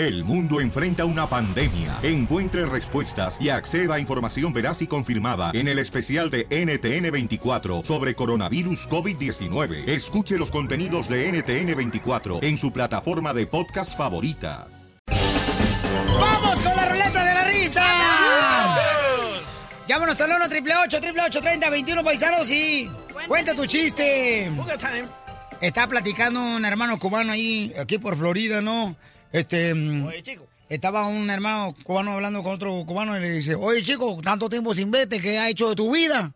[0.00, 1.98] El mundo enfrenta una pandemia.
[2.02, 8.14] Encuentre respuestas y acceda a información veraz y confirmada en el especial de NTN24 sobre
[8.14, 9.86] coronavirus COVID-19.
[9.86, 14.68] Escuche los contenidos de NTN24 en su plataforma de podcast favorita.
[15.06, 17.86] ¡Vamos con la ruleta de la risa!
[19.86, 22.88] Llámanos al 1 888 30 21 paisanos y
[23.28, 24.50] cuenta tu chiste.
[25.60, 28.96] Está platicando un hermano cubano ahí, aquí por Florida, ¿no?
[29.32, 29.74] Este.
[29.74, 30.46] mm, Oye, chico.
[30.68, 34.72] Estaba un hermano cubano hablando con otro cubano y le dice, oye chico, tanto tiempo
[34.72, 36.32] sin vete, ¿qué ha hecho de tu vida?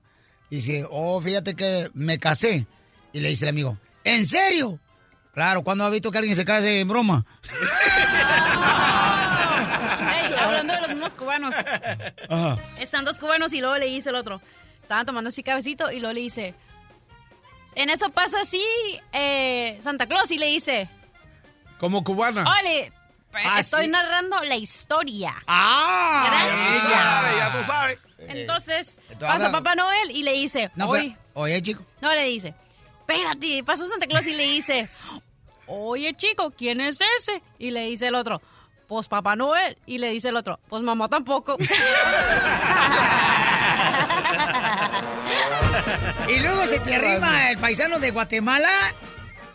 [0.50, 2.66] Y dice, oh, fíjate que me casé.
[3.12, 4.80] Y le dice el amigo, ¿en serio?
[5.34, 7.24] Claro, ¿cuándo ha visto que alguien se case en broma?
[9.04, 11.54] Ey, hablando de los mismos cubanos.
[12.28, 12.58] Ajá.
[12.80, 14.40] Están dos cubanos y luego le dice el otro.
[14.82, 16.54] Estaban tomando así cabecito y luego le dice.
[17.76, 18.62] En eso pasa así
[19.12, 20.88] eh, Santa Claus y le dice.
[21.78, 22.44] Como cubana.
[22.60, 22.92] Ole,
[23.36, 23.90] Ah, estoy sí.
[23.90, 25.34] narrando la historia.
[25.48, 26.26] ¡Ah!
[26.28, 26.84] Gracias.
[26.84, 27.36] ella.
[27.36, 27.98] Ya tú sabes.
[28.18, 30.70] Entonces, Entonces, pasa habla- Papá Noel y le dice.
[30.76, 31.82] No, oye, pero, oye, chico.
[32.00, 32.54] no le dice.
[33.00, 34.88] Espérate, pasó Santa Claus y le dice.
[35.66, 37.42] Oye, chico, ¿quién es ese?
[37.58, 38.40] Y le dice el otro.
[38.86, 39.76] Pues Papá Noel.
[39.84, 40.60] Y le dice el otro.
[40.68, 41.56] Pues mamá tampoco.
[46.28, 48.70] Y luego se te arrima el paisano de Guatemala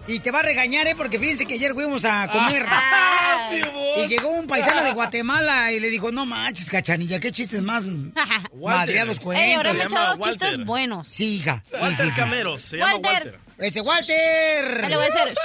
[0.09, 0.95] y te va a regañar, ¿eh?
[0.95, 2.65] Porque fíjense que ayer fuimos a comer.
[2.67, 3.61] Ah, sí,
[4.03, 7.83] Y llegó un paisano de Guatemala y le dijo, no manches, cachanilla, qué chistes más
[8.55, 9.73] madreados Ey, ahora cuentos.
[9.73, 10.65] me echó llama dos chistes Walter.
[10.65, 11.07] buenos.
[11.07, 11.63] Sí, hija.
[11.65, 12.19] Sí, Walter sí, sí.
[12.19, 12.61] Cameros.
[12.61, 13.11] Se llama Walter.
[13.13, 13.39] Walter.
[13.59, 14.83] Ese Walter.
[14.85, 15.35] Ahí le voy a hacer.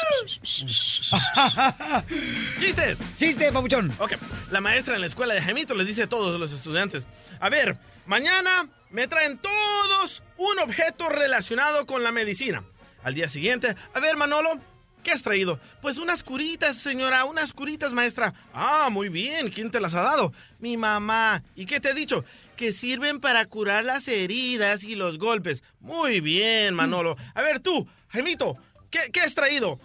[2.61, 2.99] ¡Chistes!
[3.19, 3.95] Chiste, papuchón.
[3.99, 4.13] Ok,
[4.51, 7.05] la maestra en la escuela de Jaimito les dice a todos los estudiantes,
[7.41, 12.63] a ver, mañana me traen todos un objeto relacionado con la medicina.
[13.05, 14.59] Al día siguiente, a ver, Manolo,
[15.03, 15.61] ¿qué has traído?
[15.83, 18.33] Pues unas curitas, señora, unas curitas, maestra.
[18.55, 20.33] Ah, muy bien, ¿quién te las ha dado?
[20.59, 21.43] Mi mamá.
[21.55, 22.25] ¿Y qué te he dicho?
[22.57, 25.63] Que sirven para curar las heridas y los golpes.
[25.81, 27.17] Muy bien, Manolo.
[27.35, 28.57] A ver, tú, Jaimito,
[28.91, 29.79] ¿qué, qué has traído?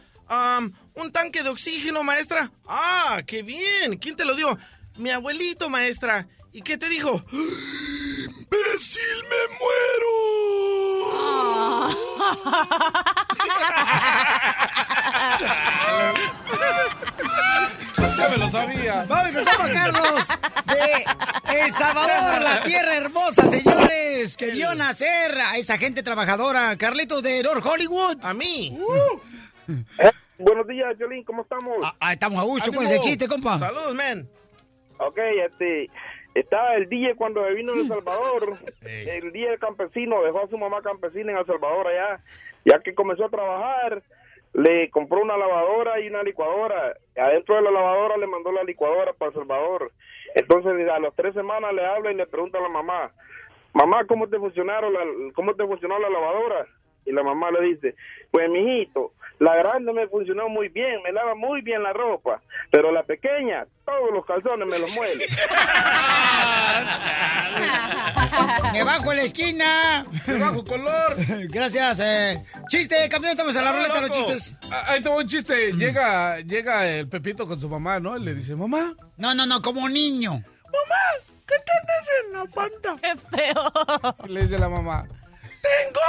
[0.94, 2.52] Un tanque de oxígeno, maestra.
[2.68, 3.98] Ah, qué bien.
[3.98, 4.58] ¿Quién te lo dio?
[4.98, 6.28] Mi abuelito, maestra.
[6.54, 7.26] ¿Y qué te dijo?
[7.32, 9.58] ¡Imbécil, me
[18.18, 19.06] Ya me lo sabía.
[19.08, 20.28] Vamos con Carlos
[20.66, 26.76] de El Salvador, la tierra hermosa, señores, que vio nacer a esa gente trabajadora.
[26.78, 28.18] Carlitos de North Hollywood.
[28.22, 28.78] A mí.
[30.38, 31.78] Buenos días, Jolín, ¿cómo estamos?
[31.84, 33.60] Ah, ah, estamos a gusto con ese chiste, compa.
[33.60, 34.30] Saludos, men.
[34.98, 35.90] Ok, este,
[36.36, 40.58] estaba el día cuando vino de El Salvador, el día del campesino, dejó a su
[40.58, 42.24] mamá campesina en El Salvador allá,
[42.66, 44.04] ya que comenzó a trabajar,
[44.54, 49.14] le compró una lavadora y una licuadora, adentro de la lavadora le mandó la licuadora
[49.14, 49.92] para El Salvador,
[50.36, 53.12] entonces a las tres semanas le habla y le pregunta a la mamá,
[53.74, 55.02] mamá, ¿cómo te funcionaron la,
[55.34, 56.66] cómo te funcionó la lavadora?
[57.06, 57.96] Y la mamá le dice,
[58.32, 62.42] pues mijito, la grande me funcionó muy bien, me lava muy bien la ropa,
[62.72, 65.26] pero la pequeña, todos los calzones me los muele.
[68.74, 70.06] Me bajo en la esquina.
[70.28, 71.16] Me bajo color.
[71.50, 72.00] Gracias.
[72.02, 72.44] Eh.
[72.70, 74.56] Chiste, campeón, estamos en la ruleta de los chistes.
[74.72, 75.74] Ah, Ahí tengo un chiste.
[75.74, 78.16] Llega, llega el Pepito con su mamá, ¿no?
[78.18, 80.32] Y le dice, mamá, No, no, no, como niño.
[80.32, 81.02] mamá,
[81.48, 82.96] ¿qué tienes en la panta?
[83.02, 83.72] Qué feo.
[84.26, 85.08] Y le dice la mamá,
[85.62, 86.00] tengo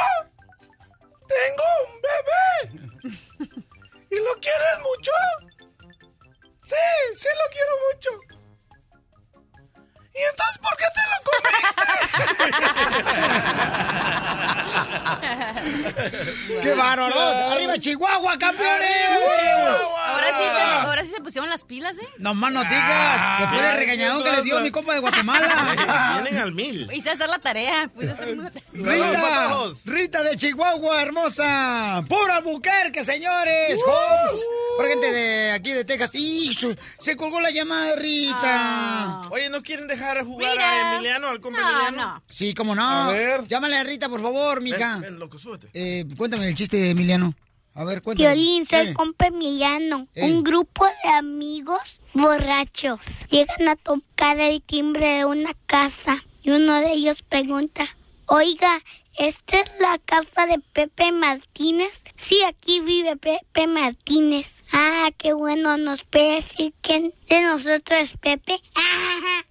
[18.31, 19.81] Chihuahua, campeones!
[20.07, 22.09] Ahora sí, te- ahora sí se pusieron las pilas, ¿eh?
[22.19, 23.41] No más no digas.
[23.41, 26.19] Después del regañadón que le dio mi compa de Guatemala.
[26.23, 26.91] Vienen al mil.
[26.93, 27.89] Hice hacer la tarea.
[27.95, 28.51] Puse a hacer una.
[28.73, 32.05] Rita, Rita de Chihuahua, hermosa.
[32.09, 33.81] Pura Albuquerque, señores.
[33.87, 34.45] Homes.
[34.77, 36.11] Por gente de aquí de Texas.
[36.15, 36.53] ¡Y
[36.99, 38.37] se colgó la llamada de Rita!
[38.43, 39.23] Ah.
[39.31, 40.71] Oye, ¿no quieren dejar jugar Mira.
[40.71, 42.15] a Emiliano, al compa No, Emiliano?
[42.15, 42.23] no.
[42.29, 42.83] Sí, cómo no.
[42.89, 43.47] A ver.
[43.47, 44.95] Llámale a Rita, por favor, mija.
[44.95, 45.69] Ven, ven, loco, súbete.
[45.75, 47.35] Eh, cuéntame el chiste, Emiliano.
[47.75, 48.35] A ver, cuéntame.
[48.35, 48.95] Violín, soy Eh.
[48.95, 50.07] compa Emiliano.
[50.15, 50.31] Ey.
[50.33, 53.01] Un grupo de amigos borrachos
[53.31, 57.97] llegan a tocar el timbre de una casa y uno de ellos pregunta,
[58.27, 58.83] oiga,
[59.19, 61.93] ¿esta es la casa de Pepe Martínez?
[62.17, 64.49] Sí, aquí vive Pepe Martínez.
[64.73, 68.61] Ah, qué bueno, ¿nos puede decir quién de nosotros es Pepe?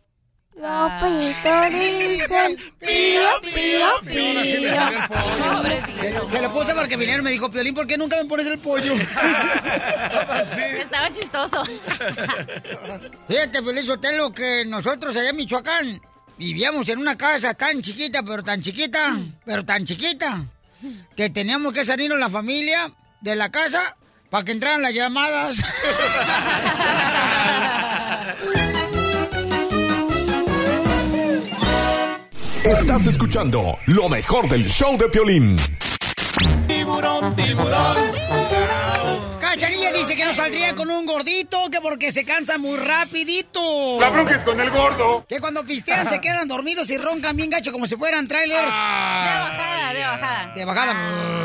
[0.56, 0.92] Los
[1.72, 4.42] dicen pío, pío, pío.
[5.96, 8.60] Se, se lo puse porque Emiliano me dijo, Piolín, ¿por qué nunca me pones el
[8.60, 8.94] pollo?
[10.80, 11.64] Estaba chistoso.
[13.28, 16.02] Fíjate, Piolín Sotelo, que nosotros allá en Michoacán
[16.38, 19.16] vivíamos en una casa tan chiquita, pero tan chiquita,
[19.46, 20.44] pero tan chiquita,
[21.16, 22.92] que teníamos que salirnos la familia
[23.22, 23.96] de la casa
[24.30, 25.58] para que entraran las llamadas.
[32.66, 35.56] Estás escuchando lo mejor del show de Piolín.
[36.68, 37.96] Tiburón, tiburón.
[39.40, 44.00] Cachanilla dice que no saldría con un gordito, que porque se cansa muy rapidito.
[44.00, 45.26] La bronca es con el gordo.
[45.28, 48.64] Que cuando pistean se quedan dormidos y roncan bien gacho como si fueran trailers.
[48.64, 50.54] De bajada, de bajada.
[50.54, 51.40] De bajada.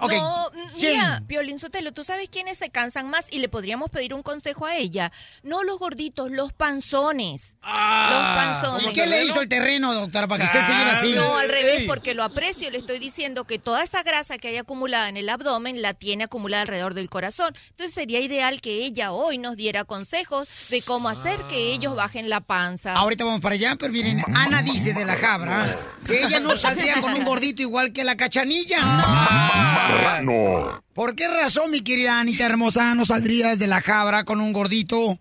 [0.00, 0.12] Ok.
[0.12, 0.94] No, ¿Quién?
[0.94, 3.26] mira, Piolín Sotelo, ¿tú sabes quiénes se cansan más?
[3.30, 5.12] Y le podríamos pedir un consejo a ella.
[5.42, 7.54] No los gorditos, los panzones.
[7.62, 8.86] los panzones.
[8.88, 11.12] ¿Y qué le hizo el terreno, doctora, para que usted se lleve así?
[11.14, 12.70] No, al revés, porque lo aprecio.
[12.70, 16.24] Le estoy diciendo que toda esa grasa que hay acumulada en el abdomen la tiene
[16.24, 17.54] acumulada alrededor del corazón.
[17.70, 22.30] Entonces sería ideal que ella hoy nos diera consejos de cómo hacer que ellos bajen
[22.30, 22.94] la panza.
[22.94, 25.66] Ahorita vamos para allá, pero miren, Ana dice de la Jabra
[26.06, 28.82] que ella no saldría con un gordito igual que la cachanilla.
[28.82, 30.82] Marrano.
[30.94, 35.18] ¿Por qué razón, mi querida Anita hermosa, no saldrías de la Jabra con un gordito?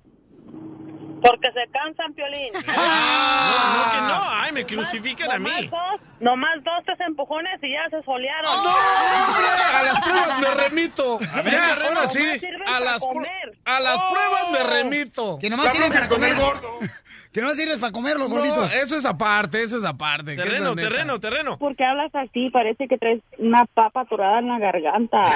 [1.24, 2.52] Porque se cansan, Piolín.
[2.54, 4.22] No, no, que no.
[4.30, 5.68] Ay, me crucifican a Nomás mí.
[5.68, 8.52] dos, nomás dos, tres empujones y ya se solearon.
[9.74, 11.20] A las pruebas me remito.
[11.20, 12.42] ver, Ya, Terreno, ahora sí.
[12.52, 13.58] nomás A las, comer.
[13.66, 14.10] a las Oh.
[14.12, 15.40] pruebas me remito.
[15.40, 16.36] Que nomás sirven para comer.
[16.36, 16.80] gordo.
[17.32, 18.74] Que no sirves para comer los No, gorditos.
[18.76, 20.36] eso es aparte, eso es aparte.
[20.36, 21.58] que es Terreno, terreno, terreno.
[21.58, 22.50] ¿Por qué hablas así?
[22.52, 25.20] Parece que traes una papa atorada en la garganta.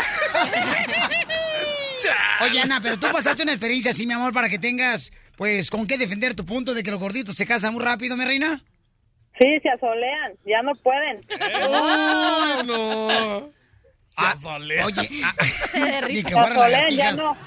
[2.42, 5.88] Oye, Ana, pero tú pasaste una experiencia así, mi amor, para que tengas, pues, con
[5.88, 8.62] qué defender tu punto de que los gorditos se casan muy rápido, mi reina.
[9.40, 11.18] Sí, se asolean, ya no pueden.
[11.30, 13.52] Uy, no.
[14.20, 14.86] Ah, Se asolea.
[14.88, 15.36] Oye, ah,
[16.10, 17.38] ni que Se asolean, ya no.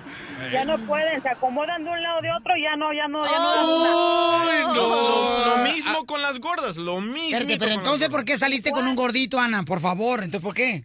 [0.52, 3.38] Ya no pueden, se acomodan de un lado de otro, ya no, ya no, ya
[3.38, 4.72] no.
[4.72, 5.56] Lo, no.
[5.56, 7.36] lo mismo con las gordas, lo mismo.
[7.36, 9.64] Espérate, pero entonces, ¿por qué saliste con un gordito, Ana?
[9.64, 10.84] Por favor, entonces, ¿por qué?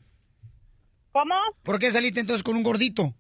[1.14, 1.36] ¿Cómo?
[1.64, 3.14] ¿Por qué saliste entonces con un gordito?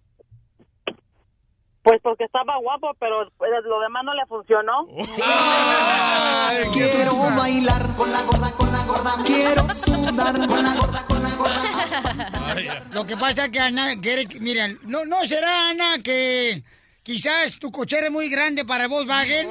[1.85, 4.87] Pues porque estaba guapo, pero lo demás no le funcionó.
[5.23, 9.15] Ay, Quiero bailar con la gorda, con la gorda.
[9.23, 12.81] Quiero sudar con la gorda, con la gorda.
[12.91, 16.63] Lo que pasa es que Ana quiere, que- miren, no, no será Ana que
[17.03, 19.47] quizás tu cochera es muy grande para Volkswagen.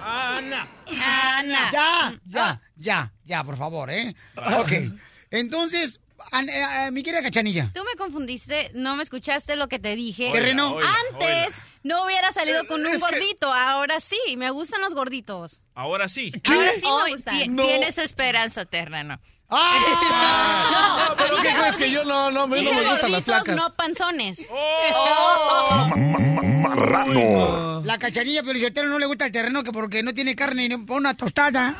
[0.00, 0.68] Ana.
[1.36, 1.70] Ana.
[1.72, 4.14] ya, ya, ya, ya, por favor, ¿eh?
[4.60, 4.72] Ok,
[5.32, 6.00] entonces,
[6.92, 7.70] mi querida Cachanilla.
[7.74, 10.30] Tú me confundiste, no me escuchaste lo que te dije.
[10.32, 10.78] Terreno.
[10.78, 15.62] Antes no hubiera salido con un Es que- gordito, ahora sí, me gustan los gorditos.
[15.74, 16.32] Ahora sí.
[16.48, 17.54] Ahora sí me gustan.
[17.56, 17.66] No.
[17.66, 19.20] Tienes esperanza, terreno.
[19.50, 21.06] ¡Ah!
[21.08, 23.56] No, pero ¿qué crees que yo no, no, me- no me gustan las placas?
[23.56, 24.48] no panzones.
[24.50, 25.88] Oh.
[26.60, 27.82] Marrano.
[27.84, 31.14] La Cachanilla Pelizotero no le gusta el terreno que porque no tiene carne ni una
[31.16, 31.76] tostada.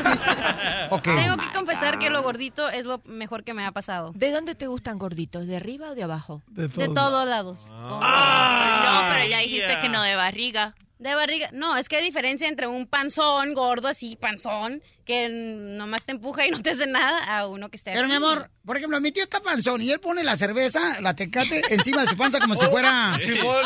[1.04, 4.12] Tengo que confesar que lo gordito es lo mejor que me ha pasado.
[4.14, 5.46] ¿De dónde te gustan gorditos?
[5.46, 6.42] ¿De arriba o de abajo?
[6.48, 7.66] De todos lados.
[7.70, 10.74] no, pero ya dijiste que no de barriga.
[11.00, 11.48] De barriga.
[11.52, 16.46] No, es que hay diferencia entre un panzón gordo así, panzón, que nomás te empuja
[16.46, 18.10] y no te hace nada, a uno que esté Pero así.
[18.10, 21.62] mi amor, por ejemplo, mi tío está panzón y él pone la cerveza, la tecate,
[21.72, 23.18] encima de su panza como si fuera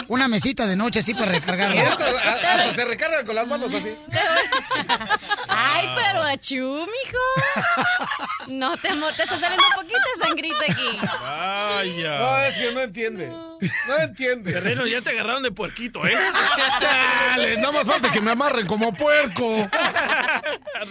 [0.07, 1.89] una mesita de noche así para Y recargarla.
[1.89, 3.95] hasta se recarga con las manos así.
[5.67, 8.47] Ay, pero achú, mijo.
[8.49, 10.99] No, te, amor, te está saliendo un poquito de sangrita aquí.
[11.03, 12.49] No, Vaya.
[12.49, 13.29] es que no entiende.
[13.29, 14.53] No entiende.
[14.53, 16.15] Terreno, ya te agarraron de puerquito, ¿eh?
[16.79, 19.69] Chale, no me falta que me amarren como puerco.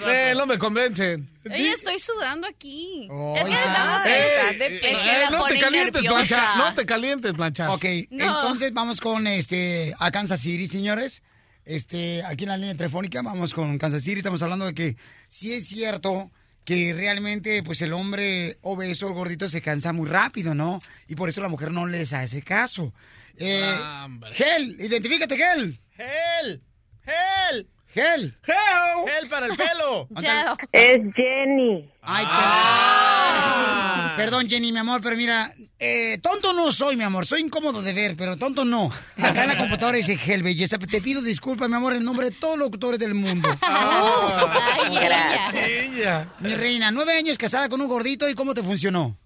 [0.08, 1.30] Eh, no me convencen.
[1.46, 3.08] Oye, estoy sudando aquí.
[3.12, 3.64] Oh, es que ya.
[3.66, 6.36] estamos Eh, en- eh, Es que eh, la no te calientes, nerviosa.
[6.36, 6.56] plancha.
[6.58, 7.72] No te calientes, plancha.
[7.72, 8.24] Ok, No.
[8.26, 11.22] entonces vamos con este a Kansas City, señores.
[11.66, 14.18] Este, aquí en la línea telefónica vamos con Kansas City.
[14.18, 16.32] Estamos hablando de que sí es cierto
[16.66, 20.80] que realmente pues el hombre obeso, el gordito, se cansa muy rápido, ¿no?
[21.08, 22.94] Y por eso la mujer no les hace caso.
[23.38, 23.62] Eh,
[24.06, 24.32] Hombre.
[24.34, 25.80] Gel, identifícate, Gel.
[25.96, 26.62] ¡Gel!
[27.04, 27.68] ¡Gel!
[27.94, 28.38] Gel.
[28.44, 30.08] ¡Gel para el pelo!
[30.72, 31.90] Es Jenny.
[32.02, 34.14] Ay, Ah.
[34.18, 35.54] Perdón, Jenny, mi amor, pero mira,
[35.86, 37.26] eh, tonto no soy, mi amor.
[37.26, 38.90] Soy incómodo de ver, pero tonto no.
[39.22, 40.78] Acá en la computadora dice Gel, belleza.
[40.78, 43.50] Te pido disculpas, mi amor, en nombre de todos los locutores del mundo.
[43.62, 45.52] Ay, ella.
[45.54, 46.34] Ella.
[46.40, 49.18] Mi reina, nueve años casada con un gordito, ¿y cómo te funcionó?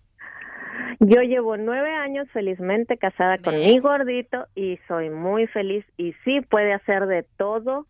[1.00, 6.42] Yo llevo nueve años felizmente casada con mi gordito y soy muy feliz y sí
[6.42, 7.86] puede hacer de todo.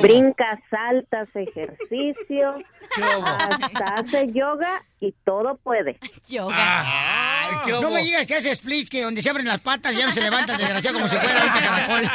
[0.00, 2.54] Brincas, saltas, ejercicio,
[2.96, 5.98] hasta hace yoga y todo puede.
[6.50, 10.12] Ah, no me digas que hace splits, que donde se abren las patas ya no
[10.12, 12.10] se levanta, desgraciado, como si fuera ahorita caracol.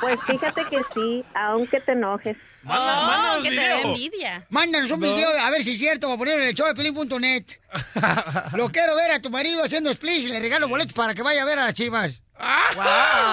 [0.00, 2.36] Pues fíjate que sí, aunque te enojes.
[2.66, 4.46] Oh, que te dé envidia.
[4.50, 5.06] Mándanos un No.
[5.06, 7.44] video a ver si es cierto, para ponerlo en el show de pelín.net.
[8.54, 11.42] Lo quiero ver a tu marido haciendo splits y le regalo boletos para que vaya
[11.42, 12.20] a ver a las chivas.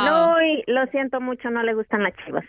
[0.06, 2.44] No, y lo siento mucho, no le gustan las chivas.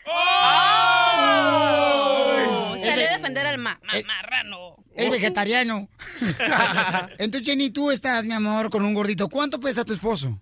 [1.41, 4.77] Oh, sale a defender al ma ma- marrano.
[4.95, 5.89] Es vegetariano.
[7.19, 9.29] Entonces, Jenny, tú estás, mi amor, con un gordito.
[9.29, 10.41] ¿Cuánto pesa tu esposo?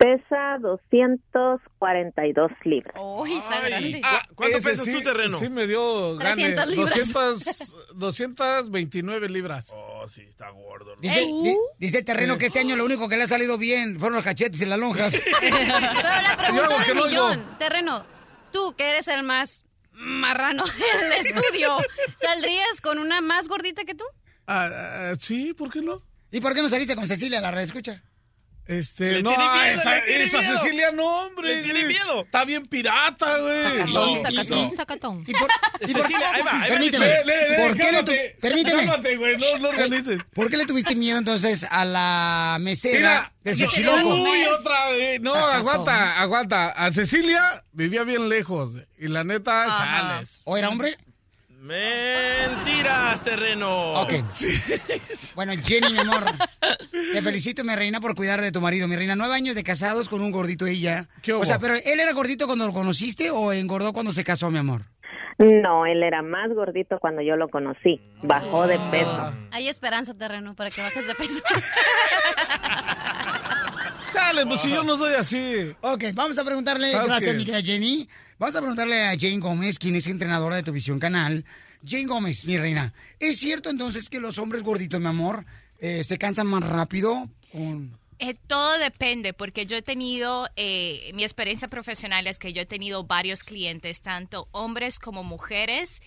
[0.00, 2.94] Pesa 242 libras.
[2.98, 4.00] Uy, está grande.
[4.02, 5.38] Ah, ¿Cuánto ese pesas sí- tú, terreno?
[5.38, 6.54] Sí, me dio gane.
[6.54, 6.94] 300 libras.
[6.94, 9.66] 200, 229 libras.
[9.74, 10.96] Oh, sí, está gordo.
[11.02, 13.98] Dice, di- dice el terreno que este año lo único que le ha salido bien
[14.00, 15.20] fueron los cachetes y las lonjas.
[15.40, 18.06] Pero la pregunta del que no millón, terreno,
[18.52, 20.64] tú que eres el más marrano
[21.00, 21.76] del estudio,
[22.16, 24.04] ¿saldrías con una más gordita que tú?
[24.46, 26.00] Ah, ah, sí, ¿por qué no?
[26.32, 28.02] ¿Y por qué no saliste con Cecilia, la red escucha?
[28.70, 30.58] Este, Le no, tiene miedo, esa, le tiene esa miedo.
[30.58, 31.56] Cecilia no, hombre.
[31.56, 32.22] Le tiene miedo.
[32.24, 33.64] Está bien pirata, güey.
[33.64, 34.22] Sacatón, No.
[34.30, 35.24] sacatón, sacatón.
[35.26, 35.48] ¿Y por,
[35.80, 37.04] y por- Cecilia, ahí va, ahí va, Permíteme.
[37.06, 37.24] Cecilia.
[37.24, 38.78] Le, le, ¿Por qué le tu- cálmate, Permíteme.
[38.86, 40.20] cálmate, güey, no, no organices.
[40.32, 44.08] ¿Por qué le tuviste miedo entonces a la mesera Mira, del yo- Xochiloco?
[44.22, 45.20] Uy, otra vez.
[45.20, 46.68] No, aguanta, aguanta.
[46.68, 48.70] A Cecilia vivía bien lejos.
[48.98, 50.42] Y la neta, chales.
[50.44, 50.96] ¿O era hombre?
[51.60, 54.00] Mentiras, terreno.
[54.00, 54.14] Ok.
[55.34, 56.24] Bueno, Jenny, mi amor,
[56.90, 58.88] te felicito, mi reina, por cuidar de tu marido.
[58.88, 61.08] Mi reina, nueve años de casados con un gordito ella.
[61.28, 61.40] hubo?
[61.40, 64.58] O sea, pero ¿él era gordito cuando lo conociste o engordó cuando se casó, mi
[64.58, 64.86] amor?
[65.38, 68.00] No, él era más gordito cuando yo lo conocí.
[68.22, 69.32] Bajó de peso.
[69.50, 71.42] Hay esperanza, terreno, para que bajes de peso.
[74.12, 75.74] Chales, pues si yo no soy así.
[75.80, 78.08] Ok, vamos a preguntarle, ¿Sabes gracias, mi querida Jenny.
[78.38, 81.44] Vamos a preguntarle a Jane Gómez, quien es entrenadora de tu visión canal.
[81.86, 85.44] Jane Gómez, mi reina, ¿es cierto entonces que los hombres gorditos, mi amor,
[85.78, 87.28] eh, se cansan más rápido?
[87.52, 87.98] Con...
[88.18, 92.66] Eh, todo depende, porque yo he tenido, eh, mi experiencia profesional es que yo he
[92.66, 96.02] tenido varios clientes, tanto hombres como mujeres,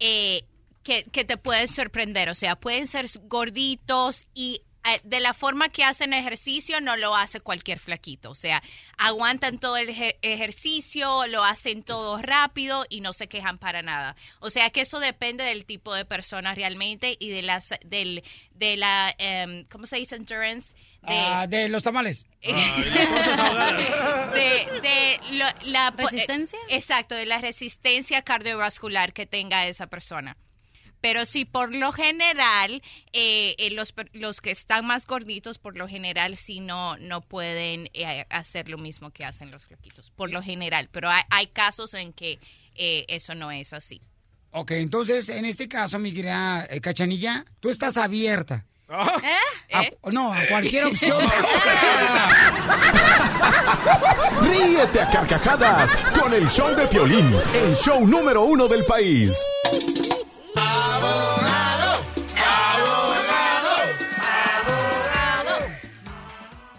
[0.00, 0.44] eh,
[0.82, 2.30] que, que te pueden sorprender.
[2.30, 4.62] O sea, pueden ser gorditos y
[5.04, 8.30] de la forma que hacen ejercicio no lo hace cualquier flaquito.
[8.30, 8.62] O sea,
[8.96, 14.16] aguantan todo el ejer- ejercicio, lo hacen todo rápido y no se quejan para nada.
[14.40, 18.76] O sea, que eso depende del tipo de persona realmente y de las, del, de
[18.76, 20.16] la, em, ¿cómo se dice?
[20.16, 20.74] Endurance.
[21.02, 22.26] De, Ah, de los tamales.
[22.42, 22.52] de,
[24.82, 26.58] de lo- la ¿Resistencia?
[26.68, 30.36] eh, exacto, de la resistencia cardiovascular que tenga esa persona.
[31.00, 35.86] Pero sí, por lo general, eh, eh, los, los que están más gorditos, por lo
[35.88, 40.42] general, sí no, no pueden eh, hacer lo mismo que hacen los flaquitos, por lo
[40.42, 40.88] general.
[40.90, 42.38] Pero hay, hay casos en que
[42.74, 44.00] eh, eso no es así.
[44.50, 48.64] Ok, entonces, en este caso, mi querida eh, Cachanilla, tú estás abierta.
[48.90, 49.74] ¿Eh?
[49.74, 51.18] A- no, a cualquier opción.
[54.42, 59.36] Ríete a carcajadas con el show de Piolín, el show número uno del país.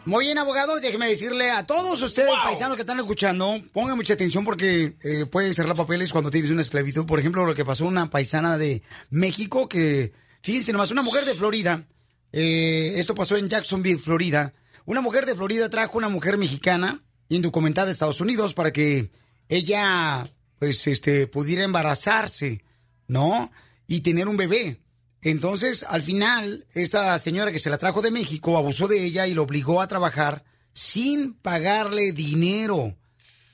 [0.10, 4.44] Muy bien, abogado, déjeme decirle a todos ustedes, paisanos que están escuchando, pongan mucha atención
[4.44, 7.06] porque eh, puede cerrar papeles cuando tienes una esclavitud.
[7.06, 10.12] Por ejemplo, lo que pasó una paisana de México que,
[10.42, 11.86] fíjense nomás, una mujer de Florida,
[12.32, 14.51] eh, esto pasó en Jacksonville, Florida.
[14.86, 19.12] Una mujer de Florida trajo una mujer mexicana indocumentada de Estados Unidos para que
[19.48, 22.63] ella, pues, este, pudiera embarazarse,
[23.08, 23.51] ¿no?
[23.86, 24.80] Y tener un bebé.
[25.22, 29.34] Entonces, al final, esta señora que se la trajo de México abusó de ella y
[29.34, 32.96] lo obligó a trabajar sin pagarle dinero.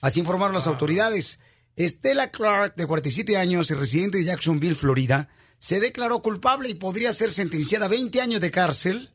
[0.02, 1.40] Así informaron las autoridades.
[1.76, 7.12] Estela Clark, de 47 años y residente de Jacksonville, Florida, se declaró culpable y podría
[7.12, 9.12] ser sentenciada a 20 años de cárcel,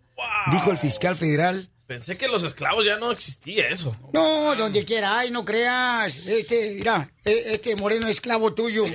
[0.51, 1.71] dijo el fiscal federal.
[1.91, 3.97] Pensé que los esclavos ya no existía eso.
[4.13, 6.25] No, donde quiera, ay, no creas.
[6.25, 8.85] Este, mira, e- este moreno esclavo tuyo.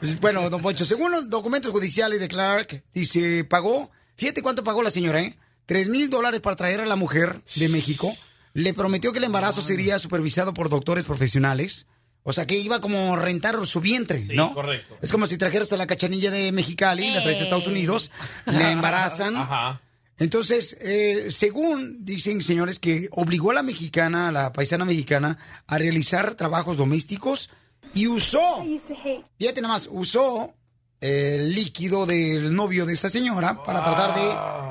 [0.00, 4.82] Pues, Bueno, don Poncho, según los documentos judiciales de Clark, dice, pagó, fíjate cuánto pagó
[4.82, 5.38] la señora, ¿eh?
[5.64, 8.14] Tres mil dólares para traer a la mujer de México.
[8.52, 11.86] Le prometió que el embarazo sería supervisado por doctores profesionales.
[12.26, 14.54] O sea, que iba como a rentar su vientre, ¿no?
[14.54, 14.96] correcto.
[15.02, 18.10] Es como si trajeras a la cachanilla de Mexicali, la traes a Estados Unidos,
[18.46, 19.36] le embarazan.
[19.36, 19.82] Ajá.
[20.18, 25.78] Entonces, eh, según dicen señores que obligó a la mexicana, a la paisana mexicana, a
[25.78, 27.50] realizar trabajos domésticos
[27.94, 28.64] y usó,
[29.38, 30.54] fíjate nada más, usó
[31.00, 34.14] el líquido del novio de esta señora para tratar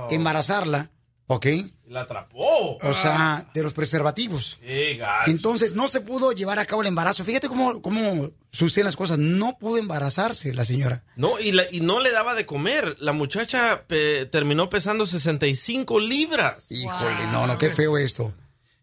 [0.10, 0.90] de embarazarla.
[1.28, 1.46] ¿Ok?
[1.88, 2.78] La atrapó.
[2.78, 4.58] O sea, de los preservativos.
[4.62, 5.30] Qué gacho.
[5.30, 7.24] Entonces no se pudo llevar a cabo el embarazo.
[7.24, 9.20] Fíjate cómo, cómo suceden las cosas.
[9.20, 11.04] No pudo embarazarse la señora.
[11.16, 12.96] No, y, la- y no le daba de comer.
[13.00, 16.66] La muchacha pe- terminó pesando 65 libras.
[16.72, 18.34] Híjole, no, no, qué feo esto.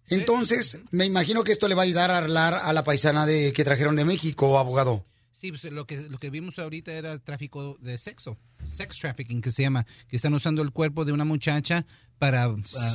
[0.09, 3.53] Entonces, me imagino que esto le va a ayudar a hablar a la paisana de
[3.53, 5.05] que trajeron de México, abogado.
[5.41, 9.51] Sí, pues lo que, lo que vimos ahorita era tráfico de sexo, sex trafficking que
[9.51, 11.87] se llama, que están usando el cuerpo de una muchacha
[12.19, 12.93] para ah,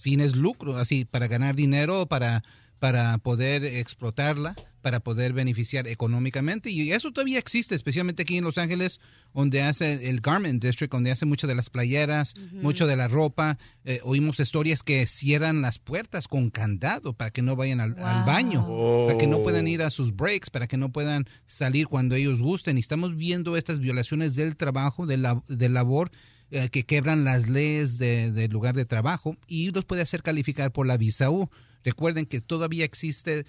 [0.00, 2.44] fines lucro, así, para ganar dinero, para,
[2.78, 6.70] para poder explotarla, para poder beneficiar económicamente.
[6.70, 9.00] Y eso todavía existe, especialmente aquí en Los Ángeles,
[9.34, 13.58] donde hace el Garment District, donde hace mucho de las playeras, mucho de la ropa.
[13.84, 18.24] Eh, oímos historias que cierran las puertas con candado para que no vayan al, al
[18.24, 18.66] baño,
[19.06, 22.42] para que no puedan ir a sus breaks, para que no puedan salir cuando ellos
[22.42, 22.76] gusten.
[22.76, 26.10] Y estamos viendo estas violaciones del trabajo, de la, del labor,
[26.50, 30.72] eh, que quebran las leyes de- del lugar de trabajo y los puede hacer calificar
[30.72, 31.48] por la visa U.
[31.84, 33.46] Recuerden que todavía existe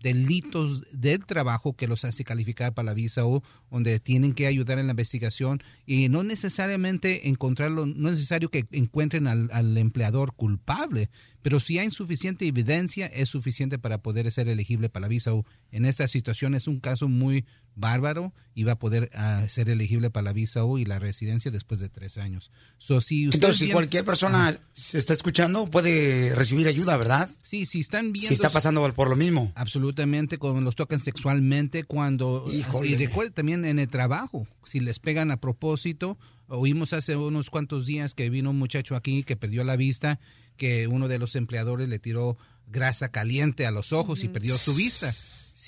[0.00, 4.78] delitos del trabajo que los hace calificar para la visa U, donde tienen que ayudar
[4.78, 10.34] en la investigación y no necesariamente encontrarlo, no es necesario que encuentren al, al empleador
[10.34, 11.10] culpable,
[11.42, 15.44] pero si hay suficiente evidencia es suficiente para poder ser elegible para la visa U.
[15.70, 17.46] En esta situación es un caso muy
[17.78, 21.50] bárbaro y va a poder ah, ser elegible para la visa U y la residencia
[21.50, 22.50] después de tres años.
[22.76, 27.30] So, si ustedes Entonces, si cualquier persona se está escuchando, puede recibir ayuda, ¿verdad?
[27.42, 28.28] Sí, si están viendo...
[28.28, 29.37] Si está pasando por lo mismo.
[29.54, 32.44] Absolutamente, cuando los tocan sexualmente, cuando...
[32.52, 32.88] Híjole.
[32.88, 36.18] Y recuerden también en el trabajo, si les pegan a propósito.
[36.48, 40.18] Oímos hace unos cuantos días que vino un muchacho aquí que perdió la vista,
[40.56, 42.36] que uno de los empleadores le tiró
[42.70, 45.12] grasa caliente a los ojos y perdió su vista.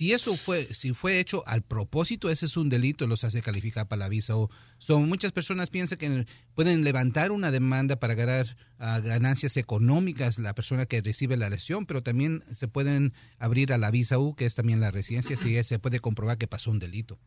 [0.01, 3.87] Si eso fue, si fue hecho al propósito, ese es un delito, los hace calificar
[3.87, 4.35] para la visa.
[4.35, 10.39] O son muchas personas piensan que pueden levantar una demanda para ganar ah, ganancias económicas
[10.39, 14.35] la persona que recibe la lesión, pero también se pueden abrir a la visa U,
[14.35, 17.19] que es también la residencia, si se puede comprobar que pasó un delito.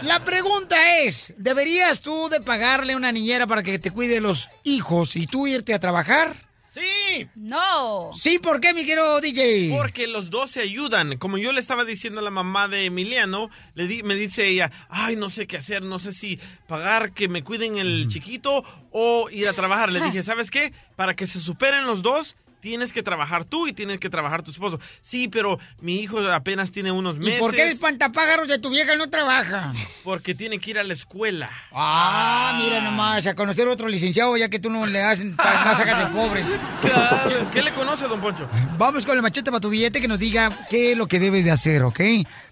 [0.03, 5.15] La pregunta es, ¿deberías tú de pagarle una niñera para que te cuide los hijos
[5.15, 6.35] y tú irte a trabajar?
[6.73, 7.27] Sí.
[7.35, 8.09] No.
[8.13, 9.69] Sí, ¿por qué, mi querido DJ?
[9.77, 11.17] Porque los dos se ayudan.
[11.17, 14.71] Como yo le estaba diciendo a la mamá de Emiliano, le di- me dice ella,
[14.89, 19.29] ay, no sé qué hacer, no sé si pagar que me cuiden el chiquito o
[19.29, 19.91] ir a trabajar.
[19.91, 20.73] Le dije, ¿sabes qué?
[20.95, 24.49] Para que se superen los dos, tienes que trabajar tú y tienes que trabajar tu
[24.49, 24.79] esposo.
[25.01, 27.39] Sí, pero mi hijo apenas tiene unos ¿Y meses.
[27.41, 29.73] por qué el espantapájaros de tu vieja no trabaja?
[30.05, 31.49] Porque tiene que ir a la escuela.
[31.73, 36.07] Ah, mira nomás, a conocer otro licenciado ya que tú no le hacen, la sacas
[36.07, 36.45] de pobre.
[36.79, 37.51] Claro.
[37.51, 38.47] ¿Qué le conoce, don Poncho?
[38.77, 41.43] Vamos con el machete para tu billete que nos diga qué es lo que debe
[41.43, 41.99] de hacer, ¿ok?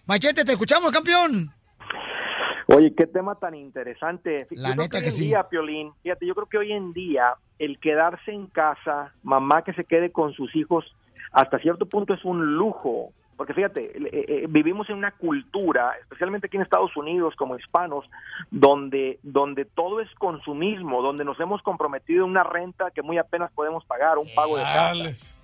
[0.08, 1.54] Machete, te escuchamos, campeón.
[2.74, 4.48] Oye, qué tema tan interesante.
[4.52, 5.26] La yo creo neta hoy que sí.
[5.26, 9.74] día, Piolín, fíjate, yo creo que hoy en día el quedarse en casa, mamá que
[9.74, 10.86] se quede con sus hijos,
[11.32, 13.12] hasta cierto punto es un lujo.
[13.42, 18.06] Porque fíjate, eh, eh, vivimos en una cultura, especialmente aquí en Estados Unidos como hispanos,
[18.52, 23.52] donde, donde todo es consumismo, donde nos hemos comprometido en una renta que muy apenas
[23.54, 24.94] podemos pagar, un pago de casa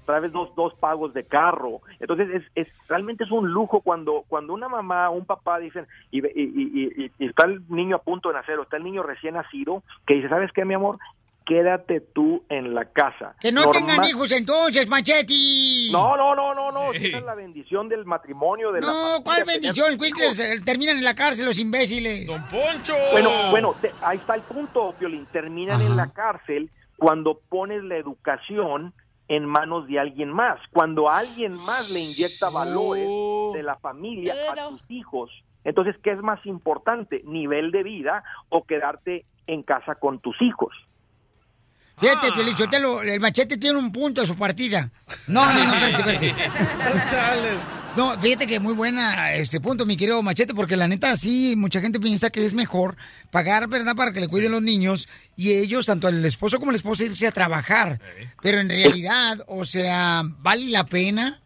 [0.03, 1.81] otra vez dos, dos pagos de carro.
[1.99, 5.87] Entonces, es, es realmente es un lujo cuando cuando una mamá o un papá dicen,
[6.11, 8.83] y, y, y- y- y está el niño a punto de nacer, o está el
[8.83, 10.99] niño recién nacido, que dice, ¿sabes qué, mi amor?
[11.47, 13.35] Quédate tú en la casa.
[13.39, 15.89] Que no Normal- tengan hijos entonces, Machetti.
[15.93, 16.91] No, no, no, no, no.
[16.93, 18.71] Esa es la bendición del matrimonio.
[18.73, 19.97] De la No, familia, ¿cuál bendición?
[20.65, 22.27] terminan en la cárcel los imbéciles.
[22.27, 22.93] ¡Don Poncho!
[23.13, 25.25] Bueno, bueno, te- ahí está el punto, Piolín.
[25.31, 28.93] Terminan en la cárcel cuando pones la educación
[29.29, 30.59] en manos de alguien más.
[30.73, 33.07] Cuando alguien más le inyecta valores
[33.53, 35.31] de la familia a tus hijos.
[35.63, 37.21] Entonces, ¿qué es más importante?
[37.25, 40.73] ¿Nivel de vida o quedarte en casa con tus hijos?
[41.99, 44.91] Fíjate, Piolín, Sotelo, el machete tiene un punto a su partida.
[45.27, 47.57] No, no, no, espérate, espérate.
[47.97, 51.81] No, fíjate que muy buena ese punto, mi querido Machete, porque la neta sí, mucha
[51.81, 52.95] gente piensa que es mejor
[53.31, 56.77] pagar, ¿verdad?, para que le cuiden los niños y ellos, tanto el esposo como la
[56.77, 57.99] esposa, irse a trabajar.
[58.43, 61.41] Pero en realidad, o sea, ¿vale la pena?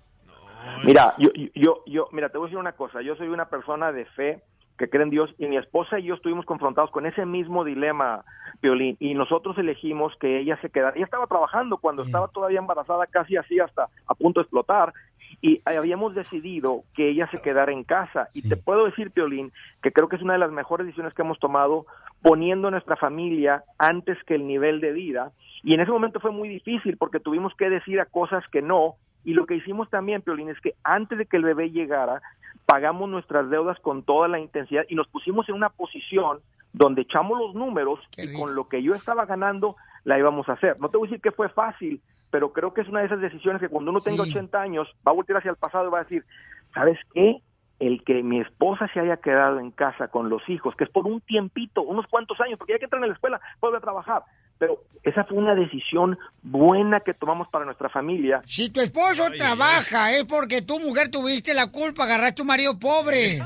[0.83, 3.01] Mira, yo, yo, yo, mira, te voy a decir una cosa.
[3.01, 4.43] Yo soy una persona de fe
[4.77, 8.25] que cree en Dios y mi esposa y yo estuvimos confrontados con ese mismo dilema,
[8.61, 10.95] Piolín, y nosotros elegimos que ella se quedara.
[10.95, 14.93] Ella estaba trabajando cuando estaba todavía embarazada, casi así hasta a punto de explotar,
[15.41, 18.27] y habíamos decidido que ella se quedara en casa.
[18.33, 21.23] Y te puedo decir, Piolín, que creo que es una de las mejores decisiones que
[21.23, 21.85] hemos tomado
[22.21, 25.31] poniendo a nuestra familia antes que el nivel de vida.
[25.63, 28.95] Y en ese momento fue muy difícil porque tuvimos que decir a cosas que no.
[29.23, 32.21] Y lo que hicimos también, Piolín, es que antes de que el bebé llegara,
[32.65, 36.39] pagamos nuestras deudas con toda la intensidad y nos pusimos en una posición
[36.73, 40.79] donde echamos los números y con lo que yo estaba ganando la íbamos a hacer.
[40.79, 43.19] No te voy a decir que fue fácil, pero creo que es una de esas
[43.19, 45.99] decisiones que cuando uno tenga 80 años va a voltear hacia el pasado y va
[45.99, 46.25] a decir,
[46.73, 47.41] ¿sabes qué?
[47.81, 51.07] El que mi esposa se haya quedado en casa con los hijos, que es por
[51.07, 54.21] un tiempito, unos cuantos años, porque ya que entran a la escuela, puede a trabajar.
[54.59, 58.43] Pero esa fue una decisión buena que tomamos para nuestra familia.
[58.45, 62.77] Si tu esposo trabaja, es porque tu mujer tuviste la culpa, agarraste a un marido
[62.77, 63.41] pobre.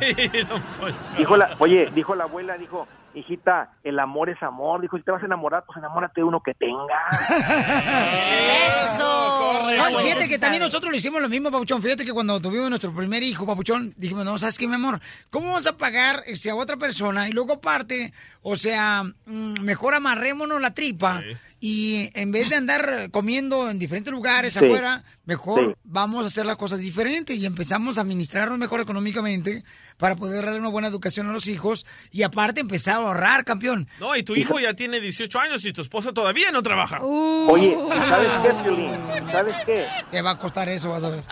[1.17, 4.82] Dijo la, oye, dijo la abuela, dijo, hijita, el amor es amor.
[4.82, 7.08] Dijo, si te vas a enamorar, pues enamórate de uno que tenga.
[8.67, 9.54] ¡Eso!
[9.91, 11.82] No, y fíjate que también nosotros lo hicimos lo mismo, Papuchón.
[11.82, 15.00] Fíjate que cuando tuvimos nuestro primer hijo, Papuchón, dijimos, no, ¿sabes qué, mi amor?
[15.30, 17.28] ¿Cómo vamos a pagar este, a otra persona?
[17.30, 21.24] Y luego aparte, o sea, mm, mejor amarrémonos la tripa
[21.67, 24.63] y en vez de andar comiendo en diferentes lugares Sí.
[24.63, 25.73] afuera, mejor Sí.
[25.84, 29.63] vamos a hacer las cosas diferentes y empezamos a administrarnos mejor económicamente
[29.97, 33.88] para poder darle una buena educación a los hijos y aparte empezar a ahorrar, campeón.
[33.99, 36.99] No, y tu hijo ya tiene 18 años y tu esposa todavía no trabaja.
[37.01, 38.91] Oye, ¿sabes qué, Piolín?
[39.32, 39.88] ¿Sabes qué?
[40.12, 41.23] Te va a costar eso, vas a ver.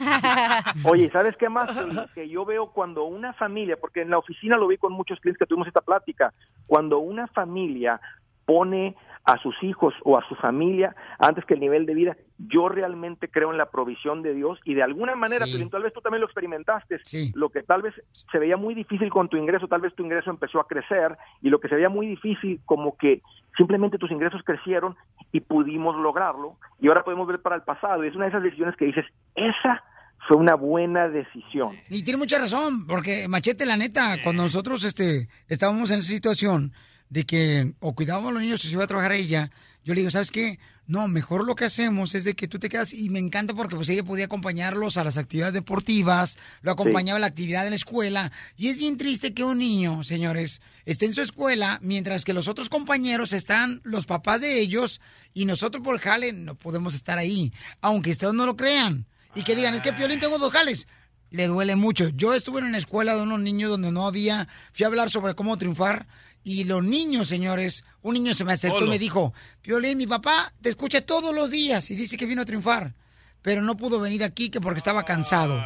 [0.84, 1.70] Oye, ¿sabes qué más?
[2.14, 5.38] Que yo veo cuando una familia, porque en la oficina lo vi con muchos clientes
[5.38, 6.34] que tuvimos esta plática,
[6.66, 7.98] cuando una familia
[8.44, 8.94] pone
[9.28, 13.28] a sus hijos o a su familia antes que el nivel de vida, yo realmente
[13.28, 15.68] creo en la provisión de Dios y de alguna manera, Sí.
[15.68, 16.98] Tal vez tú también lo experimentaste,
[17.34, 17.94] lo que tal vez
[18.32, 21.50] se veía muy difícil con tu ingreso, tal vez tu ingreso empezó a crecer y
[21.50, 23.20] lo que se veía muy difícil como que
[23.58, 24.96] simplemente tus ingresos crecieron
[25.30, 28.42] y pudimos lograrlo y ahora podemos ver para el pasado y es una de esas
[28.42, 29.84] decisiones que dices, esa
[30.26, 31.76] fue una buena decisión.
[31.90, 36.72] Y tiene mucha razón, porque Machete, la neta, cuando nosotros este, estábamos en esa situación
[37.10, 39.50] de que o cuidábamos a los niños o se iba a trabajar ella,
[39.84, 40.58] yo le digo, ¿sabes qué?
[40.86, 43.76] No, mejor lo que hacemos es de que tú te quedas, y me encanta porque
[43.76, 47.76] pues ella podía acompañarlos a las actividades deportivas, lo acompañaba a la actividad de la
[47.76, 52.32] escuela, y es bien triste que un niño, señores, esté en su escuela, mientras que
[52.32, 55.00] los otros compañeros están, los papás de ellos,
[55.34, 59.56] y nosotros por jale no podemos estar ahí, aunque ustedes no lo crean, y que
[59.56, 60.88] digan, es que Piolín tengo dos jales,
[61.30, 62.08] le duele mucho.
[62.08, 65.34] Yo estuve en una escuela de unos niños donde no había, fui a hablar sobre
[65.34, 66.06] cómo triunfar
[66.48, 70.50] y los niños, señores, un niño se me acercó y me dijo, Piolín, mi papá
[70.62, 72.94] te escucha todos los días y dice que vino a triunfar,
[73.42, 75.62] pero no pudo venir aquí que porque estaba cansado.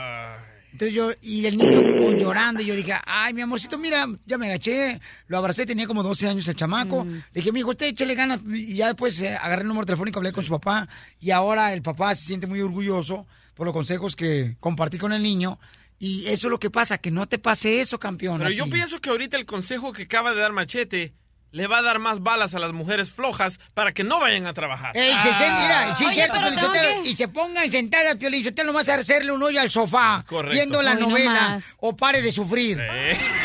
[0.73, 4.39] Entonces yo, y el niño con llorando, y yo dije, ay, mi amorcito, mira, ya
[4.39, 7.05] me agaché, lo abracé, tenía como 12 años el chamaco.
[7.05, 8.41] Le dije, mi hijo, usted échale ganas.
[8.49, 10.89] Y ya después eh, agarré el número telefónico, hablé con su papá,
[11.21, 15.23] y ahora el papá se siente muy orgulloso por los consejos que compartí con el
[15.23, 15.61] niño.
[16.05, 18.39] Y eso es lo que pasa, que no te pase eso, campeón.
[18.39, 21.15] Pero yo pienso que ahorita el consejo que acaba de dar Machete
[21.53, 24.53] le va a dar más balas a las mujeres flojas para que no vayan a
[24.53, 24.97] trabajar.
[24.97, 27.71] Ey, se- se- mira, sí, Oye, cierto, pero Piolín tengo Sotelo, que- y se pongan
[27.71, 30.55] sentadas, Piolín Sotelo, nomás a hacerle un hoyo al sofá, Correcto.
[30.57, 32.81] viendo la novela, o pare de sufrir.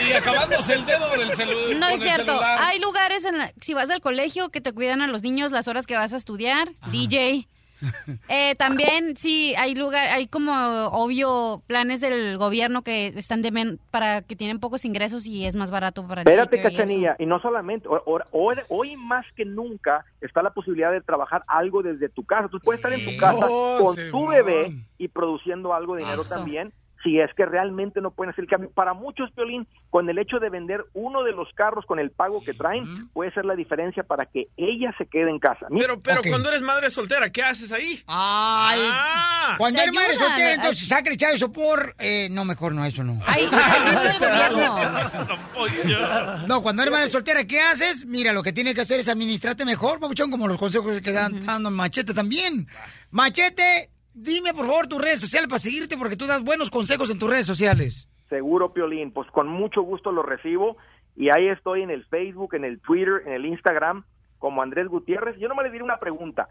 [0.10, 1.76] Y acabándose el dedo del celular.
[1.78, 2.42] No es cierto.
[2.42, 5.68] Hay lugares, en la- si vas al colegio, que te cuidan a los niños las
[5.68, 6.70] horas que vas a estudiar.
[6.92, 7.48] DJ.
[8.30, 10.52] Eh, también, sí, hay lugar, hay como
[10.88, 15.56] obvio planes del gobierno que están de men- para que tienen pocos ingresos y es
[15.56, 16.78] más barato para el Espérate, daycare y.
[16.78, 21.84] Cachanilla, y no solamente, hoy, hoy más que nunca está la posibilidad de trabajar algo
[21.84, 22.48] desde tu casa.
[22.50, 26.22] Tú puedes estar en tu casa Oh, con tu bebé y produciendo algo de dinero
[26.22, 26.36] Eso.
[26.36, 26.74] también,
[27.08, 28.70] si es que realmente no pueden hacer el cambio.
[28.72, 32.44] Para muchos, Piolín, con el hecho de vender uno de los carros con el pago
[32.44, 35.68] que traen, puede ser la diferencia para que ella se quede en casa.
[35.70, 38.04] Mira, Pero, pero cuando eres madre soltera, ¿qué haces ahí?
[38.08, 39.56] Ay, Ah.
[39.58, 41.96] cuando eres madre soltera, entonces saca el chavo por...
[42.00, 43.18] Eh, no, mejor no, eso no.
[43.26, 43.48] Ay,
[46.48, 48.06] No, cuando eres madre soltera, ¿qué haces?
[48.06, 51.46] Mira, lo que tienes que hacer es administrarte mejor, papuchón, como los consejos que dan
[51.46, 52.68] dando Machete también.
[53.12, 57.20] Machete, dime por favor tus redes sociales para seguirte porque tú das buenos consejos en
[57.20, 58.10] tus redes sociales.
[58.30, 60.78] Seguro, Piolín, pues con mucho gusto lo recibo
[61.16, 64.04] y ahí estoy en el Facebook, en el Twitter, en el Instagram
[64.40, 65.38] como Andrés Gutiérrez.
[65.40, 66.50] Yo no me le diré una pregunta.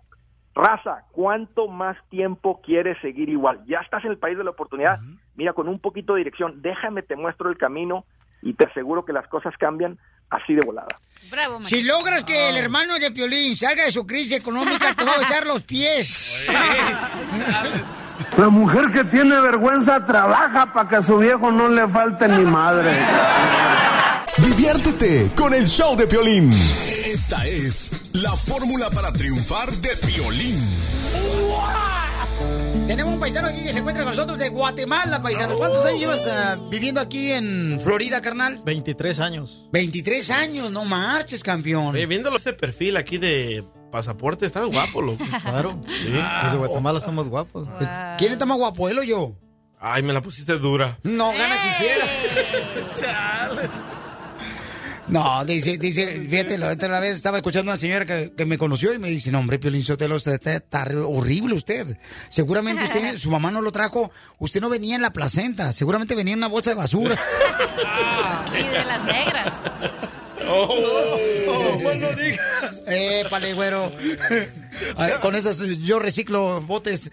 [0.54, 3.62] Raza, ¿cuánto más tiempo quieres seguir igual?
[3.66, 4.98] Ya estás en el país de la oportunidad.
[5.34, 8.06] Mira, con un poquito de dirección, déjame, te muestro el camino
[8.40, 9.98] y te aseguro que las cosas cambian
[10.30, 10.88] así de volada.
[11.30, 15.14] Bravo, Si logras que el hermano de Piolín salga de su crisis económica, te va
[15.14, 16.46] a besar los pies.
[18.38, 22.44] La mujer que tiene vergüenza trabaja para que a su viejo no le falte ni
[22.44, 22.92] madre.
[24.38, 26.52] Diviértete con el show de Piolín.
[26.52, 30.62] Esta es la fórmula para triunfar de Piolín.
[32.86, 35.56] Tenemos un paisano aquí que se encuentra con nosotros de Guatemala, paisanos.
[35.56, 38.62] ¿Cuántos años llevas ah, viviendo aquí en Florida, carnal?
[38.64, 39.66] 23 años.
[39.72, 41.88] 23 años, no marches, campeón.
[41.88, 45.24] Oye, viéndolo este perfil aquí de pasaporte, está guapo, loco.
[45.42, 45.80] Claro.
[45.84, 46.12] Sí.
[46.44, 47.68] Los de Guatemala somos guapos.
[48.18, 49.34] ¿Quién está más guapo, él o yo?
[49.80, 50.98] Ay, me la pusiste dura.
[51.02, 52.08] No, gana quisieras.
[55.08, 58.58] No, dice, dice, fíjate, la otra vez estaba escuchando a una señora que, que me
[58.58, 61.96] conoció y me dice, no, hombre, Piolín Sotelo, usted está, está horrible usted.
[62.28, 66.32] Seguramente usted, su mamá no lo trajo, usted no venía en la placenta, seguramente venía
[66.32, 67.16] en una bolsa de basura.
[68.58, 69.52] Y de las negras.
[70.48, 72.84] Oh, bueno, digas.
[72.86, 73.90] Eh, pale, güero.
[74.96, 77.10] Ay, Con esas yo reciclo botes.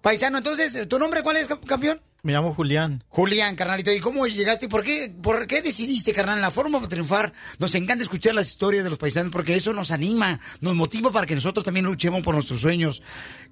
[0.00, 2.00] Paisano, entonces, ¿tu nombre cuál es, cam- campeón?
[2.24, 3.04] Me llamo Julián.
[3.08, 4.66] Julián, carnalito, ¿y cómo llegaste?
[4.66, 7.34] ¿Por qué, ¿Por qué decidiste, carnal, la forma para triunfar?
[7.58, 11.26] Nos encanta escuchar las historias de los paisanos porque eso nos anima, nos motiva para
[11.26, 13.02] que nosotros también luchemos por nuestros sueños.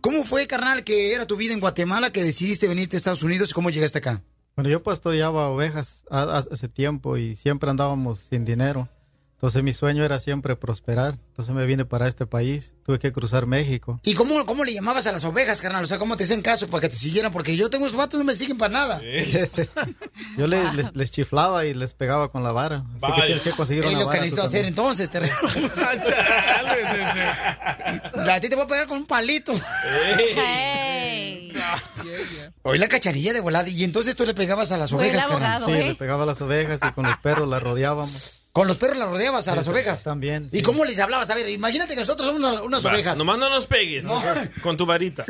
[0.01, 3.51] ¿Cómo fue, carnal, que era tu vida en Guatemala, que decidiste venirte a Estados Unidos
[3.51, 4.23] y cómo llegaste acá?
[4.57, 8.89] Bueno, yo pastoreaba ovejas hace tiempo y siempre andábamos sin dinero.
[9.43, 11.19] Entonces mi sueño era siempre prosperar.
[11.31, 12.75] Entonces me vine para este país.
[12.87, 13.99] Tuve que cruzar México.
[14.05, 15.83] ¿Y cómo, cómo le llamabas a las ovejas, carnal?
[15.83, 17.33] O sea, ¿cómo te hacen caso para que te siguieran?
[17.33, 19.03] Porque yo tengo esos vatos no me siguen para nada.
[20.39, 22.85] Yo le- les, les chiflaba y les pegaba con la vara.
[22.91, 23.25] Así que Vaya.
[23.27, 24.19] tienes que conseguir una lo que vara.
[24.19, 25.35] tú necesito hacer entonces, terreno.
[28.31, 29.53] A ti te voy a pegar con un palito.
[32.63, 33.69] Hoy la cacharilla de volada.
[33.69, 35.83] Y entonces tú le pegabas a las Fue ovejas, abogado, carnal.
[35.83, 38.42] Sí, le pegaba a las ovejas y con los perros las rodeábamos.
[38.53, 40.03] Con los perros las rodeabas a Sí, las ovejas.
[40.03, 40.51] También.
[40.53, 41.31] ¿Y cómo les hablabas?
[41.31, 43.17] A ver, imagínate que nosotros somos unas, unas Va, ovejas.
[43.17, 44.05] Nomás no nos pegues.
[44.62, 45.25] Con tu varita.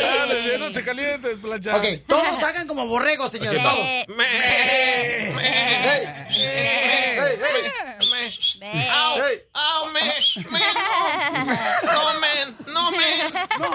[0.00, 1.76] Dale, no se calientes, plancha.
[1.76, 3.62] Ok, todos hagan como borregos, señores.
[3.62, 3.70] Ok.
[3.70, 3.86] Todos.
[8.90, 9.18] ¡Au!
[9.52, 10.00] ¡Au, me!
[10.50, 10.60] ¡Me!
[11.84, 12.56] ¡No, men!
[12.66, 13.32] ¡No, men!
[13.58, 13.70] ¡No,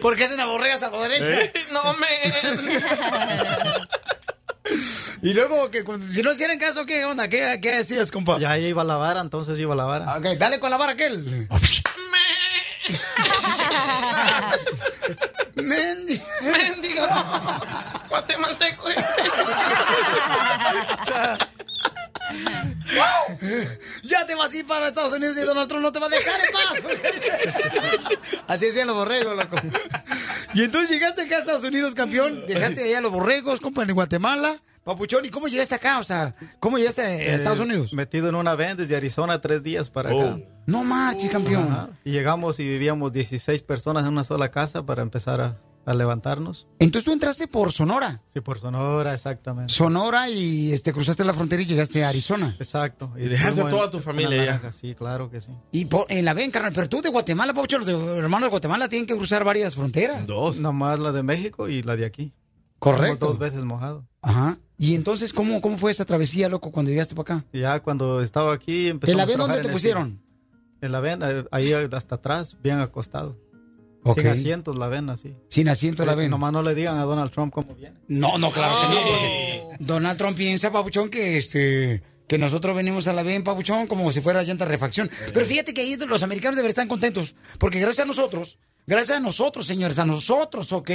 [0.00, 1.26] Porque es una borrega salvadoreña.
[1.26, 1.52] ¿Eh?
[1.72, 2.32] ¡No, men!
[5.22, 7.28] Y luego, que si no hicieran caso, ¿qué onda?
[7.28, 8.38] ¿Qué, qué hacías, compa?
[8.38, 10.16] Ya iba la vara, entonces iba la vara.
[10.16, 11.48] Ok, dale con la vara aquel.
[15.54, 16.24] Mendigo.
[16.42, 17.06] ¡Mendigo!
[18.08, 19.22] ¡Guatemalteco este!
[24.02, 26.10] Ya te vas a ir para Estados Unidos y Donald Trump no te va a
[26.10, 26.82] dejar en paz.
[28.46, 29.56] Así decían los borregos, loco.
[30.54, 32.44] Y entonces llegaste acá a Estados Unidos, campeón.
[32.46, 34.62] Dejaste allá a los borregos, compa, en Guatemala.
[34.84, 35.98] Papuchón, ¿y cómo llegaste acá?
[35.98, 37.92] O sea, ¿cómo llegaste a Estados Eh, Unidos?
[37.92, 40.38] Metido en una van desde Arizona tres días para acá.
[40.66, 41.64] No manches, campeón.
[41.64, 41.88] Ajá.
[42.04, 46.66] Y llegamos y vivíamos 16 personas en una sola casa para empezar a, a levantarnos.
[46.80, 48.22] Entonces tú entraste por Sonora.
[48.28, 49.72] Sí, por Sonora, exactamente.
[49.72, 52.54] Sonora y este cruzaste la frontera y llegaste a Arizona.
[52.58, 53.12] Exacto.
[53.16, 54.72] Y dejaste a toda en- tu en familia ya.
[54.72, 55.52] Sí, claro que sí.
[55.72, 58.88] Y por, en la ven, carnal, pero tú de Guatemala, Papuchón, los hermanos de Guatemala
[58.88, 60.26] tienen que cruzar varias fronteras.
[60.26, 60.58] Dos.
[60.58, 62.32] Nomás la de México y la de aquí.
[62.78, 63.20] Correcto.
[63.26, 64.06] Somos dos veces mojado.
[64.20, 64.58] Ajá.
[64.76, 67.46] Y entonces, ¿cómo, cómo fue esa travesía, loco, cuando llegaste para acá?
[67.52, 70.22] Ya cuando estaba aquí empezamos ¿En la ven dónde te en el pusieron?
[70.82, 73.38] En la ven, eh, ahí hasta atrás, bien acostado.
[74.14, 75.34] Sin asientos la ven así.
[75.48, 76.30] Sin asiento la ven.
[76.30, 77.96] Nomás no le digan a Donald Trump cómo viene.
[78.08, 83.06] No, no, claro que no, porque Donald Trump piensa, Papuchón, que este que nosotros venimos
[83.06, 85.10] a la ven, Papuchón, como si fuera llanta refacción.
[85.32, 89.20] Pero fíjate que ahí los americanos deberían estar contentos, porque gracias a nosotros, gracias a
[89.20, 90.90] nosotros, señores, a nosotros, ¿ok?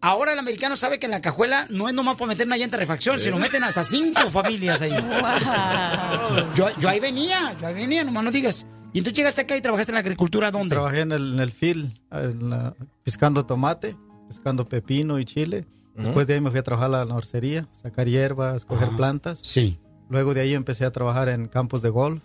[0.00, 2.76] Ahora el americano sabe que en la cajuela no es nomás para meter una llanta
[2.76, 4.90] de refacción, sino meten hasta cinco familias ahí.
[6.54, 8.66] Yo, yo ahí venía, yo ahí venía, nomás no digas.
[8.92, 10.74] ¿Y entonces llegaste acá y trabajaste en la agricultura dónde?
[10.74, 12.74] Trabajé en el, en el field, en la-
[13.04, 13.96] piscando tomate,
[14.28, 15.66] piscando pepino y chile.
[15.94, 19.40] Después de ahí me fui a trabajar a la nursería, sacar hierbas, coger plantas.
[19.42, 19.80] Sí.
[20.08, 22.22] Luego de ahí empecé a trabajar en campos de golf.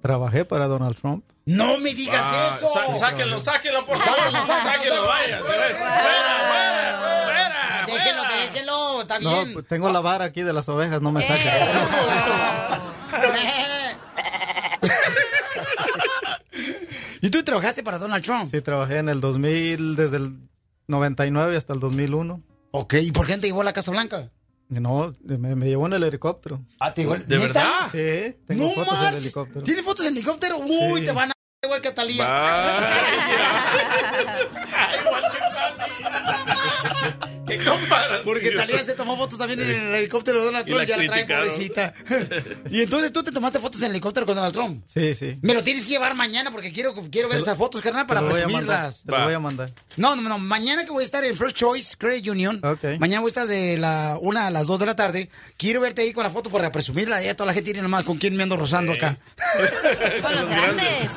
[0.00, 1.24] Trabajé para Donald Trump.
[1.46, 2.68] No me digas Ah, eso.
[2.72, 4.18] sa- sáquenlo, sáquenlo, por favor.
[4.20, 5.38] Sáquenlo, sáquenlo, Sáquenlo, vaya.
[5.40, 7.84] Fuera, fuera, fuera.
[7.86, 9.52] Déjenlo, déjenlo, está No, bien.
[9.54, 11.52] pues tengo la vara aquí de las ovejas, no me saquen.
[17.24, 18.50] ¿Y tú trabajaste para Donald Trump?
[18.50, 20.36] Sí, trabajé en el 2000, desde el
[20.88, 22.42] 99 hasta el 2001.
[22.72, 24.30] Ok, ¿y por qué te llevó a la Casa Blanca?
[24.68, 26.60] No, me, me llevó en el helicóptero.
[26.78, 27.64] Ah, ¿te llevó- ¿De verdad?
[27.92, 29.64] Sí, tengo No fotos en el helicóptero.
[29.64, 30.58] ¿Tienes fotos en helicóptero?
[30.58, 31.06] Uy, Sí.
[31.06, 31.34] te van a
[31.64, 32.26] igual que a Talía.
[37.46, 38.20] ¿Qué comparación?
[38.24, 40.96] Porque Talía se tomó fotos también en el helicóptero de Donald Y Trump, la ya
[40.96, 41.94] la trae pobrecita.
[42.70, 44.84] y entonces tú te tomaste fotos en el helicóptero con Donald Trump.
[44.86, 45.38] Sí, sí.
[45.42, 49.02] Me lo tienes que llevar mañana porque quiero, quiero ver esas fotos, carnal, para presumirlas.
[49.04, 49.70] Te lo voy a mandar.
[49.96, 50.38] No, no, no.
[50.38, 52.60] Mañana que voy a estar en First Choice Credit Union.
[52.98, 55.30] Mañana voy a estar de la una a las 2 de la tarde.
[55.56, 57.22] Quiero verte ahí con la foto para presumirla.
[57.22, 59.18] Ya toda la gente tiene nomás con quién me ando rozando acá.
[60.22, 61.10] Con los grandes.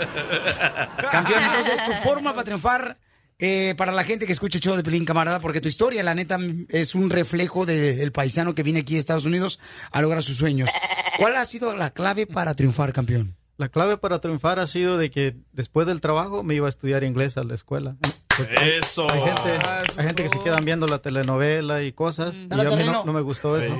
[1.12, 2.98] Campeón, entonces tu forma para triunfar
[3.40, 6.16] eh, para la gente que escucha el show de Pelín Camarada, porque tu historia, la
[6.16, 6.38] neta,
[6.70, 9.60] es un reflejo del paisano que viene aquí a Estados Unidos
[9.92, 10.70] a lograr sus sueños.
[11.18, 13.36] ¿Cuál ha sido la clave para triunfar, campeón?
[13.58, 17.04] La clave para triunfar ha sido de que después del trabajo me iba a estudiar
[17.04, 17.98] inglés a la escuela.
[18.36, 19.12] Porque Eso.
[19.12, 19.60] Hay gente,
[19.98, 22.36] hay gente que se quedan viendo la telenovela y cosas.
[22.36, 23.76] Y Dale, a mí no, no me gustó eso.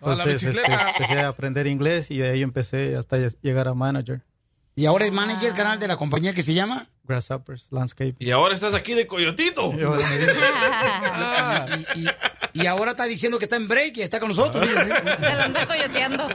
[0.00, 4.22] Entonces este, empecé a aprender inglés y de ahí empecé hasta llegar a manager.
[4.76, 8.16] Y ahora es manager canal de la compañía que se llama Grasshoppers, Landscape.
[8.18, 9.72] Y ahora estás aquí de coyotito.
[9.72, 9.76] y,
[12.00, 12.08] y-
[12.62, 14.64] y ahora está diciendo que está en break y está con nosotros.
[14.66, 16.28] Se lo anda coyoteando.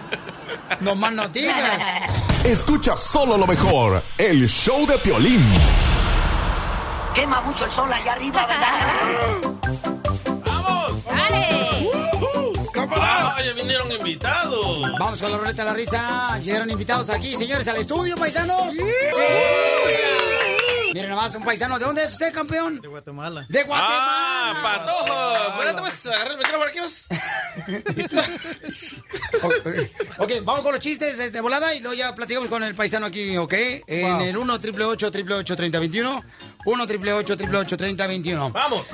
[0.82, 1.82] No más no digas.
[2.46, 5.44] Escucha solo lo mejor, el show de Piolín.
[7.14, 9.69] Quema mucho el sol allá arriba, ¿verdad?
[13.90, 14.92] Vinieron invitados!
[15.00, 16.40] Vamos con la ruleta de la risa.
[16.40, 18.74] Llegaron invitados aquí, señores, al estudio, paisanos.
[20.94, 21.78] Miren nomás, un paisano.
[21.78, 22.82] ¿De dónde es usted, campeón?
[22.82, 23.46] De Guatemala.
[23.48, 24.02] De Guatemala.
[24.02, 25.54] ¡Ah, patojo!
[25.54, 27.06] Espérate, pues, agarra el micrófono aquí, pues.
[30.18, 33.38] Ok, vamos con los chistes de volada y luego ya platicamos con el paisano aquí,
[33.38, 33.54] ¿ok?
[33.88, 34.22] En Wow.
[34.22, 36.24] el 1 888 888 3021
[36.66, 38.86] 1 888 888 3021 ¡Vamos!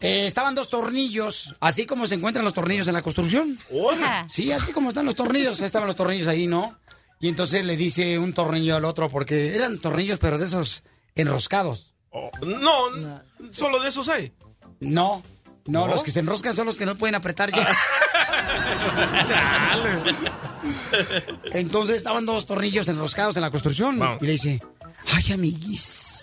[0.00, 3.58] Eh, estaban dos tornillos, así como se encuentran los tornillos en la construcción.
[4.28, 6.76] Sí, así como están los tornillos, estaban los tornillos ahí, ¿no?
[7.20, 10.84] Y entonces le dice un tornillo al otro, porque eran tornillos, pero de esos
[11.16, 11.94] enroscados.
[12.10, 14.32] Oh, no, solo de esos hay.
[14.80, 15.22] No,
[15.66, 15.88] no, ¿No?
[15.88, 17.68] los que se enroscan son los que no pueden apretar ya.
[21.52, 23.98] Entonces estaban dos tornillos enroscados en la construcción.
[23.98, 24.22] Vamos.
[24.22, 24.62] Y le dice,
[25.12, 26.17] ay, amiguis,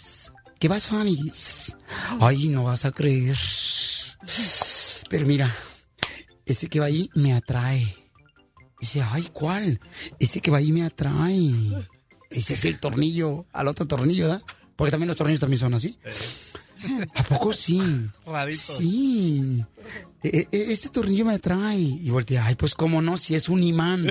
[0.65, 1.75] ¿qué pasó, amiguis?
[2.19, 3.37] Ay, no vas a creer.
[5.11, 5.55] Pero mira,
[6.43, 7.95] ese que va ahí me atrae.
[8.81, 9.79] Dice, ay, ¿cuál?
[10.17, 11.51] Ese que va ahí me atrae.
[12.31, 14.41] Ese es el tornillo, al otro tornillo, ¿verdad?
[14.75, 15.99] Porque también los tornillos también son así.
[17.13, 17.79] ¿A poco sí?
[18.25, 18.57] Rarito.
[18.57, 19.63] Sí.
[20.23, 21.77] E- e- este tornillo me atrae.
[21.77, 24.07] Y voltea, ay, pues cómo no, si es un imán.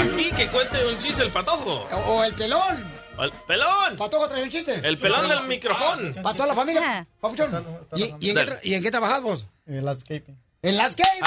[0.00, 1.86] Aquí que cuente un chiste el patojo.
[1.92, 2.84] O, o el pelón.
[3.18, 3.96] ¡El pelón!
[3.96, 4.74] Patojo trae un chiste.
[4.86, 6.10] El pelón del micrófono.
[6.22, 7.06] Para toda la familia.
[7.20, 7.64] Papuchón.
[7.96, 9.46] ¿Y, y en, qué y en qué trabajas vos?
[9.66, 10.36] En landscaping.
[10.62, 11.22] En landscaping.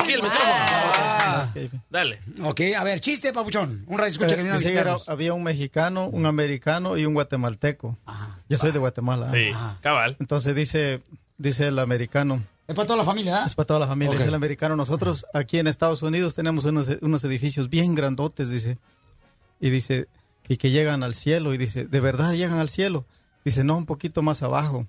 [0.00, 1.70] Aquí el micrófono.
[1.90, 2.20] Dale.
[2.44, 3.84] Ok, a ver, chiste, Papuchón.
[3.86, 5.08] Un radio escucha que vino a Eh, visitarnos.
[5.08, 7.98] había un mexicano, un americano y un guatemalteco.
[8.48, 9.30] Yo soy de Guatemala.
[9.32, 9.50] Sí,
[9.82, 10.16] cabal.
[10.20, 11.02] Entonces dice,
[11.36, 12.42] dice el americano.
[12.66, 13.46] Es para toda la familia, ¿ah?
[13.46, 14.12] Es para toda la familia.
[14.12, 14.18] Ok.
[14.18, 14.74] Dice el americano.
[14.76, 18.78] Nosotros aquí en Estados Unidos tenemos unos, unos edificios bien grandotes, dice.
[19.60, 20.08] Y dice,
[20.48, 21.52] y que llegan al cielo.
[21.52, 23.04] Y dice, ¿de verdad llegan al cielo?
[23.44, 24.86] Dice, no, un poquito más abajo.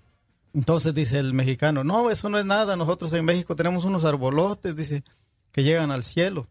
[0.53, 2.77] Entonces dice el mexicano, no, eso no es nada.
[2.77, 5.03] Nosotros en México tenemos unos arbolotes, dice,
[5.51, 6.47] que llegan al cielo.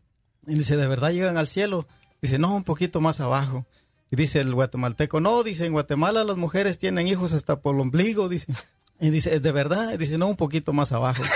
[0.46, 1.87] Y dice, ¿de verdad llegan al cielo?
[2.20, 3.64] Dice, no, un poquito más abajo.
[4.10, 7.80] Y dice el guatemalteco, no, dice, en Guatemala las mujeres tienen hijos hasta por el
[7.80, 8.52] ombligo, dice.
[9.00, 9.92] Y dice, ¿es de verdad?
[9.92, 11.22] Y dice, no, un poquito más abajo.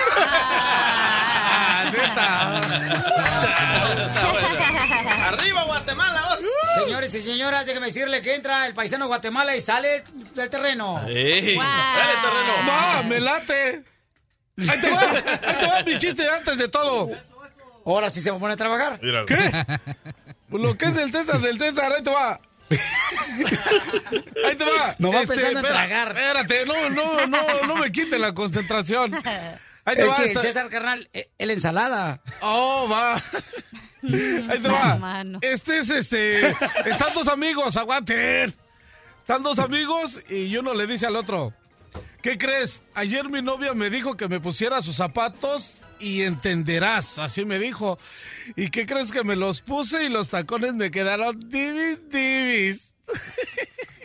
[5.27, 6.37] ¡Arriba, Guatemala!
[6.83, 10.03] Señores y señoras, déjenme decirle que entra el paisano Guatemala y sale
[10.35, 11.01] del terreno.
[12.67, 13.83] ¡Va, me late!
[14.57, 15.01] ¡Ahí te va!
[15.01, 17.09] ¡Ahí te va mi chiste antes de todo!
[17.85, 18.99] Ahora sí se va a poner a trabajar.
[19.27, 19.51] ¿Qué?
[20.49, 22.39] Pues lo que es el César del César, ahí te va.
[24.45, 24.89] Ahí te va.
[24.89, 26.07] Este, No va pensando en espera, tragar.
[26.09, 29.13] Espérate, no, no, no, no me quiten la concentración.
[29.85, 32.21] Ahí te Es va, que César, carnal, eh, el ensalada.
[32.41, 33.15] Oh, va.
[33.15, 35.23] Ahí te va.
[35.41, 36.49] Este es este.
[36.49, 38.53] Están dos amigos, aguanten.
[39.21, 41.53] Están dos amigos y uno le dice al otro:
[42.21, 42.81] ¿Qué crees?
[42.93, 47.19] Ayer mi novia me dijo que me pusiera sus zapatos y entenderás.
[47.19, 47.99] Así me dijo.
[48.55, 52.93] ¿Y qué crees que me los puse y los tacones me quedaron divis, divis?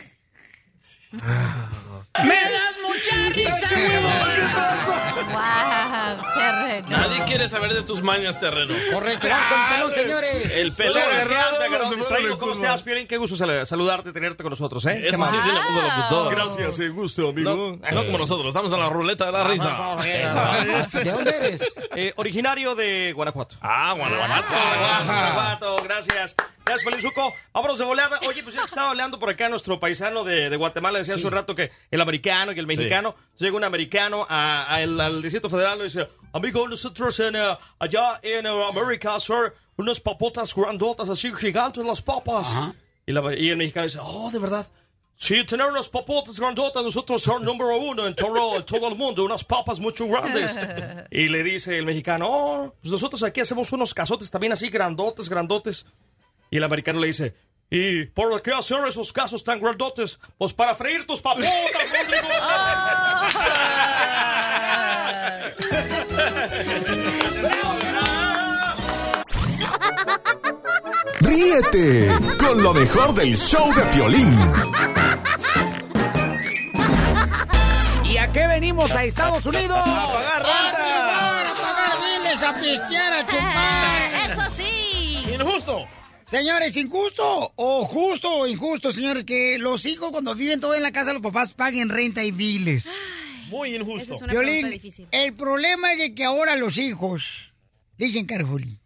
[2.23, 3.67] ¡Me das mucha risa!
[5.25, 6.25] ¡Wow!
[6.33, 6.45] ¡Qué
[6.89, 8.73] Nadie quiere saber de tus mañas, terreno.
[8.93, 10.53] Correcto, vamos con el pelón, señores.
[10.55, 10.93] El pelón.
[12.07, 13.07] Pone ¿Cómo estás, Piolín?
[13.07, 15.07] Qué gusto sal- saludarte, tenerte con nosotros, ¿eh?
[15.07, 16.35] Eso ¿Qué sí tiene voz de locutor.
[16.35, 17.77] Gracias, el gusto, amigo.
[17.81, 19.97] No, no como nosotros, estamos en la ruleta de la risa.
[21.03, 21.73] ¿De dónde eres?
[21.95, 23.55] Eh, originario de Guanajuato.
[23.61, 24.47] Ah, Guanajuato.
[24.47, 26.35] Guanajuato, Guanajuato, gracias.
[26.65, 27.33] Gracias, Pelinzuco.
[27.53, 28.19] Vámonos de volada.
[28.27, 31.27] Oye, pues ya que estaba hablando por acá nuestro paisano de, de Guatemala, decía hace
[31.27, 33.15] un rato que el americano y el mexicano.
[33.37, 37.57] Llega un americano a- a el- al Distrito Federal y dice, amigo, nosotros en, eh,
[37.79, 42.47] allá en eh, América, sir, unas papotas grandotas así, gigantes las papas.
[43.05, 44.67] Y, la- y el mexicano dice, oh, de verdad.
[45.17, 49.23] Sí, tener unas papotas grandotas, nosotros son número uno en todo, en todo el mundo,
[49.23, 50.53] unas papas mucho grandes.
[51.11, 55.29] Y le dice el mexicano, oh, pues nosotros aquí hacemos unos cazotes también así grandotes,
[55.29, 55.85] grandotes.
[56.49, 57.35] Y el americano le dice,
[57.69, 60.19] ¿y por qué hacer esos casos tan grandotes?
[60.37, 62.27] Pues para freír tus papotas, Rodrigo.
[71.19, 74.37] Ríete con lo mejor del show de Piolín.
[78.03, 79.77] ¿Y a qué venimos a Estados Unidos?
[79.77, 81.39] A pagar renta.
[81.39, 83.94] A pagar biles, a pistear, a chupar.
[86.27, 90.91] Señores, injusto o justo o injusto, señores, que los hijos cuando viven todo en la
[90.91, 92.91] casa, los papás paguen renta y biles.
[93.47, 94.15] Muy injusto.
[94.15, 95.07] es una Violín, difícil.
[95.11, 97.53] el problema es de que ahora los hijos,
[97.97, 98.79] dicen Carjuli,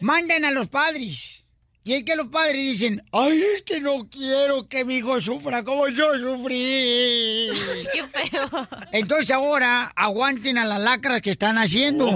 [0.00, 1.44] mandan a los padres.
[1.82, 5.62] Y es que los padres dicen, ay, es que no quiero que mi hijo sufra
[5.62, 7.48] como yo sufrí.
[7.92, 8.68] ¡Qué feo!
[8.92, 12.06] Entonces ahora aguanten a las lacras que están haciendo.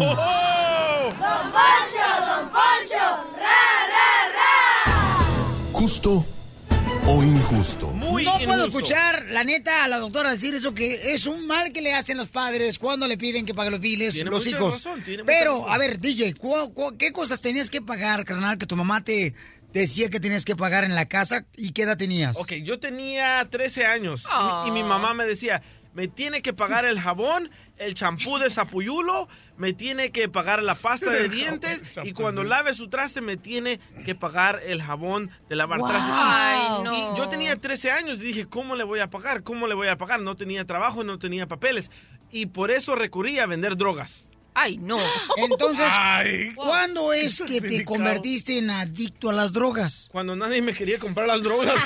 [1.21, 3.05] ¡Don Poncho, Don Poncho!
[3.39, 4.93] ¡Ra, ra, ra!
[5.73, 6.27] Justo
[7.07, 7.93] o injusto.
[7.95, 11.83] no puedo escuchar, la neta, a la doctora decir eso que es un mal que
[11.83, 14.75] le hacen los padres cuando le piden que pague los biles, Tiene los mucha hijos.
[14.75, 15.73] razón, tiene mucha Pero, razón.
[15.75, 19.35] a ver, DJ, ¿cu- cu- qué cosas tenías que pagar, carnal, que tu mamá te
[19.75, 22.37] decía que tenías que pagar en la casa y qué edad tenías?
[22.39, 24.27] Ok, yo tenía 13 años
[24.65, 25.61] y, y mi mamá me decía,
[25.93, 30.75] me tiene que pagar el jabón, el champú de sapuyulo, me tiene que pagar la
[30.75, 35.57] pasta de dientes y cuando lave su traste me tiene que pagar el jabón de
[35.57, 35.89] lavar Wow.
[35.89, 36.11] traste.
[36.13, 36.93] Ay, no.
[37.15, 39.43] Y yo tenía 13 años y dije, ¿cómo le voy a pagar?
[39.43, 40.21] ¿Cómo le voy a pagar?
[40.23, 41.91] No tenía trabajo, no tenía papeles
[42.31, 44.27] y por eso recurrí a vender drogas.
[44.57, 44.99] Ay, no.
[45.37, 46.53] Entonces, Ay.
[46.55, 47.97] ¿cuándo es que te Delicado.
[47.97, 50.09] convertiste en adicto a las drogas?
[50.13, 51.75] Cuando nadie me quería comprar las drogas.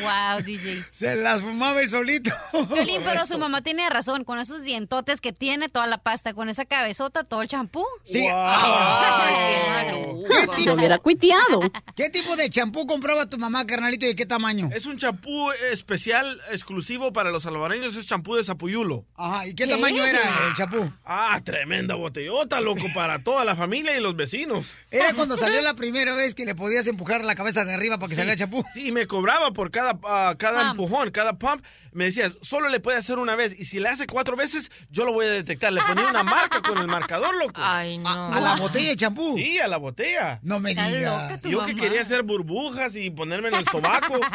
[0.00, 0.84] Wow, DJ.
[0.90, 2.30] Se las fumaba el solito.
[2.72, 4.24] Violín, pero su mamá tiene razón.
[4.24, 7.84] Con esos dientotes que tiene, toda la pasta, con esa cabezota, todo el champú.
[8.04, 11.60] Sí, Ay, qué ¿Qué tipo, hubiera cuiteado.
[11.96, 14.70] ¿Qué tipo de champú compraba tu mamá, carnalito, y de qué tamaño?
[14.72, 19.04] Es un champú especial, exclusivo para los salvadoreños, es champú de sapuyulo.
[19.16, 20.90] Ajá, ¿y qué, tamaño era el champú?
[21.04, 24.66] Ah, tremenda botellota, loco, para toda la familia y los vecinos.
[24.90, 28.08] Era cuando salió la primera vez que le podías empujar la cabeza de arriba para
[28.08, 28.20] que Sí.
[28.20, 28.64] saliera el champú.
[28.72, 30.70] Sí, me cobraba por cada, ah, cada Pump.
[30.80, 31.64] empujón, cada pump.
[31.92, 33.54] Me decías, solo le puede hacer una vez.
[33.58, 35.72] Y si le hace cuatro veces, yo lo voy a detectar.
[35.72, 37.54] Le ponía una marca con el marcador, loco.
[37.56, 38.32] Ay, no.
[38.32, 39.34] ¿A la botella de champú?
[39.36, 40.38] Sí, a la botella.
[40.42, 41.40] No me digas.
[41.42, 41.80] Yo que mamá.
[41.82, 44.20] quería hacer burbujas y ponerme en el sobaco.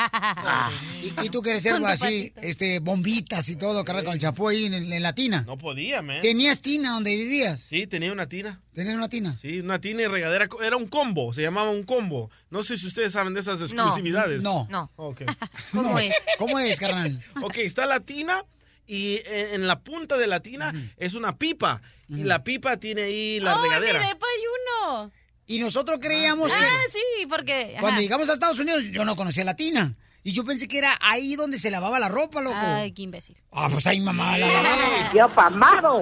[1.01, 4.65] Y, y tú quieres algo así, este, bombitas y todo, cargar con el champú ahí
[4.65, 5.43] en, en la tina.
[5.45, 6.19] No podía, man.
[6.21, 7.59] ¿Tenías tina donde vivías?
[7.61, 8.61] Sí, tenía una tina.
[8.75, 9.35] ¿Tenías una tina?
[9.41, 10.47] Sí, una tina y regadera.
[10.63, 12.29] Era un combo, se llamaba un combo.
[12.49, 14.43] No sé si ustedes saben de esas exclusividades.
[14.43, 14.67] no.
[14.69, 14.91] No.
[15.71, 16.13] ¿Cómo es?
[16.37, 17.23] ¿Cómo es, carnal?
[17.41, 18.43] Ok, está la tina
[18.85, 21.81] y en, en la punta de la tina es una pipa.
[22.09, 23.99] Y la pipa tiene ahí la ¡Oh, regadera.
[23.99, 24.43] mire, pues hay
[24.91, 25.11] uno!
[25.47, 27.71] Y nosotros creíamos Ah, que sí, porque...
[27.73, 27.81] ajá.
[27.81, 29.93] cuando llegamos a Estados Unidos yo no conocía la tina.
[30.27, 32.57] Y yo pensé que era ahí donde se lavaba la ropa, loco.
[32.59, 33.37] Ay, qué imbécil.
[33.51, 35.13] Ah, pues ahí mamá la lavaba.
[35.13, 35.97] ¡Yo pamado!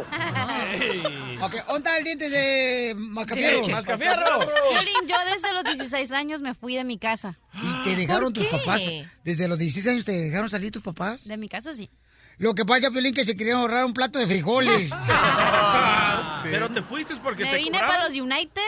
[1.41, 3.61] Ok, ¿dónde está el diente de Mascafierro?
[3.61, 7.38] Violín, yo desde los 16 años me fui de mi casa.
[7.53, 8.57] ¿Y te dejaron ¿Por tus qué?
[8.57, 8.89] papás?
[9.26, 11.26] ¿Desde los 16 años te dejaron salir tus papás?
[11.26, 11.89] De mi casa sí.
[12.38, 14.89] Lo que pasa, Piolín, que se querían ahorrar un plato de frijoles.
[16.43, 18.61] Pero te fuiste porque Me te vine para los United.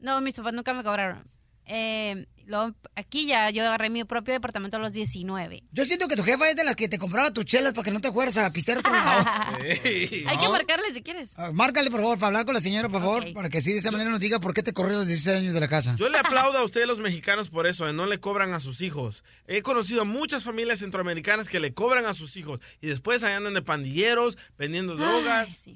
[0.00, 1.24] No, mis papás nunca me cobraron.
[1.66, 5.62] eh, luego aquí ya yo agarré mi propio departamento a los 19.
[5.70, 7.90] Yo siento que tu jefa es de las que te compraba tus chelas para que
[7.90, 9.24] no te fueras a pistear otro lado.
[9.62, 11.34] Hay que marcarle si quieres.
[11.36, 13.78] Ah, Márcale, por favor, para hablar con la señora, por favor, para que así de
[13.78, 15.94] esa manera nos diga por qué te corrió los 16 años de la casa.
[15.96, 18.80] Yo le aplaudo a ustedes los mexicanos por eso, de no le cobran a sus
[18.80, 19.22] hijos.
[19.46, 23.54] He conocido muchas familias centroamericanas que le cobran a sus hijos y después ahí andan
[23.54, 25.66] de pandilleros, vendiendo drogas.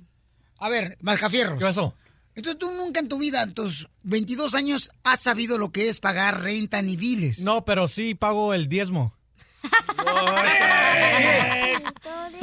[0.59, 1.59] A ver, Mascafierros.
[1.59, 1.95] ¿Qué pasó?
[2.35, 6.01] Entonces tú nunca en tu vida, en tus 22 años, has sabido lo que es
[6.01, 7.41] pagar renta ni biles.
[7.41, 9.15] No, pero sí pago el diezmo.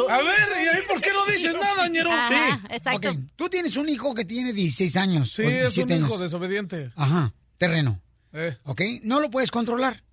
[0.10, 2.12] A ver, ¿y ahí por qué no dices nada, ñero?
[2.12, 3.10] Ajá, exacto.
[3.10, 5.32] Ok, Tú tienes un hijo que tiene 16 años.
[5.34, 5.54] Sí, es un
[5.88, 6.20] 17 hijo años.
[6.20, 6.92] desobediente.
[6.96, 8.00] Ajá, terreno.
[8.34, 8.58] Eh.
[8.64, 8.82] ¿Ok?
[9.04, 10.04] No lo puedes controlar.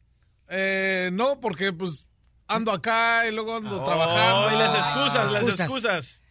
[0.49, 2.07] Eh, no, porque pues
[2.49, 4.55] ando acá y luego ando trabajando.
[4.55, 6.23] y las excusas, las excusas.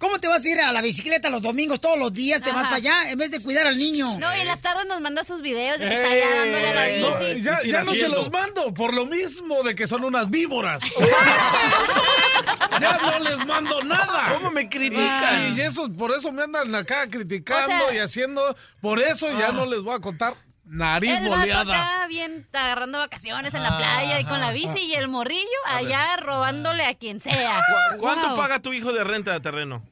[0.00, 2.40] ¿Cómo te vas a ir a la bicicleta los domingos todos los días?
[2.40, 2.64] Te vas Ajá.
[2.70, 4.18] para allá en vez de cuidar al niño.
[4.18, 6.74] No, y en las tardes nos manda sus videos de que está allá dándole a
[6.74, 7.70] la Eh, no, bici.
[7.70, 10.82] ya no se los mando, por lo mismo de que son unas víboras.
[12.80, 14.32] ya no les mando nada.
[14.34, 15.54] ¿Cómo me critican?
[15.54, 18.56] Y, y eso, por eso me andan acá criticando O sea- y haciendo.
[18.80, 20.34] Por eso ya no les voy a contar
[20.70, 21.74] nariz El boleada.
[21.74, 26.16] acá bien agarrando vacaciones en la playa y con la bici y el morrillo allá
[26.16, 27.60] robándole a quien sea.
[27.92, 29.82] ¿Cu- ¿Cuánto paga tu hijo de renta de terreno?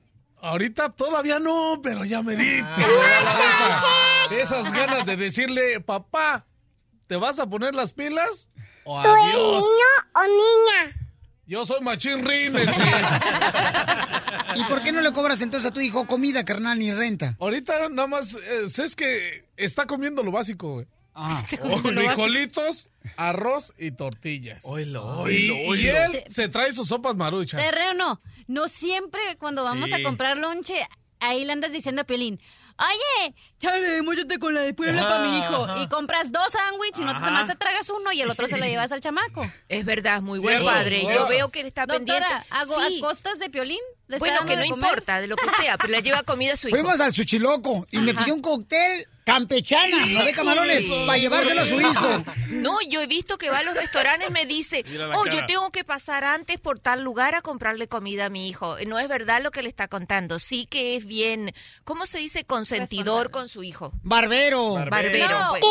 [0.41, 2.59] Ahorita todavía no, pero ya me di.
[4.31, 6.47] Esa- esas ganas de decirle, papá,
[7.09, 8.49] ¿te vas a poner las pilas?
[8.85, 9.53] O ¿Tú eres adiós.
[9.55, 10.98] niño o niña?
[11.49, 12.69] Yo soy machín rines.
[14.55, 17.37] ¿Y por qué no le cobras entonces a tu hijo comida, carnal, ni renta?
[17.41, 20.87] Ahorita nada más, eh, es que está comiendo lo básico, güey.
[21.15, 21.43] Ah.
[21.47, 24.61] Frijolitos, arroz y tortillas.
[24.65, 27.61] Oilo, Y, oilo, y él se trae sus sopas maruchas.
[27.61, 29.97] Terreno, no siempre cuando vamos Sí.
[29.97, 30.75] a comprar lonche,
[31.19, 32.41] ahí le andas diciendo a Pelín,
[32.79, 35.65] oye, chale, móllate con la de Puebla para mi hijo.
[35.65, 35.83] ajá.
[35.83, 37.31] Y compras dos sándwiches y no te Ajá.
[37.31, 39.45] más te tragas uno y el otro se lo llevas al chamaco.
[39.69, 41.03] Es verdad, muy buen padre.
[41.05, 42.47] Yo veo que él está Doctora, pendiente.
[42.51, 42.99] ¿hago Sí.
[42.99, 43.79] a costas de Piolín?
[44.07, 46.55] ¿Le está Bueno, que no de importa, de lo que sea, pero le lleva comida
[46.55, 46.77] a su hijo.
[46.79, 48.21] Fuimos al Suchiloco y me Ajá.
[48.21, 51.05] pidió un cóctel campechana, no de camarones, Sí.
[51.07, 52.25] para llevárselo a su hijo.
[52.49, 55.37] No, yo he visto que va a los restaurantes me dice, oh, cara.
[55.37, 58.77] yo tengo que pasar antes por tal lugar a comprarle comida a mi hijo.
[58.87, 60.39] No es verdad lo que le está contando.
[60.41, 61.53] Sí que es bien,
[61.85, 62.45] ¿cómo se dice?
[62.45, 63.93] Consentidor con su hijo.
[64.03, 64.75] Barbero.
[64.91, 65.63] Barbero, pues.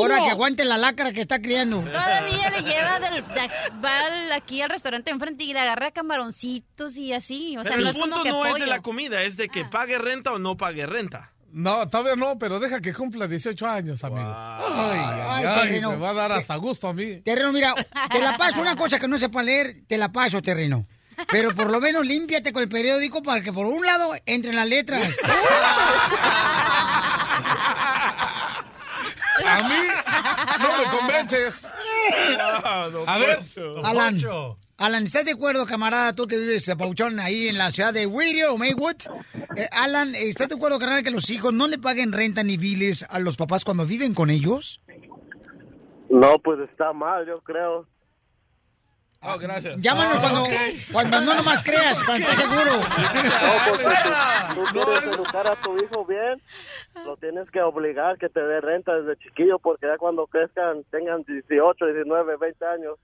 [0.00, 1.80] Ahora que aguante la lacra que está criando.
[1.80, 3.50] Todavía le lleva del, de-
[3.84, 7.56] va aquí al restaurante enfrente y le agarra camaroncitos y así.
[7.58, 9.36] O sea, Pero no el es como punto que no es de la comida, es
[9.36, 11.32] de que pague renta o no pague renta.
[11.52, 14.20] No, todavía no, pero deja que cumpla 18 años, amigo.
[14.26, 15.90] Ay, ay, Ay, ay, terreno.
[15.90, 17.16] me va a dar hasta gusto a mí.
[17.22, 17.74] Terreno, mira,
[18.10, 20.86] te la paso, una cosa que no sepa leer, te la paso, terreno.
[21.30, 24.68] Pero por lo menos límpiate con el periódico para que por un lado entren las
[24.68, 25.02] letras.
[29.46, 29.88] A mí
[30.60, 31.66] no me convences.
[32.66, 33.40] A ver,
[33.84, 34.20] Alan,
[34.78, 38.48] Alan, ¿estás de acuerdo, camarada, tú que vives, Pauchón, ahí en la ciudad de Whittier
[38.48, 38.96] o Maywood?
[39.56, 43.06] Eh, Alan, ¿estás de acuerdo, carnal, que los hijos no le paguen renta ni biles
[43.08, 44.82] a los papás cuando viven con ellos?
[46.10, 47.86] No, pues está mal, yo creo.
[49.22, 49.80] Oh, gracias.
[49.80, 50.44] Llámanos cuando,
[50.92, 52.72] cuando no nomás creas, cuando estés seguro.
[52.76, 53.84] No, porque
[54.54, 56.42] tú, tú quieres educar a tu hijo bien,
[57.02, 61.24] lo tienes que obligar que te dé renta desde chiquillo, porque ya cuando crezcan, tengan
[61.24, 62.98] 18, 19, 20 años.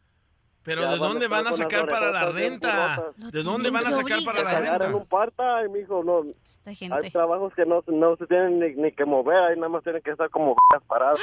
[0.64, 3.12] Pero ya ¿de dónde van a sacar para la renta?
[3.16, 4.96] ¿De dónde van a sacar para la renta?
[4.96, 6.22] un part-time, hijo, no.
[6.72, 6.94] gente.
[6.94, 10.02] Hay trabajos que no, no se tienen ni, ni que mover, ahí nada más tienen
[10.02, 10.54] que estar como
[10.86, 11.20] parados.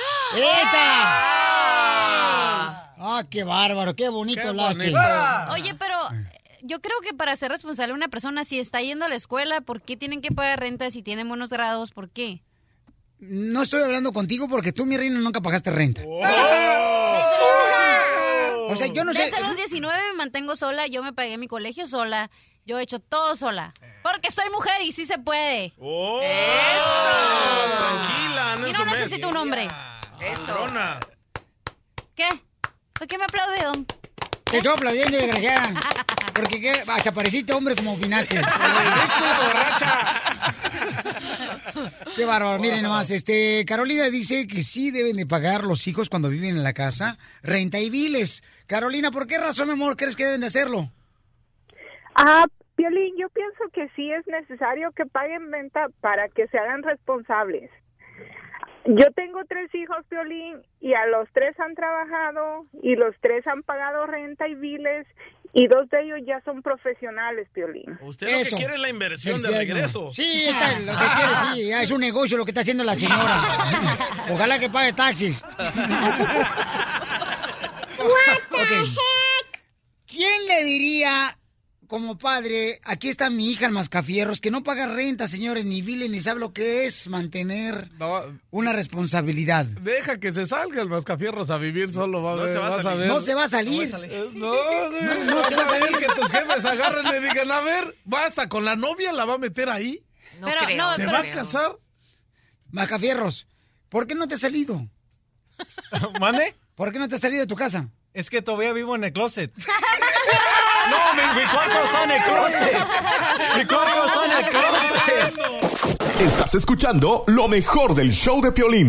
[3.01, 4.93] Ah, qué bárbaro, qué bonito hablaste.
[5.53, 6.29] Oye, pero eh,
[6.61, 9.81] yo creo que para ser responsable una persona, si está yendo a la escuela, ¿por
[9.81, 11.91] qué tienen que pagar renta si tienen buenos grados?
[11.91, 12.43] ¿Por qué?
[13.19, 16.01] No estoy hablando contigo porque tú, mi reina, nunca pagaste renta.
[18.69, 19.23] O sea, yo no sé.
[19.25, 22.29] Desde los 19 me mantengo sola, yo me pagué mi colegio sola,
[22.65, 23.73] yo he hecho todo sola.
[24.03, 25.73] Porque soy mujer y sí se puede.
[25.79, 26.21] ¡Oh!
[27.77, 29.67] Tranquila, no Y no necesito un hombre.
[30.19, 30.99] Patrona.
[32.15, 32.27] ¿Qué?
[32.93, 33.85] ¿Por qué me aplaude, don?
[34.43, 35.73] Te estoy aplaudiendo, desgraciada.
[36.33, 36.83] Porque ¿qué?
[36.87, 38.41] hasta pareciste hombre como opinaste.
[42.15, 42.59] Qué bárbaro.
[42.59, 46.63] Miren nomás, este, Carolina dice que sí deben de pagar los hijos cuando viven en
[46.63, 48.43] la casa renta y biles.
[48.67, 50.91] Carolina, ¿por qué razón, mi amor, crees que deben de hacerlo?
[52.15, 52.45] Ah,
[52.75, 57.69] Piolín, yo pienso que sí es necesario que paguen renta para que se hagan responsables.
[58.85, 63.63] Yo tengo tres hijos, Piolín, y a los tres han trabajado y los tres han
[63.63, 65.05] pagado renta y biles
[65.53, 67.97] y dos de ellos ya son profesionales, Piolín.
[68.01, 70.11] Usted lo que quiere es la inversión de regreso.
[70.13, 72.95] Sí, está, lo que quiere, sí, ya es un negocio lo que está haciendo la
[72.95, 73.41] señora.
[74.31, 75.43] Ojalá que pague taxis.
[78.51, 78.71] Ok.
[80.05, 81.37] ¿Quién le diría
[81.89, 86.11] como padre, aquí está mi hija el mascafierros, que no paga renta, señores, ni biles,
[86.11, 87.89] ni sabe lo que es mantener
[88.51, 89.65] una responsabilidad?
[89.65, 92.67] Deja que se salga el mascafierros a vivir solo, va a No ver, se va
[92.67, 92.99] a vas a salir.
[92.99, 93.07] ver.
[93.07, 93.91] No se va a salir.
[94.03, 94.53] Eh, No,
[95.49, 95.97] se va a salir.
[95.97, 99.37] que tus jefes agarren y digan, a ver, basta, con la novia la va a
[99.39, 100.05] meter ahí.
[100.39, 100.77] No Pero, creo.
[100.77, 101.77] no, ¿Se pero- va a casar?
[102.71, 103.47] Mascafierros,
[103.89, 104.87] ¿por qué no te has salido?
[106.19, 106.55] ¿Mande?
[106.75, 107.89] ¿Por qué no te has salido de tu casa?
[108.13, 109.51] Es que todavía vivo en el closet.
[110.89, 112.77] No, mi, mi cuarto está en el closet.
[113.57, 116.21] Mi cuarto está en el closet.
[116.21, 118.87] Estás escuchando lo mejor del show de Piolín.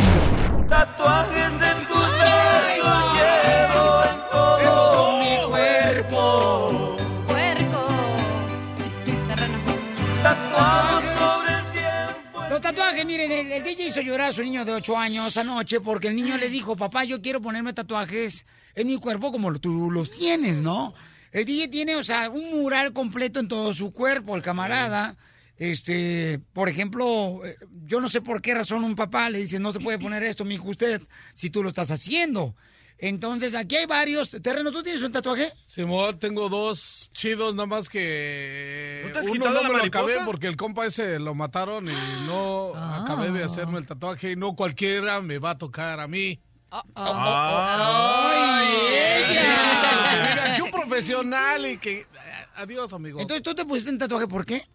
[0.68, 6.96] Tatuajes de tus besos llevo en todo mi cuerpo.
[7.26, 7.86] Puerco.
[10.22, 12.44] Tatuados sobre el tiempo.
[12.48, 15.80] Los tatuajes, miren, el, el DJ hizo llorar a su niño de 8 años anoche
[15.80, 19.90] porque el niño le dijo, papá, yo quiero ponerme tatuajes en mi cuerpo como tú
[19.90, 20.94] los tienes, ¿no?
[21.32, 25.16] El DJ tiene, o sea, un mural completo en todo su cuerpo, el camarada.
[25.56, 29.72] Este, por ejemplo, eh, yo no sé por qué razón un papá le dice, no
[29.72, 31.02] se puede poner esto, mi hijo, usted,
[31.34, 32.54] si tú lo estás haciendo.
[33.02, 34.30] Entonces, aquí hay varios.
[34.42, 35.52] Terreno, ¿tú tienes un tatuaje?
[35.64, 39.02] Simón, tengo dos chidos, nada más que.
[39.06, 40.04] ¿No te has uno quitado no la me lo mariposa?
[40.04, 41.94] acabé porque el compa ese lo mataron y
[42.26, 46.40] no acabé de hacerme el tatuaje y no cualquiera me va a tocar a mí.
[46.70, 48.66] ¡Ay,
[50.10, 52.06] Que digan que un profesional y que.
[52.56, 53.20] Adiós, amigo.
[53.20, 54.66] Entonces, ¿tú te pusiste un tatuaje por qué?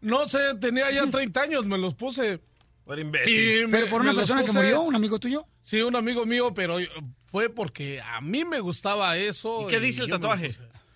[0.00, 2.40] No sé, tenía ya 30 años, me los puse.
[2.84, 3.68] Por imbécil.
[3.68, 5.46] me- ¿Pero por una persona que murió, un amigo tuyo?
[5.60, 6.78] Sí, un amigo mío, pero
[7.26, 9.68] fue porque a mí me gustaba eso.
[9.68, 10.50] ¿Y qué dice el tatuaje?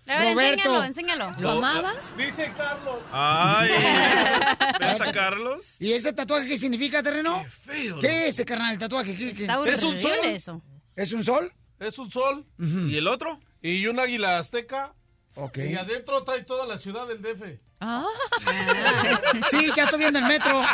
[0.09, 0.85] A ver, Roberto.
[0.85, 1.41] enséñalo, enséñalo.
[1.41, 2.17] ¿Lo amabas?
[2.17, 2.97] Dice Carlos.
[3.13, 3.71] Ay,
[4.81, 5.75] ¿ves a Carlos?
[5.81, 7.43] ¿Y ese tatuaje qué significa, terreno?
[7.43, 7.99] Qué feo.
[7.99, 9.17] ¿Qué es ese carnal, el tatuaje?
[9.17, 9.41] ¿Qué, qué?
[9.43, 10.19] Está ¿Es un sol?
[10.25, 10.63] eso.
[10.95, 11.53] ¿Es un sol?
[11.79, 13.39] Es un sol ¿Y el otro?
[13.61, 14.95] y un águila azteca.
[15.35, 15.59] Ok.
[15.59, 17.59] Y adentro trae toda la ciudad del DF.
[17.81, 18.07] Ah.
[19.51, 20.63] Sí, ya estoy viendo el metro.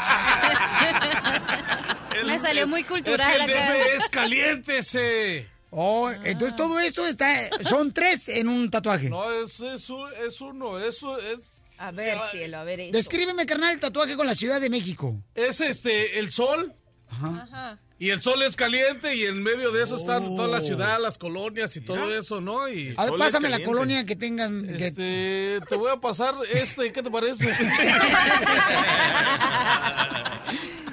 [2.27, 3.73] Me salió muy Es cultural que el acá.
[3.75, 5.49] DF es caliente ese.
[5.75, 9.09] Oh, entonces todo esto está, son tres en un tatuaje.
[9.09, 9.89] No, es, es,
[10.27, 12.93] es uno, eso es, A ver, cielo, a ver eso.
[12.93, 15.17] Descríbeme, carnal, el tatuaje con la Ciudad de México.
[15.35, 16.75] es este, el sol.
[17.09, 17.79] Ajá.
[17.99, 20.61] Y el sol es caliente y en medio de eso están toda la Oh.
[20.61, 22.69] ciudad, las colonias y todo eso, ¿no?
[22.69, 24.67] Y A ver, pásame la colonia que tengan.
[24.67, 27.47] que- este, te voy a pasar este, ¿qué te parece?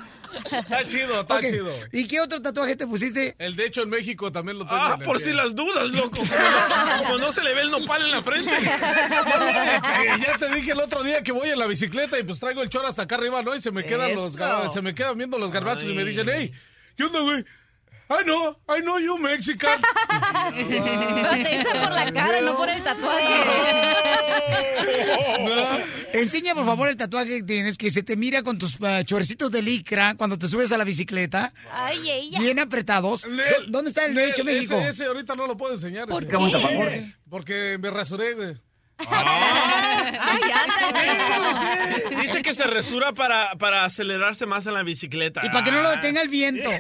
[0.52, 1.72] está chido, está chido.
[1.92, 3.36] ¿Y qué otro tatuaje te pusiste?
[3.40, 4.78] El de hecho en México también lo tengo.
[4.82, 6.20] Ah, por si las dudas, loco.
[7.00, 8.52] Como no, se le ve el nopal en la frente.
[10.00, 12.62] Eh, ya te dije el otro día que voy en la bicicleta y pues traigo
[12.62, 13.56] el chor hasta acá arriba, ¿no?
[13.56, 14.40] Y se me quedan los Eso.
[14.40, 16.08] gar- se me quedan viendo los garbachos y me Ay.
[16.08, 16.52] dicen, hey,
[16.96, 17.44] ¿qué onda, güey?
[18.12, 19.80] I know, I know you Mexican.
[20.52, 23.36] Pero te dicen por la cara, no por el tatuaje.
[26.14, 29.52] Enseña, por favor, el tatuaje que tienes, que se te mira con tus ah, chorecitos
[29.52, 32.40] de licra cuando te subes a la bicicleta, Ay, ella.
[32.40, 33.28] bien apretados.
[33.68, 34.74] ¿Dónde está el Nel, hecho México?
[34.76, 36.08] Ese, ese ahorita no lo puedo enseñar.
[36.08, 36.32] ¿Por ese.
[36.32, 36.38] qué?
[36.38, 37.14] ¿Por qué?
[37.30, 38.56] Porque me rasuré, güey.
[39.08, 41.00] Ay, anda.
[42.22, 45.42] Dice que se resura para, para acelerarse más en la bicicleta.
[45.44, 46.70] Y para que no lo detenga el viento.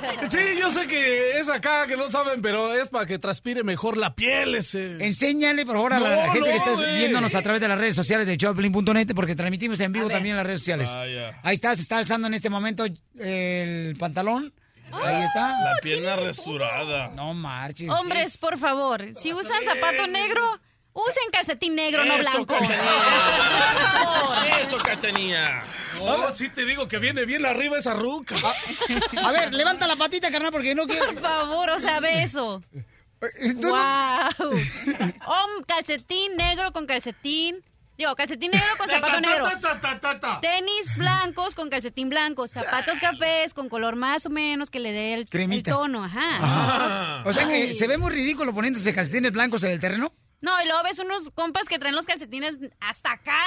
[0.30, 3.96] Sí, yo sé que es acá que no saben, pero es para que transpire mejor
[3.96, 5.04] la piel ese.
[5.04, 6.96] Enséñale, por favor, a la, No, gente que está güey.
[6.96, 10.36] viéndonos a través de las redes sociales de Choplin.net, porque transmitimos en vivo también en
[10.38, 10.90] las redes sociales.
[10.94, 11.40] Ah, ya.
[11.42, 12.84] Ahí está, se está alzando en este momento
[13.18, 14.52] el pantalón.
[14.92, 15.48] Ahí está.
[15.50, 17.08] La pierna resurada.
[17.14, 17.88] No marches.
[17.88, 20.40] Hombres, por favor, si usan zapato negro,
[21.08, 22.54] usen calcetín negro, no Eso, blanco.
[22.54, 24.58] Cachanilla.
[24.62, 25.64] Eso, cachanilla.
[26.00, 28.34] Oh, sí te digo que viene bien arriba esa ruca.
[29.24, 31.06] A ver, levanta la patita, carnal, porque no quiero.
[31.12, 32.62] Por favor, o sea, beso.
[33.60, 34.50] Tú no- Wow.
[34.50, 37.62] Hom- calcetín negro con calcetín.
[37.96, 39.48] Digo, calcetín negro con zapato negro.
[40.42, 42.46] Tenis blancos con calcetín blanco.
[42.46, 46.04] Zapatos cafés con color más o menos que le dé el, el tono.
[46.04, 46.20] Ajá.
[46.42, 47.22] Ah.
[47.24, 47.74] O sea que Ay.
[47.74, 50.12] se ve muy ridículo poniéndose calcetines blancos en el terreno.
[50.40, 53.40] No, y luego ves unos compas que traen los calcetines hasta acá.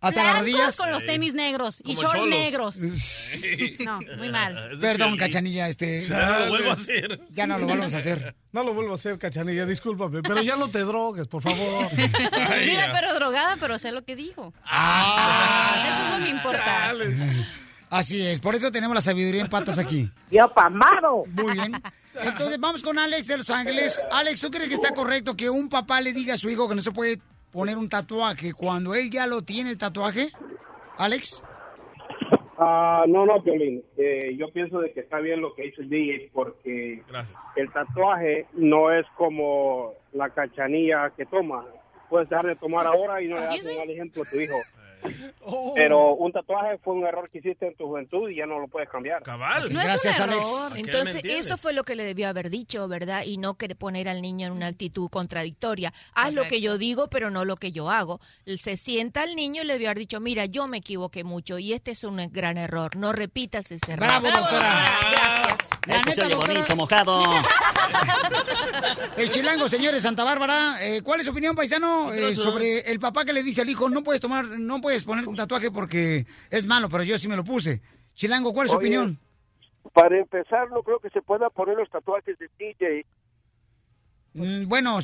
[0.00, 0.76] ¿Hasta las rodillas?
[0.76, 2.28] con los tenis negros y Como shorts cholos.
[2.38, 2.76] negros.
[3.84, 4.78] No, muy mal.
[4.80, 6.00] Perdón, cachanilla, este.
[6.00, 7.20] Ya no lo vuelvo a hacer.
[7.30, 8.36] Ya no lo vamos a hacer.
[8.52, 11.88] No lo vuelvo a hacer, cachanilla, discúlpame, pero ya no te drogues, por favor.
[12.64, 14.54] Mira, pero drogada, pero sé lo que dijo.
[14.64, 15.84] Ah.
[15.90, 16.64] Eso es lo que importa.
[16.64, 17.16] Chale.
[17.90, 20.10] Así es, por eso tenemos la sabiduría en patas aquí.
[20.30, 21.24] Yo pamado.
[21.32, 21.72] Muy bien.
[22.22, 24.00] Entonces vamos con Alex de Los Ángeles.
[24.10, 26.74] Alex, ¿tú crees que está correcto que un papá le diga a su hijo que
[26.74, 27.18] no se puede
[27.50, 30.30] poner un tatuaje cuando él ya lo tiene el tatuaje?
[30.98, 31.42] Alex.
[32.58, 33.84] Ah, no, no, Piolín.
[33.96, 37.02] Eh, yo pienso de que está bien lo que hizo el DJ porque
[37.56, 41.64] el tatuaje no es como la cachanilla que toma.
[42.10, 44.56] Puedes dejar de tomar ahora y no le das un mal ejemplo a tu hijo.
[45.74, 48.68] Pero un tatuaje fue un error que hiciste en tu juventud y ya no lo
[48.68, 49.22] puedes cambiar.
[49.22, 49.72] Cabal.
[49.72, 50.48] No Gracias, es un Alex.
[50.48, 50.72] error.
[50.72, 53.22] ¿A qué me Entonces, eso fue lo que le debió haber dicho, ¿verdad?
[53.24, 55.92] Y no que poner al niño en una actitud contradictoria.
[56.14, 58.20] Haz lo que yo digo, pero no lo que yo hago.
[58.56, 61.72] Se sienta al niño y le debió haber dicho, mira, yo me equivoqué mucho y
[61.72, 62.96] este es un gran error.
[62.96, 64.06] No repitas ese error.
[64.06, 64.98] Bravo, doctora.
[65.10, 65.58] Gracias.
[65.86, 66.54] La Este neta, oye doctora.
[66.54, 67.22] bonito, mojado.
[69.16, 73.24] El chilango, señores, Santa Bárbara, eh, ¿cuál es su opinión, paisano, eh, sobre el papá
[73.24, 76.66] que le dice al hijo, no puedes tomar, no puedes poner un tatuaje porque es
[76.66, 77.80] malo, pero yo sí me lo puse?
[78.14, 79.18] Chilango, ¿cuál es su Oye, opinión?
[79.92, 83.06] Para empezar, no creo que se pueda poner los tatuajes de DJ.
[84.34, 84.98] Mm, bueno,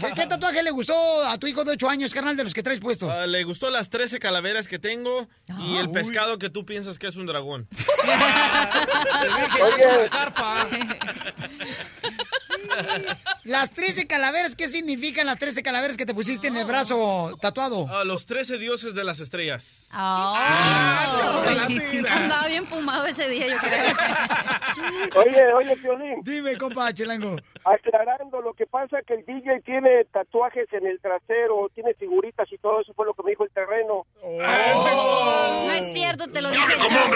[0.00, 0.94] ¿qué, qué tatuaje le gustó
[1.26, 3.10] a tu hijo de 8 años, carnal, de los que traes puestos?
[3.10, 7.08] Ah, le gustó las 13 calaveras que tengo y el pescado que tú piensas que
[7.08, 7.66] es un dragón.
[9.62, 10.10] Oye,
[13.44, 17.86] Las 13 calaveras, ¿qué significan las 13 calaveras que te pusiste en el brazo tatuado?
[17.90, 19.86] Ah, los 13 dioses de las estrellas.
[19.90, 23.96] Ay, Andaba bien fumado ese día, yo creo.
[25.16, 26.20] oye, oye, Piolín.
[26.22, 27.36] Dime, compa, chilango.
[27.64, 32.50] Aclarando, lo que pasa es que el DJ tiene tatuajes en el trasero, tiene figuritas
[32.52, 34.06] y todo eso fue lo que me dijo el terreno.
[34.22, 36.98] No es cierto, te lo dije yo.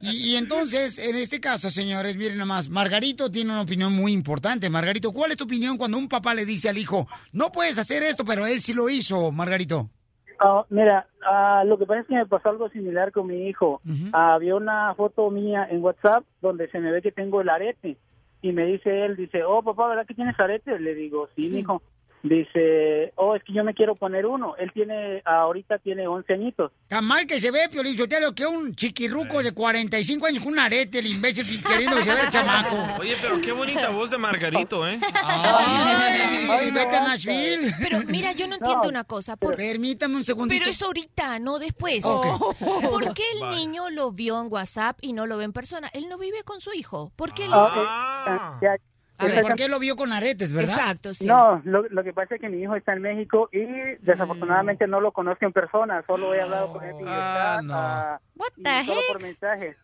[0.00, 4.70] Y, y entonces, en este caso, señores, miren nomás, Margarito tiene una opinión muy importante.
[4.70, 8.04] Margarito, ¿cuál es tu opinión cuando un papá le dice al hijo, no puedes hacer
[8.04, 9.90] esto, pero él sí lo hizo, Margarito?
[10.38, 13.82] Ah, mira, ah, lo que pasa es que me pasó algo similar con mi hijo.
[14.12, 17.98] Ah, había una foto mía en WhatsApp donde se me ve que tengo el arete
[18.40, 20.78] y me dice él, dice, oh papá, ¿verdad que tienes arete?
[20.78, 21.82] Le digo, sí, mijo.
[22.22, 24.54] Dice, oh, es que yo me quiero poner uno.
[24.56, 26.70] Él tiene, ahorita tiene 11 añitos.
[26.86, 30.58] Tan mal que se ve, Piolín Sotelo, que un chiquirruco de 45 años con un
[30.58, 32.76] arete, el imbécil, queriendo se ver chamaco.
[33.00, 35.00] Oye, pero qué bonita voz de Margarito, ¿eh?
[35.14, 37.74] Ay, vete a Nashville.
[37.80, 39.36] Pero mira, yo no entiendo una cosa.
[39.36, 40.58] ¿por- Permítame un segundito.
[40.60, 42.04] Pero es ahorita, no después.
[42.04, 42.26] Ok.
[42.58, 43.56] ¿Por qué el Vale.
[43.56, 45.88] niño lo vio en WhatsApp y no lo ve en persona?
[45.94, 47.12] Él no vive con su hijo.
[47.16, 47.46] ¿Por qué?
[47.50, 48.62] Ah, ok.
[48.62, 48.78] Ya- A
[49.26, 50.76] ver, esa- ¿Por qué lo vio con aretes, verdad?
[50.78, 51.26] Exacto, sí.
[51.26, 53.64] No, lo, lo que pasa es que mi hijo está en México y
[54.00, 58.20] desafortunadamente no lo conozco en persona, solo he hablado con él y, está, ah,
[58.56, 59.76] y solo por mensajes.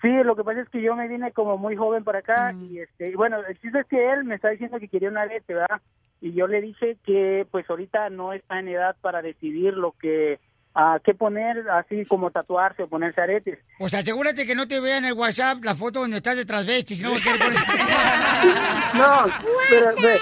[0.00, 2.78] Sí, lo que pasa es que yo me vine como muy joven para acá y
[2.78, 5.54] este, y bueno, el chiste es que él me está diciendo que quería una arete,
[5.54, 5.80] ¿verdad?
[6.20, 10.38] Y yo le dije que pues ahorita no está en edad para decidir lo que
[10.74, 13.58] a qué poner, así como tatuarse o ponerse aretes.
[13.78, 16.94] Pues asegúrate que no te vea en el WhatsApp la foto donde estás de transvesti,
[16.94, 17.10] si no.
[18.94, 19.26] No,
[19.70, 20.20] pero, pero,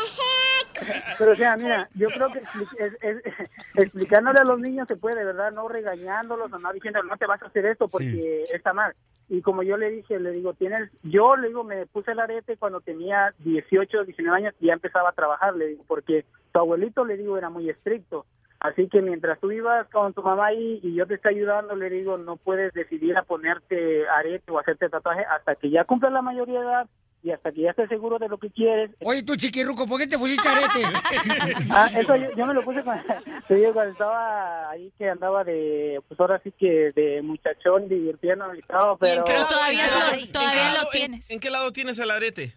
[1.19, 3.23] pero, o sea, mira, yo creo que expli- es- es-
[3.75, 5.53] explicándole a los niños se puede, ¿verdad?
[5.53, 8.95] No regañándolos no diciendo, no te vas a hacer esto porque está mal.
[9.29, 12.57] Y como yo le dije, le digo, tienes, yo le digo, me puse el arete
[12.57, 17.05] cuando tenía 18, 19 años y ya empezaba a trabajar, le digo, porque tu abuelito,
[17.05, 18.25] le digo, era muy estricto.
[18.61, 21.91] Así que mientras tú ibas con tu mamá ahí y yo te estoy ayudando, le
[21.91, 26.23] digo, no puedes decidir a ponerte arete o hacerte tatuaje hasta que ya cumplas la
[26.23, 26.87] mayoría de edad
[27.23, 28.91] y hasta que ya estés seguro de lo que quieres.
[29.05, 30.83] Oye, tú chiquirruco, ¿por qué te pusiste arete?
[31.71, 33.05] Ah, eso yo, yo me lo puse cuando,
[33.73, 38.97] cuando estaba ahí que andaba de, pues ahora sí que de muchachón divirtiendo y todo,
[38.97, 39.25] pero...
[39.27, 41.31] Pero todavía ¿En qué lo- lado- todavía en qué lo en- tienes.
[41.31, 42.55] ¿En qué lado tienes el arete?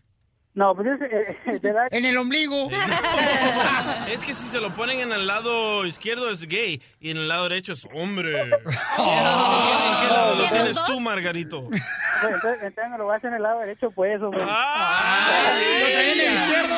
[0.55, 2.69] No, pues es, eh, de edad- En el ombligo.
[4.09, 7.27] Es que si se lo ponen en el lado izquierdo es gay y en el
[7.27, 8.41] lado derecho es hombre.
[8.41, 10.99] ¿En qué lado lo ¿Y en tienes tú?
[10.99, 11.67] Margarito?
[11.69, 11.81] Pues,
[12.23, 14.41] entonces, entonces me lo hacer en el lado derecho, pues, hombre.
[14.41, 16.75] Lo traía en el izquierdo.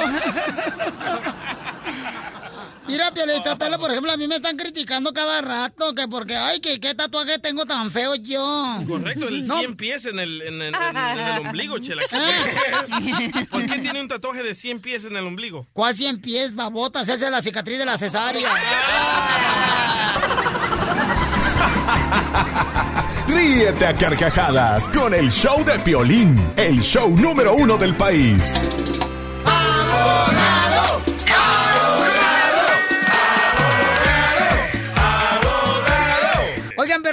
[2.92, 6.80] Mira, Piolizotelo, por ejemplo, a mí me están criticando cada rato que porque, ay, que
[6.80, 8.76] qué tatuaje tengo tan feo yo.
[8.88, 12.02] Correcto, el No, 100 pies en el, en, el- en- en el ombligo, chela.
[13.50, 15.68] ¿Por qué tiene un tatuaje de 100 pies en el ombligo?
[15.74, 17.08] ¿Cuál 100 pies, babotas?
[17.08, 18.50] Esa es la cicatriz de la cesárea.
[23.28, 28.68] Ríete a carcajadas con el show de Piolín, el show número uno del país.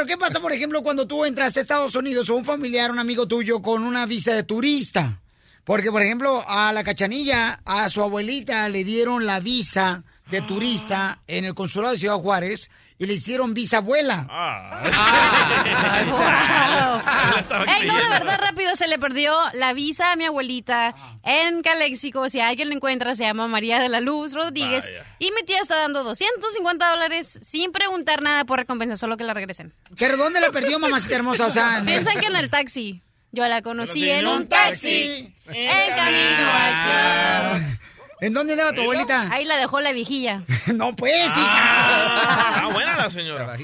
[0.09, 3.29] ¿Qué pasa, por ejemplo, cuando tú entras a Estados Unidos o un familiar, un amigo
[3.29, 5.21] tuyo con una visa de turista?
[5.65, 11.21] Porque, por ejemplo, a la cachanilla, a su abuelita le dieron la visa de turista
[11.27, 14.27] en el consulado de Ciudad Juárez y le hicieron bisabuela.
[17.67, 22.29] Ey, no, de verdad, rápido, se le perdió la visa a mi abuelita en Caléxico.
[22.29, 24.85] Si alguien la encuentra, se llama María de la Luz Rodríguez.
[24.87, 25.05] Vaya.
[25.19, 29.35] Y mi tía está dando 250 dólares sin preguntar nada por recompensa, solo que la
[29.35, 29.73] regresen.
[29.99, 31.47] ¿Pero dónde la perdió, mamacita hermosa?
[31.47, 33.03] O sea, en- Piensan que en el taxi.
[33.31, 35.35] Yo la conocí en un un taxi.
[35.47, 37.79] En camino aquí.
[38.21, 39.29] ¿En dónde andaba tu abuelita?
[39.33, 40.43] Ahí la dejó la viejilla.
[40.75, 41.37] no, pues, hija.
[41.37, 43.57] Ah, buena la señora.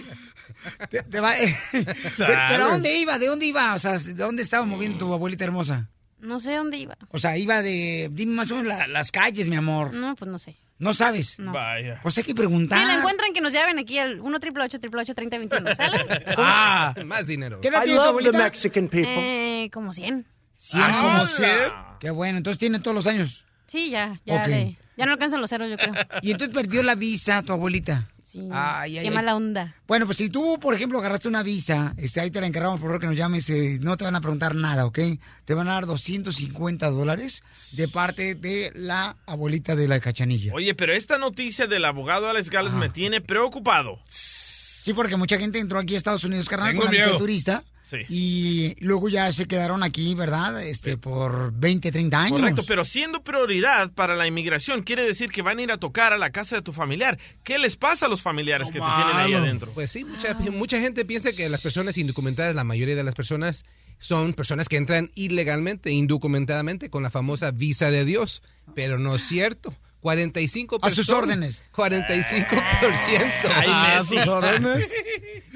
[0.91, 1.35] Te- te va-
[1.73, 1.87] pero,
[2.17, 3.19] pero ¿a dónde iba?
[3.19, 3.75] ¿De dónde iba?
[3.75, 5.91] O sea, ¿de dónde estaba moviendo tu abuelita hermosa?
[6.21, 6.97] No sé dónde iba.
[7.11, 8.09] O sea, iba de...
[8.13, 9.93] Dime más o menos la- las calles, mi amor.
[9.93, 10.57] No, pues no sé.
[10.79, 11.39] ¿No sabes?
[11.39, 11.53] No.
[11.53, 12.01] Vaya.
[12.03, 12.79] Pues hay que preguntar.
[12.81, 16.25] Si la encuentran, que nos llamen aquí al 1 888 3021 ¿Sale?
[16.39, 17.61] Ah, más dinero.
[17.61, 18.51] ¿Qué edad tiene tu abuelita?
[18.95, 20.27] Eh, como 100.
[20.57, 20.83] ¿Cien?
[20.83, 21.59] Ah, ¿Como cien?
[22.01, 23.45] Qué bueno, entonces tiene todos los años.
[23.75, 24.49] Sí, ya, ya, Ok.
[24.49, 25.93] le- ya no alcanzan los ceros, yo creo.
[26.23, 28.09] Y entonces perdió la visa tu abuelita.
[28.23, 28.41] Sí.
[28.53, 29.15] Ay, ay, Qué ay.
[29.15, 29.75] mala onda.
[29.89, 32.89] Bueno, pues si tú, por ejemplo, agarraste una visa, este, ahí te la encargamos, por
[32.89, 34.99] favor, que nos llames, eh, no te van a preguntar nada, ¿ok?
[35.45, 40.53] Te van a dar 250 dólares de parte de la abuelita de la cachanilla.
[40.55, 44.01] Oye, pero esta noticia del abogado Alex Gales me tiene preocupado.
[44.07, 47.19] Sí, porque mucha gente entró aquí a Estados Unidos, carnal, Tengo con la visa de
[47.19, 47.65] turista.
[47.85, 47.99] Sí.
[48.09, 50.63] Y luego ya se quedaron aquí, ¿verdad?
[50.63, 52.41] Este, por 20, 30 años.
[52.41, 56.15] Correcto, pero siendo prioridad para la inmigración, quiere decir que van a ir a tocar
[56.15, 57.19] a la casa de tu familiar.
[57.43, 59.71] ¿Qué les pasa a los familiares que te tienen ahí adentro?
[59.75, 63.67] Pues sí, mucha, mucha gente piensa que las personas indocumentadas, la mayoría de las personas,
[63.99, 68.43] son personas que entran ilegalmente, indocumentadamente, con la famosa visa de Dios.
[68.75, 69.75] Pero no es cierto.
[70.05, 71.63] 45 A sus personas- órdenes.
[71.75, 73.49] 45%.
[73.49, 74.93] Ay, A sus órdenes.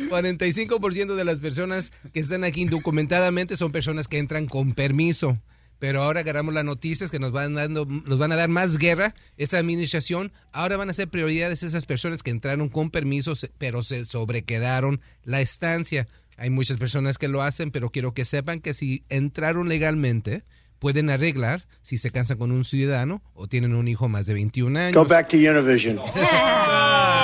[0.09, 5.39] 45% de las personas que están aquí indocumentadamente son personas que entran con permiso.
[5.79, 9.15] Pero ahora agarramos las noticias que nos van dando, nos van a dar más guerra
[9.37, 10.33] esta administración.
[10.51, 15.03] Ahora van a ser prioridades esas personas que entraron con permiso, se- pero se sobrequedaron
[15.25, 16.09] la estancia.
[16.39, 20.43] Hay muchas personas que lo hacen, pero quiero que sepan que si entraron legalmente,
[20.79, 24.79] pueden arreglar si se casan con un ciudadano o tienen un hijo más de 21
[24.79, 24.95] años.
[24.95, 25.99] Go back to Univision.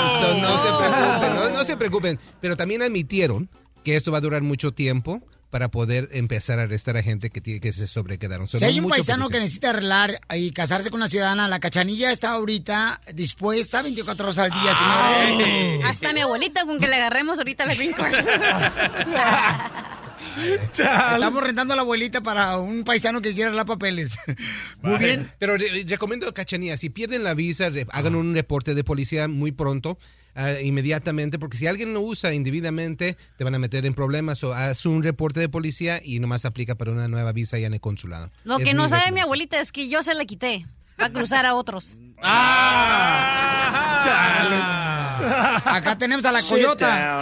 [0.05, 2.21] So, no se preocupen, no, no se preocupen.
[2.41, 3.49] Pero también admitieron
[3.83, 5.23] que esto va a durar mucho tiempo
[5.55, 8.49] para poder empezar a arrestar a gente que, tiene, que se sobrequedaron.
[8.49, 11.61] So, Si no hay un paisano que necesita arreglar y casarse con una ciudadana, la
[11.61, 15.85] cachanilla está ahorita dispuesta 24 horas al día, señores.
[15.85, 18.15] Hasta mi abuelita con que le agarremos ahorita la green card.
[20.73, 24.19] Estamos rentando a la abuelita para un paisano que quiera arreglar papeles.
[24.83, 25.31] Muy bien.
[25.39, 29.53] Pero re- recomiendo, Cachanía, si pierden la visa, re- hagan un reporte de policía muy
[29.53, 29.99] pronto,
[30.35, 34.43] ah, inmediatamente, porque si alguien lo usa indebidamente, te van a meter en problemas.
[34.45, 37.75] O haz un reporte de policía y nomás aplica para una nueva visa ya en
[37.75, 38.31] el consulado.
[38.45, 41.47] Lo Es que no sabe mi abuelita es que yo se la quité para cruzar
[41.47, 41.95] a otros.
[45.65, 47.21] Acá tenemos a la coyota.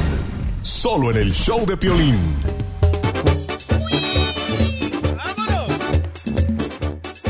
[0.62, 2.18] Solo en el show de Piolín.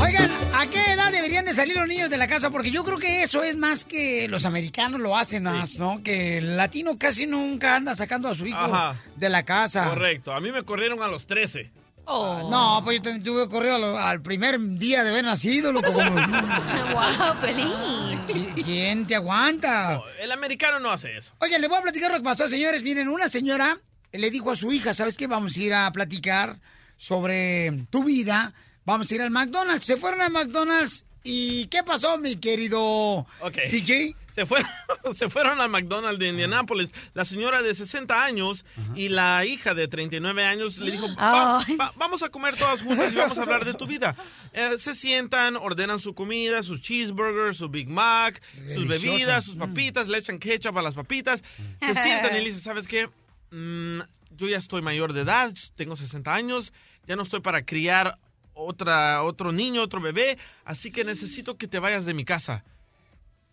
[0.01, 2.49] Oigan, ¿a qué edad deberían de salir los niños de la casa?
[2.51, 6.01] Porque yo creo que eso es más que los americanos lo hacen más, ¿no?
[6.01, 8.95] Que el latino casi nunca anda sacando a su hijo Ajá.
[9.17, 9.89] de la casa.
[9.89, 10.31] Correcto.
[10.33, 11.69] A mí me corrieron a los 13.
[12.05, 15.93] Ah, No, pues yo también tuve corrido al, al primer día de haber nacido, loco.
[15.93, 16.11] Como...
[16.11, 18.53] ¡Wow, Pelín!
[18.63, 20.01] ¿Quién te aguanta?
[20.19, 21.31] El americano no hace eso.
[21.39, 22.83] Oigan, les voy a platicar lo que pasó, señores.
[22.83, 23.77] Miren, una señora
[24.11, 25.27] le dijo a su hija, ¿sabes qué?
[25.27, 26.59] Vamos a ir a platicar
[26.97, 28.53] sobre tu vida.
[28.85, 29.85] Vamos a ir al McDonald's.
[29.85, 33.57] Se fueron al McDonald's ¿Y qué pasó, mi querido Ok.
[33.71, 34.13] DJ?
[34.33, 34.67] Se fueron,
[35.15, 36.89] se fueron al McDonald's de Indianápolis.
[37.13, 38.65] La señora de 60 años
[38.95, 41.75] y la hija de 39 años le dijo, "Va- Ay.
[41.77, 44.15] va- vamos a comer todas juntas y vamos a hablar de tu vida.
[44.55, 48.39] Eh, se sientan, ordenan su comida, sus cheeseburgers, su Big Mac,
[48.71, 51.43] sus bebidas, sus papitas, le echan ketchup a las papitas.
[51.79, 53.09] Se sientan y le dicen, ¿sabes qué?
[53.49, 53.99] Mm,
[54.31, 56.71] yo ya estoy mayor de edad, tengo 60 años,
[57.07, 58.19] ya no estoy para criar
[58.53, 62.63] otra, otro niño, otro bebé, así que necesito que te vayas de mi casa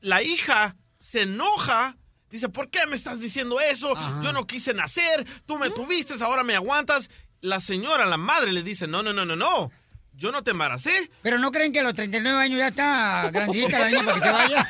[0.00, 1.96] la hija se enoja.
[2.30, 3.92] Dice, ¿por qué me estás diciendo eso?
[4.22, 7.10] Yo no quise nacer, tú me tuviste, ahora me aguantas.
[7.40, 9.72] La señora, la madre, le dice, no, no, no, no, no.
[10.12, 11.10] Yo no te embaracé.
[11.22, 14.20] Pero no creen que a los 39 años ya está grandecita la niña para que
[14.20, 14.68] se vaya.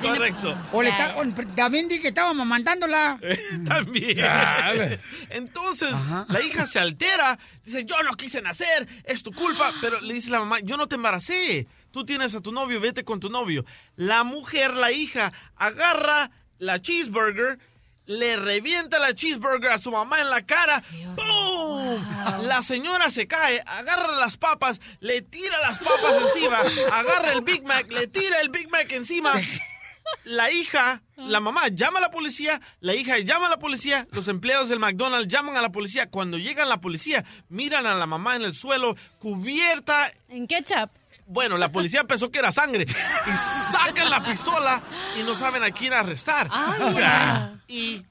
[0.02, 0.56] Correcto.
[0.72, 1.24] O le está, o
[1.56, 3.18] también di que estaba mamantándola.
[3.66, 4.16] También.
[5.30, 5.92] Entonces,
[6.28, 10.30] la hija se altera, dice, yo no quise nacer, es tu culpa, pero le dice
[10.30, 13.64] la mamá, yo no te embaracé, tú tienes a tu novio, vete con tu novio.
[13.94, 17.60] La mujer, la hija, agarra la cheeseburger,
[18.06, 20.82] le revienta la cheeseburger a su mamá en la cara,
[21.14, 22.04] ¡pum!
[22.48, 26.58] La señora se cae, agarra las papas, le tira las papas encima,
[26.92, 29.32] agarra el Big Mac, le tira el Big Mac encima.
[30.24, 34.26] La hija, la mamá llama a la policía, la hija llama a la policía, los
[34.26, 36.10] empleados del McDonald's llaman a la policía.
[36.10, 40.12] Cuando llegan la policía, miran a la mamá en el suelo, cubierta.
[40.28, 40.90] ¿En ketchup?
[41.26, 44.82] Bueno, la policía pensó que era sangre y sacan la pistola
[45.18, 46.50] y no saben a quién arrestar.
[46.94, 47.58] Ya.
[47.66, 48.02] Y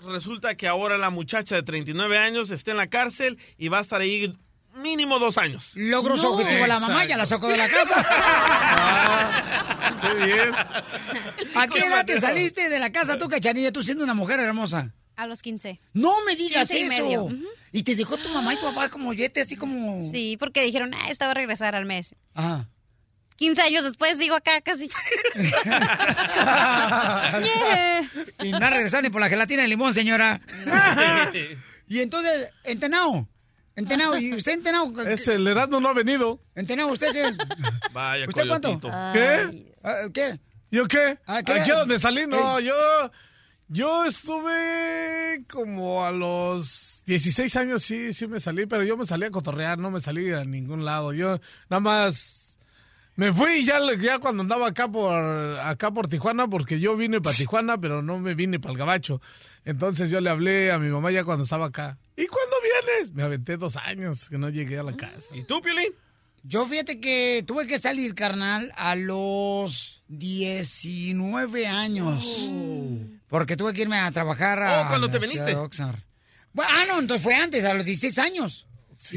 [0.00, 3.82] resulta que ahora la muchacha de 39 años está en la cárcel y va a
[3.82, 4.32] estar ahí
[4.74, 5.72] mínimo dos años.
[5.74, 8.06] Logró su objetivo la mamá, ya la sacó de la casa.
[10.00, 10.54] Qué bien.
[11.54, 14.94] ¿A qué edad te saliste de la casa tú, cachanilla, tú siendo una mujer hermosa?
[15.16, 15.80] A los 15.
[15.92, 16.88] No me digas 15 y eso.
[17.28, 17.28] medio.
[17.72, 19.98] Y te dejó tu mamá y tu papá como yete, así como...
[20.00, 22.14] Sí, porque dijeron, ah, esta va a regresar al mes.
[22.34, 22.68] Ajá.
[23.36, 24.88] 15 años después sigo acá casi.
[27.42, 28.10] Yeah.
[28.42, 30.40] Y no ha regresado ni por la gelatina de limón, señora.
[31.88, 33.28] y entonces, entenao.
[33.74, 34.92] Entenao, ¿y usted entenao?
[35.08, 36.40] Ese, el Erasmo no ha venido.
[36.54, 37.32] ¿Entenao usted qué?
[37.92, 38.78] Vaya, ¿Usted cuánto?
[39.12, 39.72] ¿Qué?
[39.82, 40.38] Ah, ¿Qué?
[40.70, 41.18] ¿Yo qué?
[41.26, 41.52] Ah, ¿qué?
[41.52, 42.26] ¿Aquí a donde salí?
[42.26, 42.74] No, yo...
[43.74, 49.24] Yo estuve como a los 16 años, sí, sí me salí, pero yo me salí
[49.24, 51.14] a cotorrear, no me salí a ningún lado.
[51.14, 51.38] Yo
[51.70, 52.58] nada más
[53.16, 55.14] me fui ya, ya cuando andaba acá por,
[55.60, 59.22] acá por Tijuana, porque yo vine para Tijuana, pero no me vine para el Gabacho.
[59.64, 61.96] Entonces yo le hablé a mi mamá ya cuando estaba acá.
[62.14, 63.14] ¿Y cuándo vienes?
[63.14, 65.34] Me aventé dos años que no llegué a la casa.
[65.34, 65.94] ¿Y tú, Piolín?
[66.44, 72.50] Yo fíjate que tuve que salir, carnal, a los 19 años.
[73.28, 75.54] Porque tuve que irme a trabajar a Oh, ¿cuándo la te viniste?
[75.54, 78.66] Bueno, ah, no, entonces fue antes, a los 16 años.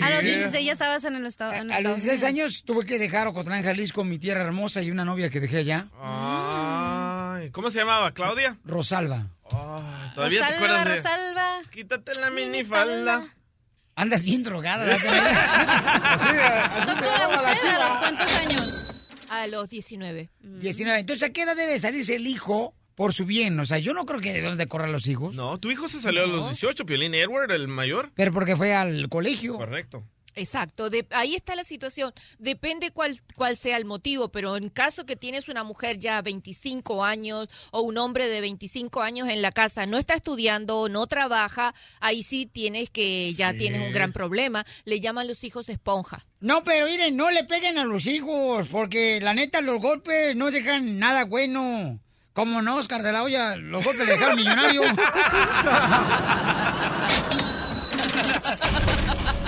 [0.01, 1.53] A los 16 ya estabas en el estado.
[1.53, 2.23] en A los Estados 16 Unidos.
[2.45, 5.87] años tuve que dejar Ocotlán, Jalisco, mi tierra hermosa y una novia que dejé allá.
[6.01, 8.11] Ay, ¿Cómo se llamaba?
[8.13, 8.57] ¿Claudia?
[8.63, 9.27] Rosalba.
[9.51, 10.95] Ay, ¿Todavía te Rosalba, acuerdas de...?
[10.95, 11.61] Rosalba.
[11.71, 13.27] Quítate la minifalda.
[13.95, 14.99] Andas bien drogada, ¿verdad?
[16.85, 18.85] ¿Tú la usé a los cuántos años?
[19.29, 20.29] A los 19.
[20.41, 20.99] 19.
[20.99, 23.57] Entonces, ¿a qué edad debe salirse el hijo por su bien?
[23.59, 25.35] O sea, yo no creo que debemos de correr a los hijos.
[25.35, 28.11] No, tu hijo se salió a los 18, Piolín Edward, el mayor.
[28.15, 29.55] Pero porque fue al colegio.
[29.55, 30.03] Correcto.
[30.37, 32.13] Exacto, de- ahí está la situación.
[32.39, 37.05] Depende cuál, cuál sea el motivo, pero en caso que tienes una mujer ya 25
[37.05, 41.73] años o un hombre de 25 años en la casa, no está estudiando, no trabaja,
[42.01, 43.59] ahí sí tienes que, ya Sí.
[43.59, 44.65] tienes un gran problema.
[44.83, 46.25] Le llaman los hijos esponja.
[46.41, 50.51] No, pero miren, no le peguen a los hijos, porque la neta los golpes no
[50.51, 51.99] dejan nada bueno.
[52.33, 54.81] Como no, Oscar de la Hoya, los golpes le dejaron millonario.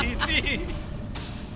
[0.01, 0.59] Y sí.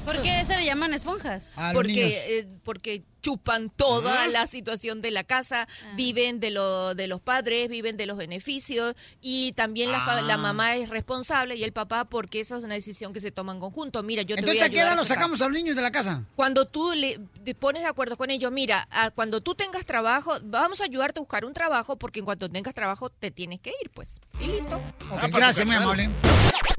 [0.05, 1.51] ¿Por qué se le llaman esponjas?
[1.55, 2.09] A los niños.
[2.13, 7.21] porque eh, porque chupan toda la situación de la casa, viven de lo de los
[7.21, 10.21] padres, viven de los beneficios y también la, fa- Ah.
[10.23, 13.53] la mamá es responsable y el papá porque esa es una decisión que se toma
[13.53, 14.01] en conjunto.
[14.01, 15.21] Mira, yo te Entonces, voy a ¿a qué edad a los sacar.
[15.21, 16.25] sacamos a los niños de la casa?
[16.35, 20.37] Cuando tú le te pones de acuerdo con ellos, mira, ah, cuando tú tengas trabajo,
[20.43, 23.69] vamos a ayudarte a buscar un trabajo porque en cuanto tengas trabajo te tienes que
[23.83, 24.15] ir, pues.
[24.39, 24.81] Y listo.
[25.11, 26.09] Ok, gracias, muy amable.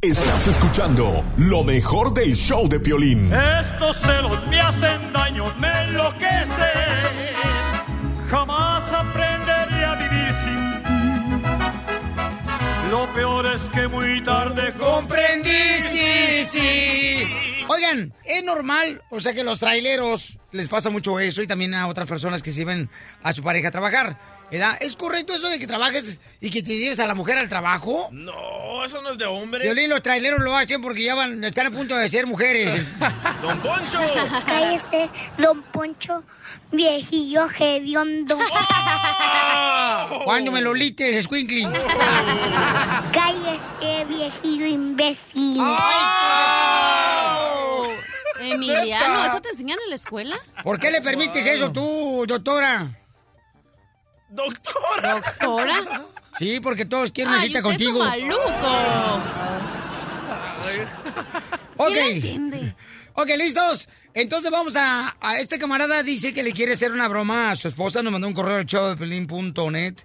[0.03, 3.33] Estás escuchando lo mejor del show de Piolín.
[3.33, 7.37] Estos celos me hacen daño, me enloquecen.
[8.29, 11.43] Jamás aprenderé a vivir sin ti.
[12.91, 17.29] Lo peor es que muy tarde Comprendí, sí, sí.
[17.69, 21.87] Oigan, es normal, o sea que los traileros les pasa mucho eso y también a
[21.87, 22.91] otras personas que sirven
[23.23, 24.42] a su pareja a trabajar.
[24.53, 24.77] ¿Verdad?
[24.83, 28.11] ¿Es correcto eso de que trabajes y que te lleves a la mujer al trabajo?
[28.13, 29.65] No, eso no es de hombre.
[29.65, 32.85] Violín, los traileros lo hacen porque ya van, están a punto de ser mujeres.
[33.43, 33.99] ¡Don Poncho!
[34.45, 36.23] Cállese, don Poncho,
[36.71, 38.39] viejillo hediondo.
[40.25, 41.63] Cuando me lo lites, Squinkly.
[43.13, 45.63] Cállese, viejillo imbécil.
[48.39, 50.37] Emiliano, ¿eso te enseñan en la escuela?
[50.63, 52.99] ¿Por qué le permites eso tú, doctora?
[54.33, 55.15] ¿Doctora?
[55.15, 56.07] ¿Doctora?
[56.39, 57.99] Sí, porque todos quieren una cita usted es contigo.
[58.05, 58.43] maluco.
[61.77, 61.97] Ok.
[63.15, 63.89] Ok, listos.
[64.15, 67.69] Entonces vamos a, a este camarada dice que le quiere hacer una broma a su
[67.69, 68.03] esposa.
[68.03, 69.97] Nos mandó un correo al show de Pelín.net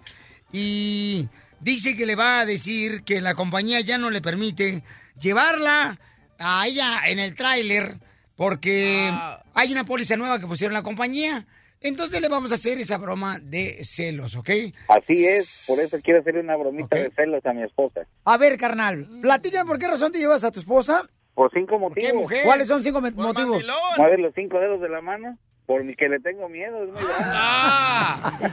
[0.52, 1.28] y
[1.60, 4.84] dice que le va a decir que la compañía ya no le permite
[5.20, 6.00] llevarla
[6.40, 7.98] a ella en el tráiler
[8.36, 9.12] porque
[9.54, 11.46] hay una póliza nueva que pusieron la compañía.
[11.82, 14.50] Entonces le vamos a hacer esa broma de celos, ¿ok?
[14.88, 18.02] Así es, por eso quiero hacerle una bromita de celos a mi esposa.
[18.26, 21.08] A ver, carnal, platícame por qué razón te llevas a tu esposa.
[21.36, 22.32] Por cinco motivos.
[22.44, 23.64] ¿Cuáles son cinco motivos?
[23.98, 26.84] Mueve los cinco dedos de la mano, por mi que le tengo miedo.
[26.84, 28.48] Es muy grande.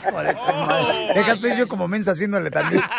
[1.15, 2.83] Deja estoy yo como mensa haciéndole también.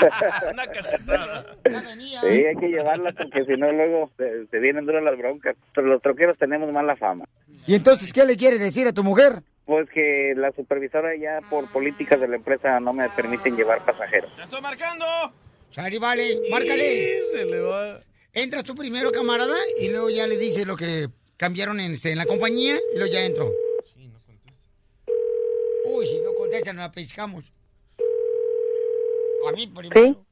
[2.21, 5.55] Sí, hay que llevarla porque si no luego se, se vienen duras las broncas.
[5.73, 7.26] Pero los troqueros tenemos mala fama.
[7.67, 9.43] ¿Y entonces qué le quieres decir a tu mujer?
[9.66, 14.32] Pues que la supervisora ya por políticas de la empresa no me permiten llevar pasajeros.
[14.38, 15.05] ¡Ya estoy marcando!
[15.72, 17.22] Sari, vale, márcale.
[17.32, 17.99] Se le va.
[18.32, 21.07] Entras tú primero, camarada, y luego ya le dices lo que
[21.38, 23.51] cambiaron en, este, en la compañía, y luego ya entro.
[25.86, 27.45] Uy, si no contestan, la pescamos.
[29.47, 30.26] A mí primero.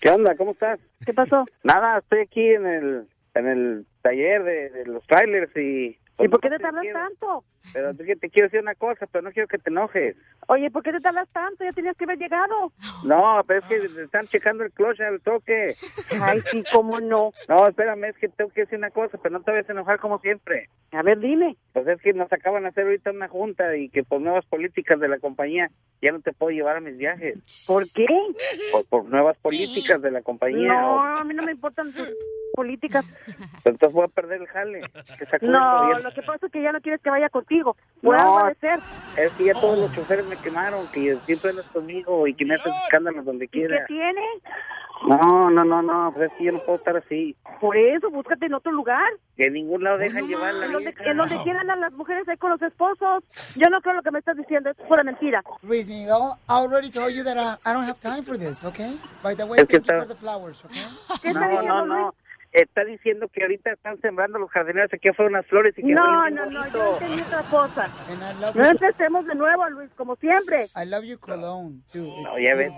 [0.00, 0.36] ¿Qué onda?
[0.36, 0.80] ¿Cómo estás?
[1.04, 1.44] ¿Qué pasó?
[1.62, 5.98] Nada, estoy aquí en el en el taller de, de los trailers y...
[6.18, 7.44] ¿Y por qué te tardas quiero- tanto?
[7.72, 10.16] Pero es que te quiero decir una cosa, pero no quiero que te enojes.
[10.48, 11.64] Oye, ¿por qué te tardas tanto?
[11.64, 12.72] Ya tenías que haber llegado.
[13.04, 15.74] No, pero es que están checando el clutch al toque.
[16.22, 17.32] Ay, sí, cómo no.
[17.48, 19.98] No, espérame, es que tengo que decir una cosa, pero no te vayas a enojar
[19.98, 20.68] como siempre.
[20.92, 21.56] A ver, dime.
[21.72, 25.00] Pues es que nos acaban de hacer ahorita una junta y que por nuevas políticas
[25.00, 27.64] de la compañía ya no te puedo llevar a mis viajes.
[27.66, 28.06] ¿Por qué?
[28.70, 30.68] Por, por nuevas políticas de la compañía.
[30.80, 32.08] No, o- a mí no me importan tus
[32.54, 33.04] políticas.
[33.64, 34.80] entonces voy a perder el jale.
[35.18, 37.76] Que No, lo que pasa es que ya no quieres que vaya contigo.
[38.02, 38.50] Por No.
[38.60, 38.80] ser.
[39.16, 42.54] Es que ya todos los choferes me quemaron, que siempre andas conmigo y que me
[42.54, 43.84] haces escándalos donde ¿Y qué quiera.
[43.86, 44.22] tiene?
[45.08, 47.36] No, no, no, no, pues es que yo no puedo estar así.
[47.60, 49.04] Por eso, búscate en otro lugar.
[49.36, 52.26] Que en ningún lado dejan llevar la En donde, en donde quieran a las mujeres
[52.28, 53.22] ahí con los esposos.
[53.56, 55.42] Yo no creo lo que me estás diciendo, es pura mentira.
[55.62, 58.98] Luis Miguel, I already told you that I, I don't have time for this, okay?
[59.22, 61.32] By the way, Es que thank you está- for the flowers, okay?
[61.34, 62.14] No, no, no.
[62.54, 66.30] Está diciendo que ahorita están sembrando los jardineros aquí afuera unas flores y que No,
[66.30, 67.90] no, no, yo entendí otra cosa.
[68.54, 70.66] No empecemos de nuevo, Luis, como siempre.
[70.76, 72.06] I love you cologne, too.
[72.22, 72.72] No, ya ves.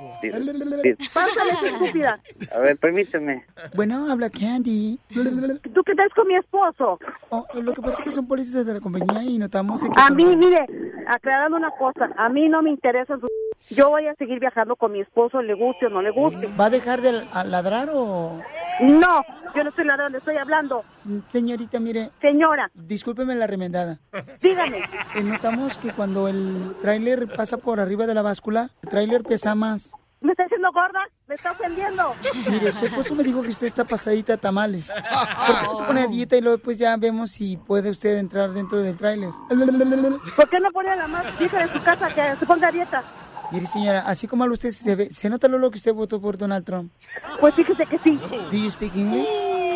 [1.12, 2.18] Pásale, estúpida.
[2.54, 3.44] A ver, permíteme.
[3.74, 4.98] Bueno, habla Candy.
[5.12, 6.98] ¿Tú qué tal con mi esposo?
[7.28, 9.90] Oh, lo que pasa es que son policías de la compañía y notamos que...
[9.94, 10.66] A mí, mire,
[11.06, 13.28] aclarando una cosa, a mí no me interesa su...
[13.74, 16.48] Yo voy a seguir viajando con mi esposo, le guste o no le guste.
[16.58, 18.40] ¿Va a dejar de ladrar o...?
[18.80, 19.24] No,
[19.54, 20.84] yo no estoy hablando.
[21.28, 22.10] Señorita, mire...
[22.20, 22.70] Señora.
[22.74, 23.98] Discúlpeme la remendada.
[24.40, 24.78] Dígame.
[25.14, 29.54] Eh, notamos que cuando el tráiler pasa por arriba de la báscula, el tráiler pesa
[29.54, 29.92] más.
[30.20, 31.00] ¿Me está diciendo gorda?
[31.28, 32.14] ¿Me está ofendiendo?
[32.48, 34.90] Mire, su esposo me dijo que usted está pasadita a tamales.
[34.90, 38.16] ¿Por qué no se pone a dieta y luego pues ya vemos si puede usted
[38.16, 39.30] entrar dentro del tráiler?
[39.48, 42.72] ¿Por qué no pone a la más hija de su casa que se ponga a
[42.72, 43.04] dieta?
[43.52, 46.36] Mire, señora, así como habla usted, se, ve- se nota lo que usted votó por
[46.36, 46.92] Donald Trump.
[47.40, 48.18] Pues fíjese que sí.
[48.50, 49.26] ¿Do you speak English?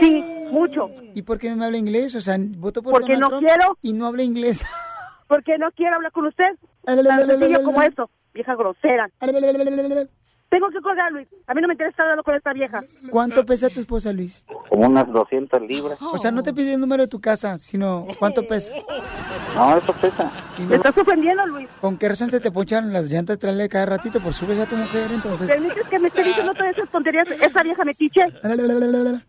[0.01, 0.91] Sí, mucho.
[1.15, 2.15] ¿Y por qué no me habla inglés?
[2.17, 3.79] O sea, votó por Porque Donald no Trump quiero.
[3.83, 4.65] y no habla inglés.
[5.29, 6.57] Porque no quiero hablar con usted.
[6.85, 9.09] Tan sencillo como eso, vieja grosera.
[10.51, 11.29] Tengo que colgar, Luis.
[11.47, 12.81] A mí no me interesa hablando con esta vieja.
[13.11, 14.45] ¿Cuánto pesa tu esposa, Luis?
[14.69, 15.97] Como unas 200 libras.
[16.03, 18.73] O sea, no te pide el número de tu casa, sino cuánto pesa.
[19.55, 20.31] No, eso pesa.
[20.59, 21.69] ¿Me estás ofendiendo, Luis?
[21.81, 24.67] ¿Con qué razón se te ponchan las llantas de trailer cada ratito por subes a
[24.67, 25.49] tu mujer, entonces?
[25.49, 28.27] ¿Permites que me esté diciendo todas esas tonterías esa vieja metiche?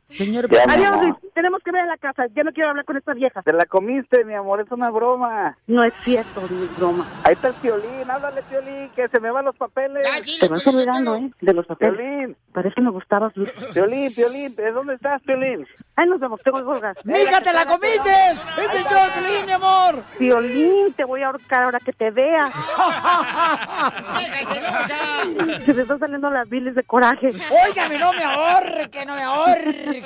[0.09, 1.15] Señor, Adiós, Luis.
[1.33, 2.25] Tenemos que ver en la casa.
[2.35, 3.41] Ya no quiero hablar con esta vieja.
[3.43, 5.57] Te la comiste, mi amor, es una broma.
[5.67, 7.07] No es cierto, es broma.
[7.23, 10.07] Ahí está el violín, háblale, violín, que se me van los papeles.
[10.39, 11.31] Te vas olvidando, ¿eh?
[11.41, 11.97] De los papeles.
[11.97, 13.49] Violín, Parece que me gustabas, Luis.
[13.73, 15.65] violín, violín, ¿de dónde estás, violín?
[15.95, 16.39] Ahí nos vemos.
[16.43, 16.97] Tengo colgar.
[17.05, 18.09] ¡Mija, te la comiste!
[18.31, 20.03] ¡Es el show de Piolín, mi amor!
[20.19, 22.51] Violín, te voy a ahorcar ahora que te vea.
[25.65, 27.31] Se me están saliendo las biles de coraje.
[27.67, 30.03] Óigame, no me ahorque, no me ahorque.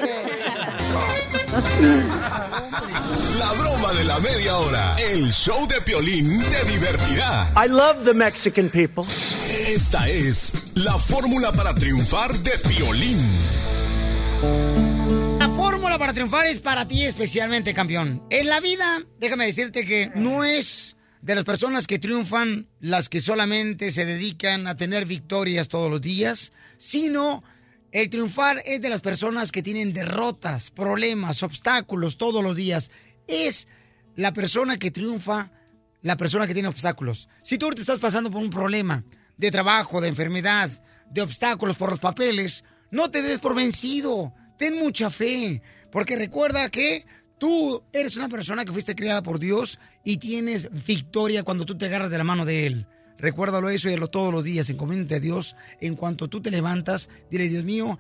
[3.40, 4.96] La broma de la media hora.
[4.98, 7.48] El show de Piolín te divertirá.
[7.56, 9.04] I love the Mexican people.
[9.68, 13.20] Esta es la fórmula para triunfar de Piolín.
[15.40, 18.24] La fórmula para triunfar es para ti especialmente, campeón.
[18.30, 23.22] En la vida, déjame decirte que no es de las personas que triunfan las que
[23.22, 27.44] solamente se dedican a tener victorias todos los días, sino
[27.92, 32.92] el triunfar es de las personas que tienen derrotas, problemas, obstáculos todos los días.
[33.28, 33.68] Es
[34.16, 35.52] la persona que triunfa,
[36.02, 37.28] la persona que tiene obstáculos.
[37.42, 39.04] Si tú te estás pasando por un problema
[39.38, 40.70] de trabajo, de enfermedad,
[41.10, 44.34] de obstáculos por los papeles, no te des por vencido.
[44.58, 47.06] Ten mucha fe, porque recuerda que
[47.38, 51.86] tú eres una persona que fuiste criada por Dios y tienes victoria cuando tú te
[51.86, 52.88] agarras de la mano de Él.
[53.18, 54.70] Recuérdalo eso y hazlo todos los días.
[54.70, 55.56] Encomiéndate a Dios.
[55.82, 57.98] En cuanto tú te levantas, dile, Dios mío,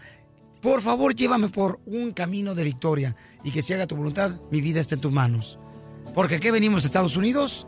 [0.61, 4.61] por favor llévame por un camino de victoria y que se haga tu voluntad, mi
[4.61, 5.59] vida está en tus manos.
[6.13, 7.67] Porque aquí venimos a Estados Unidos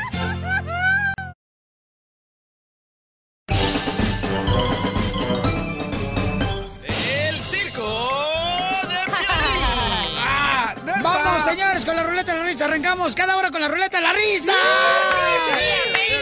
[12.71, 14.53] Arrancamos cada hora con la ruleta de la risa.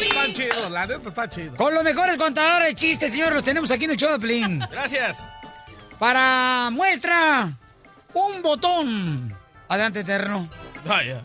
[0.01, 1.55] Están chidos, la neta está chido.
[1.55, 4.59] Con los mejores contadores de chistes, señores, los tenemos aquí en el show de Pelín.
[4.71, 5.29] Gracias.
[5.99, 7.49] Para muestra,
[8.15, 9.37] un botón.
[9.67, 10.49] Adelante, Eterno.
[10.87, 11.21] Vaya.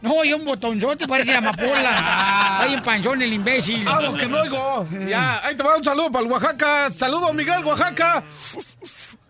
[0.00, 2.60] No, y un botón, yo te parece amapola.
[2.62, 3.86] Hay en panzón el imbécil.
[3.86, 4.88] Algo que no oigo.
[5.06, 6.90] Ya, ahí te va un saludo para el Oaxaca.
[6.90, 8.24] Saludos, Miguel, Oaxaca.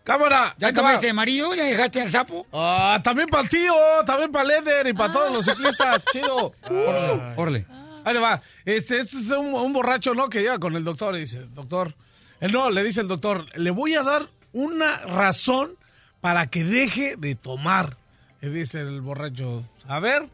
[0.05, 0.55] Cámara.
[0.59, 0.89] ¿Ya ahí te va.
[0.89, 1.55] comiste de marido?
[1.55, 2.47] ¿Ya dejaste al sapo?
[2.53, 3.75] Ah, también para el tío,
[4.05, 6.05] también para Leder y para todos los ciclistas.
[6.13, 6.55] Chido.
[6.65, 7.67] Órale, órale.
[8.05, 8.43] Ahí te va.
[8.65, 10.29] Este, este es un, un borracho, ¿no?
[10.29, 11.95] Que llega con el doctor y dice, doctor.
[12.41, 15.77] Él no, le dice el doctor, le voy a dar una razón
[16.21, 17.97] para que deje de tomar.
[18.41, 20.29] Y dice el borracho, a ver.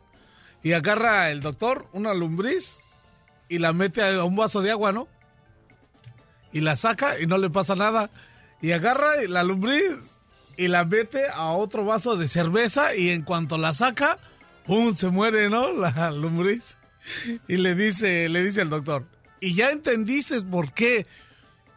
[0.62, 2.78] Y agarra el doctor una lombriz
[3.49, 5.09] y la mete a un vaso de agua, ¿no?
[6.53, 8.11] Y la saca y no le pasa nada.
[8.60, 10.20] Y agarra la lombriz
[10.56, 14.18] y la mete a otro vaso de cerveza y en cuanto la saca,
[14.66, 14.97] ¡pum!
[14.97, 15.72] se muere, ¿no?
[15.72, 16.78] La lombriz.
[17.47, 19.06] Y le dice, le dice el doctor,
[19.40, 21.06] ¿y ya entendiste por qué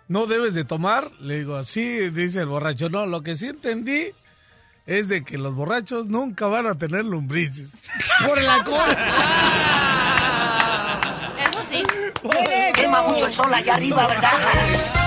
[0.07, 1.11] no debes de tomar?
[1.21, 4.11] Le digo, así dice el borracho, no, lo que sí entendí
[4.85, 7.77] es de que los borrachos nunca van a tener lombrices.
[8.27, 8.97] Por el alcohol.
[11.49, 11.83] Eso sí.
[12.75, 15.00] Quema mucho el sol allá arriba, ¿verdad?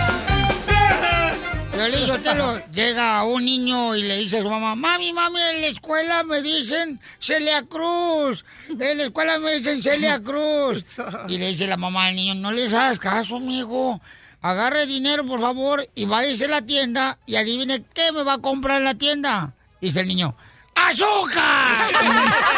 [1.74, 5.66] Piolín Sotelo, llega un niño y le dice a su mamá, mami, mami, en la
[5.66, 10.84] escuela me dicen Celia Cruz, en la escuela me dicen Celia Cruz.
[11.28, 14.01] Y le dice la mamá al niño, no les hagas caso, amigo,
[14.40, 18.38] agarre dinero, por favor, y váyase a la tienda y adivine qué me va a
[18.38, 19.52] comprar en la tienda.
[19.80, 20.36] Dice el niño,
[20.76, 21.70] ¡azúcar!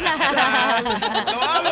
[1.26, 1.70] ¡Lo amo!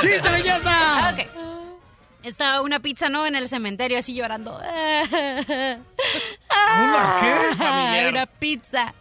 [0.00, 1.12] ¡Chiste, belleza!
[1.12, 1.35] Ok.
[2.26, 3.24] Estaba una pizza, ¿no?
[3.24, 4.58] En el cementerio, así llorando.
[4.58, 5.78] ¿Una
[7.20, 7.56] qué?
[7.56, 8.08] Familiar.
[8.10, 8.92] Una pizza.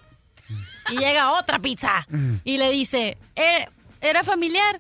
[0.92, 2.06] Y llega otra pizza.
[2.44, 3.68] Y le dice, "¿Eh,
[4.00, 4.80] ¿era familiar?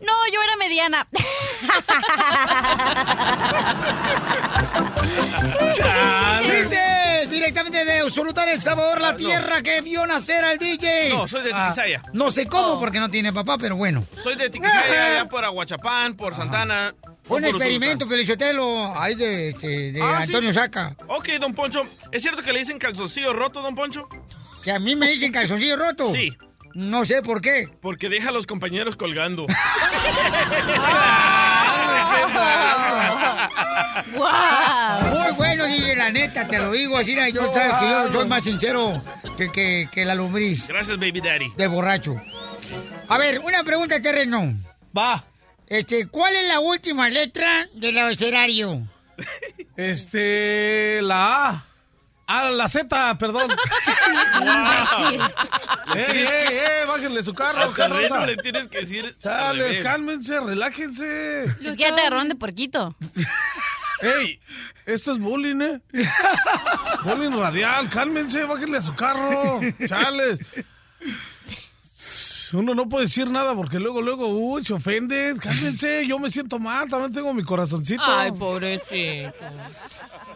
[0.00, 1.04] No, yo era mediana.
[6.42, 7.30] ¡Chistes!
[7.30, 11.10] Directamente de Usulutar, El Salvador, la tierra que vio nacer al DJ.
[11.10, 12.02] No, soy de Tiquisaya.
[12.12, 14.04] No sé cómo porque no tiene papá, pero bueno.
[14.22, 16.94] Soy de Tiquisaya, allá por Aguachapán, por Santana.
[17.30, 18.06] Un experimento.
[18.08, 20.24] Pelichotelo, ahí de, de- de Ah, sí.
[20.32, 20.96] Antonio Saca.
[21.08, 21.82] Ok, don Poncho.
[22.12, 24.08] ¿Es cierto que le dicen calzoncillo roto, don Poncho?
[24.62, 26.12] Que a mí me dicen calzoncillo roto.
[26.14, 26.36] Sí.
[26.74, 27.68] No sé por qué.
[27.80, 29.46] Porque deja a los compañeros colgando.
[34.16, 38.44] Muy bueno, DJ, la neta, te lo digo así, yo sabes que yo soy más
[38.44, 39.02] sincero
[39.36, 41.52] que, que, que la lombriz Gracias, baby daddy.
[41.56, 42.20] del borracho.
[43.08, 44.54] A ver, una pregunta de terreno.
[44.96, 45.24] Va.
[45.70, 48.88] Este, ¿cuál es la última letra del abecedario?
[49.76, 51.64] Este, la A.
[52.26, 53.50] Ah, la Z, perdón.
[55.94, 56.86] ¡Ey, ey, ey!
[56.88, 58.26] Bájenle su carro, carroza.
[58.26, 59.04] le tienes que decir.
[59.04, 61.44] al Chales, cálmense, relájense.
[61.44, 62.96] Es que ya te agarraron de porquito.
[64.02, 64.40] ¡Ey!
[64.86, 65.80] Esto es bullying, ¿eh?
[67.04, 69.60] bullying radial, cálmense, bájenle a su carro.
[69.86, 70.40] Chales.
[72.52, 75.38] Uno no puede decir nada porque luego, luego, uy, se ofenden.
[75.38, 78.02] Cálmense, yo me siento mal, también tengo mi corazoncito.
[78.04, 79.32] Ay, pobrecito.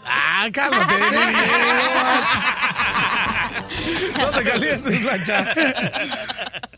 [0.04, 0.94] Ah, cálmate.
[4.18, 5.54] no te calientes, plancha.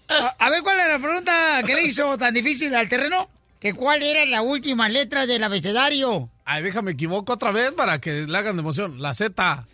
[0.08, 3.28] A, a ver, ¿cuál era la pregunta que le hizo tan difícil al terreno?
[3.60, 6.30] ¿Que cuál era la última letra del abecedario?
[6.44, 9.02] Ay, déjame equivoco otra vez para que le hagan de emoción.
[9.02, 9.66] La Z.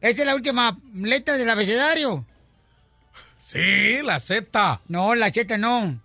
[0.00, 2.24] Esta es la última letra del abecedario.
[3.52, 4.80] Sí, la Z.
[4.88, 6.00] No, la Z no.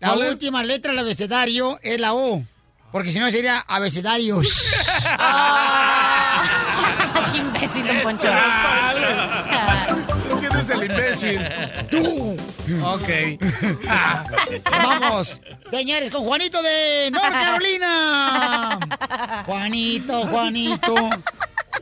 [0.00, 2.44] La última letra del abecedario es la O.
[2.90, 4.46] Porque si no sería abecedarios.
[7.32, 8.28] ¡Qué imbécil, don Poncho!
[10.40, 11.40] ¿Quién es el imbécil?
[11.90, 12.36] ¡Tú!
[12.84, 13.08] Ok.
[14.70, 18.78] Vamos, señores, con Juanito de North Carolina.
[19.46, 20.94] Juanito, Juanito.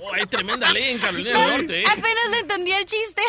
[0.01, 1.85] Oh, hay tremenda ley en Carolina del Norte, ¿eh?
[1.89, 3.23] Apenas le entendí el chiste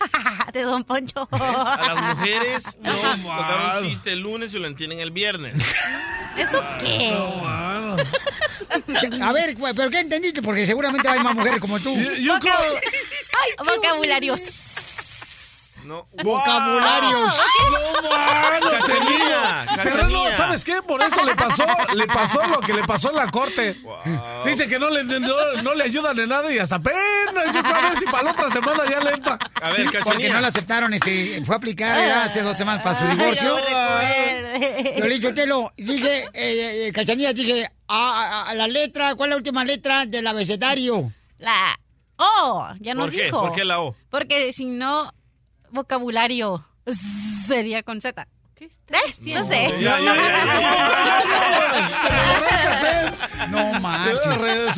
[0.52, 1.28] de don Poncho.
[1.32, 3.80] A las mujeres no contar mano.
[3.80, 5.74] un chiste el lunes y lo entienden el viernes.
[6.36, 7.16] ¿Eso qué?
[9.22, 10.42] A ver, ¿pero qué entendiste?
[10.42, 11.96] Porque seguramente hay más mujeres como tú.
[13.58, 14.40] Vocabularios.
[15.86, 16.08] No.
[16.22, 17.34] Vocabularios.
[18.02, 19.66] No, Cachanilla.
[19.84, 20.24] Pero no.
[20.36, 20.82] ¿sabes qué?
[20.82, 21.64] Por eso le pasó,
[21.94, 23.76] le pasó lo que le pasó en la corte.
[24.44, 27.74] Dice que no le, no, no le ayudan en nada y hasta apenas yo creo
[27.76, 29.38] a ver si para la otra semana ya le entra.
[29.62, 32.82] A ver, Sí, porque no la aceptaron, este, fue a aplicar ya hace dos semanas
[32.82, 33.56] para su divorcio.
[33.58, 35.32] Yo le dije,
[35.76, 37.96] dije, eh, eh, Cachanilla, dije, a,
[38.42, 41.12] a- a la letra, ¿cuál es la última letra del abecedario?
[41.38, 41.78] La
[42.16, 43.24] O, ya nos ¿Por qué?
[43.24, 43.40] dijo.
[43.42, 43.94] ¿Por qué la O?
[44.10, 45.12] Porque si no,
[45.76, 48.26] vocabulario sería con Z.
[48.58, 48.70] ¿Eh?
[49.34, 49.74] No sé.
[49.80, 50.14] Ya, ya,
[53.50, 54.74] No manches.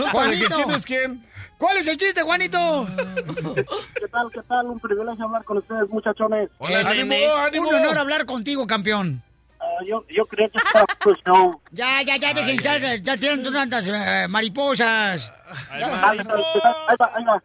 [0.49, 1.25] Quién es quién.
[1.59, 2.87] ¿Cuál es el chiste, Juanito?
[2.95, 4.67] ¿Qué tal, qué tal?
[4.67, 6.51] Un privilegio hablar con ustedes, muchachones.
[6.69, 9.23] Es un honor hablar contigo, campeón.
[9.61, 11.61] Ah, yo, yo creía que estaba tu show.
[11.73, 15.33] Ya, ya, ya, dejen, ya, ya tienen tantas eh, mariposas.
[15.71, 17.43] Ahí va, ahí va, ahí va.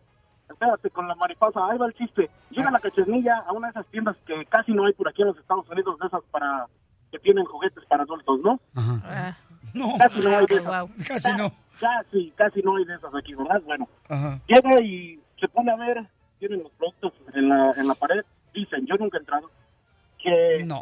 [0.53, 2.29] Espérate, con la mariposa, ahí va el chiste.
[2.51, 5.29] Llega la cachanilla a una de esas tiendas que casi no hay por aquí en
[5.29, 6.67] los Estados Unidos, de esas para
[7.11, 8.59] que tienen juguetes para adultos, ¿no?
[9.73, 9.95] No.
[9.97, 10.89] Casi no hay de esas.
[11.07, 11.51] Casi no.
[11.79, 13.61] Casi, casi no hay de esas aquí, ¿verdad?
[13.65, 14.39] Bueno, Ajá.
[14.47, 16.05] llega y se pone a ver,
[16.39, 18.23] tienen los productos en la, en la pared,
[18.53, 19.49] dicen, yo nunca he entrado,
[20.19, 20.63] que...
[20.65, 20.81] No.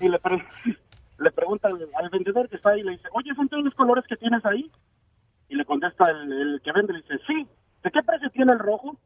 [0.00, 0.46] Y le, pre-
[1.18, 4.04] le pregunta al, al vendedor que está ahí, le dice, oye, ¿son todos los colores
[4.08, 4.70] que tienes ahí?
[5.48, 7.46] Y le contesta el, el que vende, le dice, sí.
[7.86, 8.96] ¿De qué precio tiene el rojo?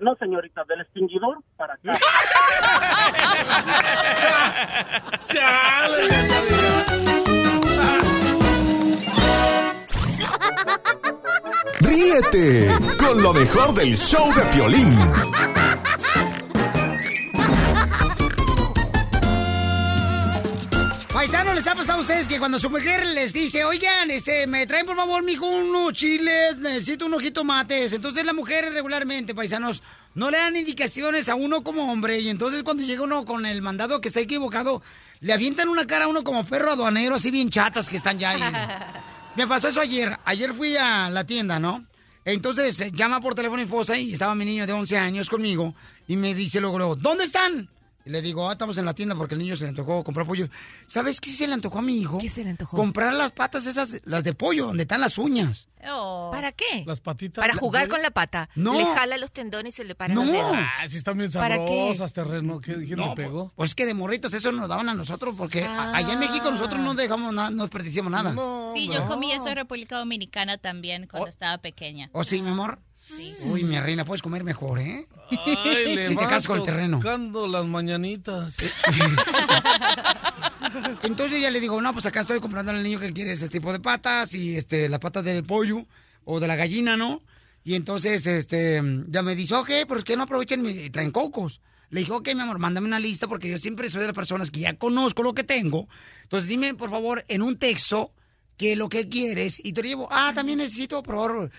[0.00, 1.92] No, señorita, del extinguidor para acá.
[11.80, 14.98] Ríete con lo mejor del show de Piolín.
[22.00, 25.92] Ustedes que cuando su mujer les dice, oigan, este, me traen por favor, mijo, unos
[25.92, 27.92] chiles, necesito unos jitomates?
[27.92, 29.82] Entonces la mujer regularmente, paisanos,
[30.14, 33.60] no le dan indicaciones a uno como hombre y entonces cuando llega uno con el
[33.60, 34.82] mandado que está equivocado,
[35.20, 38.30] le avientan una cara a uno como perro aduanero, así bien chatas que están ya
[38.30, 38.42] ahí.
[39.36, 40.16] Me pasó eso ayer.
[40.24, 41.84] Ayer fui a la tienda, ¿no?
[42.24, 45.74] Entonces llama por teléfono mi esposa y estaba mi niño de 11 años conmigo
[46.08, 47.68] y me dice luego, luego, ¿dónde están?
[48.04, 50.26] Y le digo, ah, estamos en la tienda porque el niño se le antojó comprar
[50.26, 50.48] pollo.
[50.86, 52.18] ¿Sabes qué se le antojó a mi hijo?
[52.18, 52.76] ¿Qué se le antojó?
[52.76, 55.68] Comprar las patas esas, las de pollo, donde están las uñas.
[56.30, 56.84] ¿Para qué?
[56.86, 57.42] Las patitas.
[57.42, 58.48] Para ¿de jugar con la pata.
[58.54, 58.74] No.
[58.74, 60.22] Le jala los tendones y se le para No.
[60.24, 60.52] los dedos.
[60.54, 62.60] Ah, sí están bien sabrosas, terreno.
[62.60, 63.52] ¿Qué- ¿Quién le pegó?
[63.56, 66.80] Pues es que de morritos eso nos daban a nosotros porque allá en México nosotros
[66.80, 68.34] no dejamos nada, no desperdiciamos nada.
[68.74, 72.10] Sí, yo comí eso en República Dominicana también cuando estaba pequeña.
[72.12, 72.78] ¿O sí, mi amor?
[72.92, 73.34] Sí.
[73.46, 75.08] Uy, mi reina, puedes comer mejor, ¿eh?
[75.64, 77.00] Ay, le si te casas con el terreno.
[77.48, 78.56] las mañanitas.
[81.02, 83.72] Entonces ya le digo, no, pues acá estoy comprando al niño que quiere ese tipo
[83.72, 85.86] de patas y este, las patas del pollo
[86.24, 87.22] o de la gallina, ¿no?
[87.64, 91.60] Y entonces, este, ya me dice, ok, ¿por qué no aprovechan y traen cocos?
[91.90, 94.50] Le dije, ok, mi amor, mándame una lista porque yo siempre soy de las personas
[94.50, 95.88] que ya conozco lo que tengo.
[96.22, 98.12] Entonces dime, por favor, en un texto,
[98.56, 100.08] qué lo que quieres y te lo llevo.
[100.10, 101.50] Ah, también necesito, favor,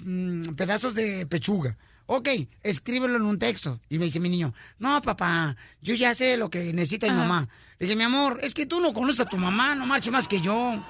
[0.00, 1.76] mm, pedazos de pechuga.
[2.10, 2.26] Ok,
[2.62, 3.78] escríbelo en un texto.
[3.90, 7.50] Y me dice mi niño, no, papá, yo ya sé lo que necesita mi mamá.
[7.78, 10.26] Le dije, mi amor, es que tú no conoces a tu mamá, no marches más
[10.26, 10.82] que yo.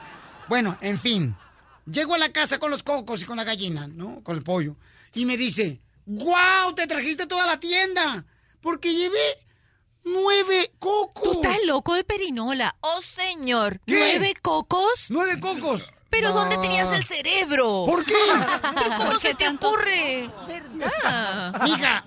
[0.49, 1.35] Bueno, en fin.
[1.91, 4.23] Llego a la casa con los cocos y con la gallina, ¿no?
[4.23, 4.77] Con el pollo.
[5.13, 6.73] Y me dice, ¡guau!
[6.77, 8.25] Te trajiste toda la tienda.
[8.61, 9.39] Porque llevé
[10.05, 11.33] nueve cocos.
[11.33, 12.77] Tú estás loco de perinola.
[12.81, 13.81] Oh, señor.
[13.87, 13.99] ¿Qué?
[13.99, 15.07] ¿Nueve cocos?
[15.09, 15.91] ¡Nueve cocos!
[16.11, 16.35] ¿Pero No.
[16.35, 17.85] dónde tenías el cerebro?
[17.87, 18.15] ¿Por qué?
[18.75, 19.69] ¿Pero cómo ¿Por se te tanto?
[19.69, 20.29] ocurre?
[20.47, 21.63] ¿Verdad?
[21.65, 22.05] Mija,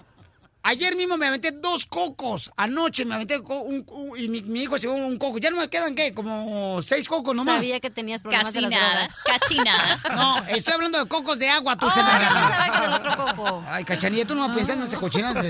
[0.64, 2.52] Ayer mismo me aventé dos cocos.
[2.56, 5.40] Anoche me aventé un, un- y mi, mi hijo se llevó un coco.
[5.40, 6.14] Ya no me quedan, ¿qué?
[6.14, 7.56] Como seis cocos nomás.
[7.56, 9.22] Sabía que tenías problemas de las Casi nada, drogas.
[9.26, 10.00] casi nada.
[10.16, 12.12] No, estoy hablando de cocos de agua, tú se Oh, que
[12.78, 13.64] era el otro coco.
[13.68, 15.48] Ay, cachanilla, tú no vas a pensar en este cochinadas.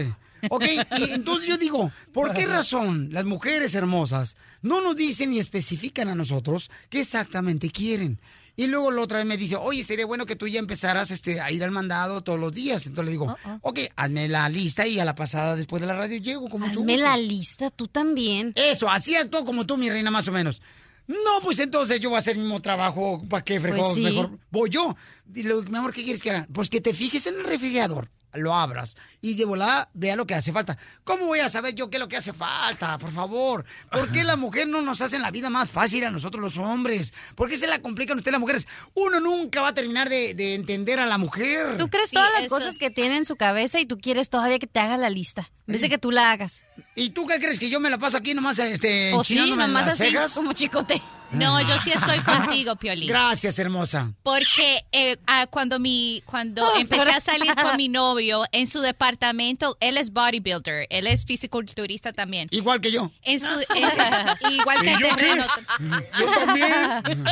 [0.50, 0.64] Ok,
[0.98, 6.08] y entonces yo digo, ¿por qué razón las mujeres hermosas no nos dicen y especifican
[6.08, 8.18] a nosotros qué exactamente quieren?
[8.56, 11.40] Y luego la otra vez me dice, oye, sería bueno que tú ya empezaras este,
[11.40, 12.86] a ir al mandado todos los días.
[12.86, 16.18] Entonces le digo, ok, hazme la lista y a la pasada después de la radio
[16.18, 18.54] llego como Hazme la lista, tú también.
[18.56, 20.62] Eso, así actúo como tú, mi reina, más o menos.
[21.08, 23.24] No, pues entonces yo voy a hacer el mismo trabajo.
[23.30, 23.80] ¿Para qué, fregón?
[23.80, 24.02] Pues sí.
[24.02, 24.96] Mejor voy yo.
[25.34, 26.48] Y le digo, mi amor, ¿qué quieres que haga?
[26.54, 30.36] Pues que te fijes en el refrigerador, lo abras y de volada vea lo que
[30.36, 30.78] hace falta.
[31.04, 32.98] ¿Cómo voy a saber yo qué es lo que hace falta?
[32.98, 33.66] Por favor.
[33.92, 37.14] ¿Por qué la mujer no nos hace la vida más fácil a nosotros los hombres?
[37.36, 38.68] ¿Por qué se la complican ustedes las mujeres?
[38.94, 41.78] Uno nunca va a terminar de, de entender a la mujer.
[41.78, 44.68] Tú crees todas las cosas que tiene en su cabeza y tú quieres todavía que
[44.68, 45.52] te haga la lista.
[45.68, 46.66] Vez de que tú la hagas.
[46.96, 49.70] ¿Y tú qué crees que yo me la paso aquí nomás este, O sí, nomás
[49.70, 50.34] las así, cejas?
[50.34, 51.02] como chicote.
[51.34, 53.08] No, yo sí estoy contigo, Piolín.
[53.08, 54.14] Gracias, hermosa.
[54.24, 59.78] Porque eh, ah, cuando mi cuando empecé a salir con mi novio en su departamento,
[59.80, 62.48] él es bodybuilder, él es fisiculturista también.
[62.52, 63.12] Igual que yo.
[63.24, 65.46] En su en- igual que ¿Y el terreno.
[66.20, 67.26] Yo también.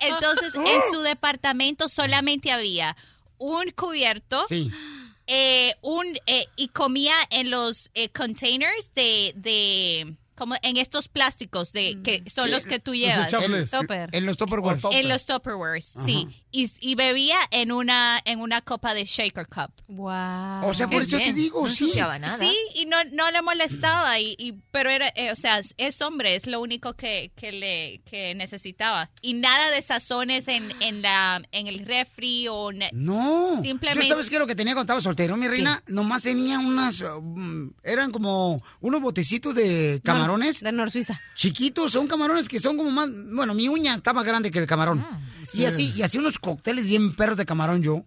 [0.00, 2.96] Entonces, en su departamento solamente había
[3.38, 4.44] un cubierto.
[4.48, 4.70] Sí.
[5.26, 11.72] eh, un eh, y comía en los eh, containers de de como en estos plásticos
[11.72, 13.30] de que son Sí, los que tú los llevas.
[13.30, 13.72] desechables.
[14.12, 14.78] En los Tupperware.
[14.92, 16.28] en los Tupperwares sí.
[16.52, 19.72] Y, y bebía en una en una copa de shaker cup.
[19.88, 21.92] Wow O sea, por eso te digo, sí.
[22.38, 26.34] sí y no no le molestaba y, y- pero era eh, o sea es hombre
[26.34, 29.10] es lo único que, que le que necesitaba.
[29.22, 33.60] Y nada de sazones en, en la en el refri o No.
[33.62, 35.82] Simplemente- ¿Yo sabes qué lo que tenía cuando estaba soltero, mi reina?
[35.86, 37.00] Nomás tenía unas...
[37.00, 40.60] um, eran como unos botecitos de camarones.
[40.60, 41.20] De Nor Suiza.
[41.34, 43.08] Chiquitos, son camarones que son como más...
[43.12, 45.06] Bueno, mi uña está más grande que el camarón.
[45.46, 45.60] sí.
[45.60, 48.04] Y así, y así unos cócteles bien perros de camarón yo.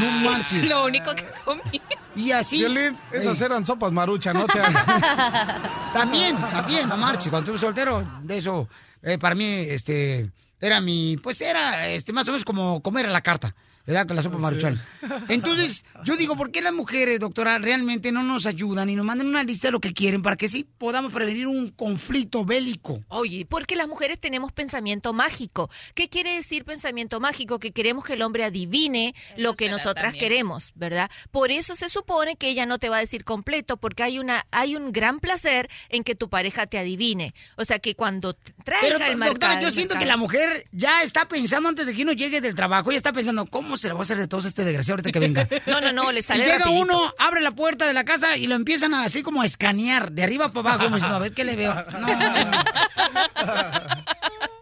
[0.00, 0.64] No marches.
[0.68, 1.80] lo único que comí
[2.16, 2.58] Y así...
[2.58, 4.58] Violín, esas eran sopas marucha, no te.
[5.92, 7.30] También, también, no marches.
[7.30, 8.68] Cuando estuve soltero, de eso,
[9.02, 10.30] eh, para mí, este,
[10.60, 13.54] era mi, pues era, este, más o menos como comer a la carta,
[13.88, 14.06] ¿verdad?
[14.06, 14.78] Con la sopa maruchan.
[15.28, 19.26] Entonces, yo digo, ¿por qué las mujeres, doctora, realmente no nos ayudan y nos mandan
[19.28, 23.02] una lista de lo que quieren para que sí podamos prevenir un conflicto bélico?
[23.08, 25.70] Oye, porque las mujeres tenemos pensamiento mágico.
[25.94, 27.58] ¿Qué quiere decir pensamiento mágico?
[27.58, 30.20] Que queremos que el hombre adivine lo que nosotras también.
[30.22, 31.10] queremos, ¿verdad?
[31.30, 34.46] Por eso se supone que ella no te va a decir completo, porque hay una
[34.50, 37.34] hay un gran placer en que tu pareja te adivine.
[37.56, 41.02] O sea, que cuando traiga Pero, el doctora, mercado- yo siento que la mujer ya
[41.02, 43.94] está pensando antes de que uno llegue del trabajo, ya está pensando, ¿cómo se lo
[43.94, 45.48] va a hacer de todos este desgraciado ahorita que venga?
[45.66, 46.82] No, no, no, le Y sale llega rapidito.
[46.82, 50.12] uno, abre la puerta de la casa y lo empiezan a, así como a escanear,
[50.12, 51.74] de arriba para abajo, como diciendo, a ver qué le veo.
[51.74, 52.08] No.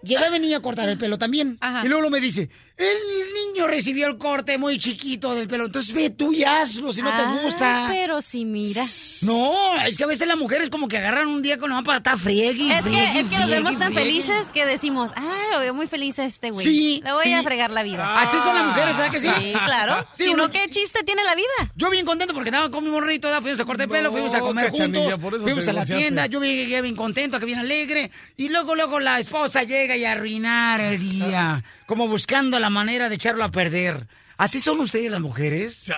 [0.06, 1.58] Llevé a venir a cortar el pelo también.
[1.82, 2.96] Y luego me dice, el
[3.34, 7.10] niño recibió el corte muy chiquito del pelo, entonces ve tú y hazlo si no
[7.10, 7.86] Ah, te gusta.
[7.90, 8.82] Pero sí, mira.
[9.22, 11.98] No, es que a veces las mujeres como que agarran un día con la para
[11.98, 14.10] estar friegue y Es friegue que, es que nos friegue vemos tan friegue.
[14.22, 16.66] felices que decimos, ah, lo veo muy feliz a este güey.
[16.66, 17.32] Sí, Le voy sí.
[17.32, 18.20] a fregar la vida.
[18.20, 19.28] Así son las mujeres, ¿verdad que sí?
[19.28, 20.06] Sí, claro.
[20.16, 21.46] Sí, si uno- no, ¿qué chiste tiene la vida?
[21.76, 24.40] Yo bien contento porque andaba con mi morrito, fuimos a cortar pelo, No, fuimos a
[24.40, 28.10] comer juntos, por eso fuimos a la tienda, yo llegué bien contento, que bien alegre,
[28.36, 33.14] y luego, luego la esposa llega y arruinar el día, como buscando la manera de
[33.14, 34.06] echarlo a perder.
[34.38, 35.90] ¿Así son ustedes las mujeres?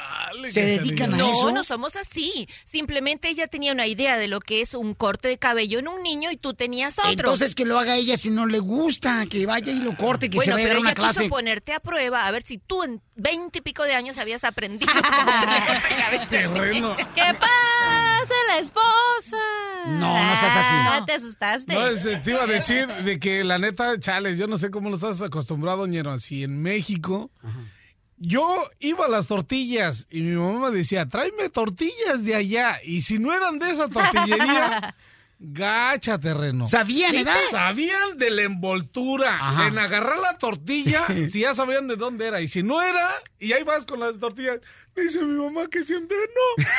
[0.51, 1.51] ¿Se dedican a no, eso?
[1.51, 2.49] No, somos así.
[2.65, 6.03] Simplemente ella tenía una idea de lo que es un corte de cabello en un
[6.03, 7.11] niño y tú tenías otro.
[7.11, 10.37] Entonces que lo haga ella si no le gusta, que vaya y lo corte, que
[10.37, 11.29] bueno, se vaya a dar pero una ella quiso clase.
[11.29, 14.93] ponerte a prueba a ver si tú en veinte y pico de años habías aprendido
[14.93, 16.27] cómo.
[16.31, 16.97] Terreno.
[16.97, 19.37] ¿Qué pasa, la esposa?
[19.87, 20.75] No, no seas así.
[20.75, 21.75] Ah, te asustaste.
[21.75, 24.91] No, es, te iba a decir de que la neta, chales, yo no sé cómo
[24.91, 27.31] lo estás acostumbrado, ñero, así en México.
[28.19, 32.81] Yo iba a las tortillas y mi mamá me decía, tráeme tortillas de allá.
[32.85, 34.95] Y si no eran de esa tortillería,
[35.39, 36.67] gacha terreno.
[36.67, 37.37] ¿Sabían, edad?
[37.51, 39.69] Sabían de la envoltura, Ajá.
[39.69, 42.41] en agarrar la tortilla, si ya sabían de dónde era.
[42.41, 43.09] Y si no era,
[43.39, 44.59] y ahí vas con las tortillas,
[45.03, 46.65] dice mi mamá que siempre no.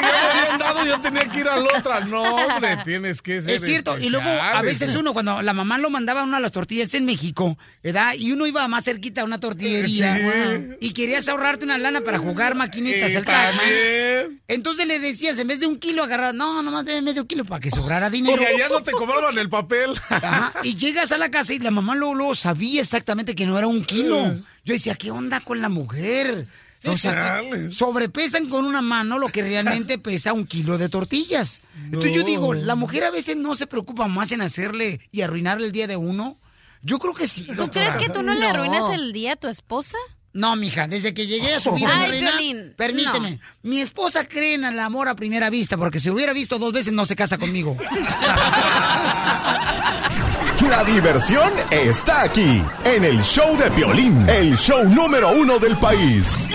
[0.00, 2.00] Ya me habían dado, yo tenía que ir a la otra.
[2.00, 5.78] No, hombre, tienes que ser Es cierto, y luego a veces uno, cuando la mamá
[5.78, 8.14] lo mandaba a una de las tortillas en México, ¿verdad?
[8.18, 10.76] Y uno iba más cerquita a una tortillería Sí.
[10.80, 13.56] y querías ahorrarte una lana para jugar maquinitas, Pac-Man.
[13.58, 14.42] también.
[14.48, 17.60] Entonces le decías, en vez de un kilo, agarrar, no, nomás de medio kilo para
[17.60, 18.42] que sobrara dinero.
[18.42, 19.90] Y allá no te cobraban el papel.
[20.08, 23.56] Ajá, Y llegas a la casa y la mamá luego, luego sabía exactamente que no
[23.58, 24.34] era un kilo.
[24.64, 26.46] Yo decía, ¿qué onda con la mujer?
[26.84, 31.60] O sea, sobrepesan con una mano lo que realmente pesa un kilo de tortillas.
[31.84, 35.66] Entonces yo digo, la mujer a veces no se preocupa más en hacerle y arruinarle
[35.66, 36.38] el día de uno.
[36.82, 37.46] Yo creo que sí.
[37.56, 39.98] ¿Tú crees que tú no, le arruinas el día a tu esposa?
[40.32, 43.32] No, mija, desde que llegué a su vida, Ay, reina, Piolín, permíteme.
[43.32, 43.38] no.
[43.62, 46.92] Mi esposa cree en el amor a primera vista, porque si hubiera visto dos veces
[46.92, 47.76] no se casa conmigo.
[50.68, 56.46] La diversión está aquí, en el show de Piolín, el show número uno del país.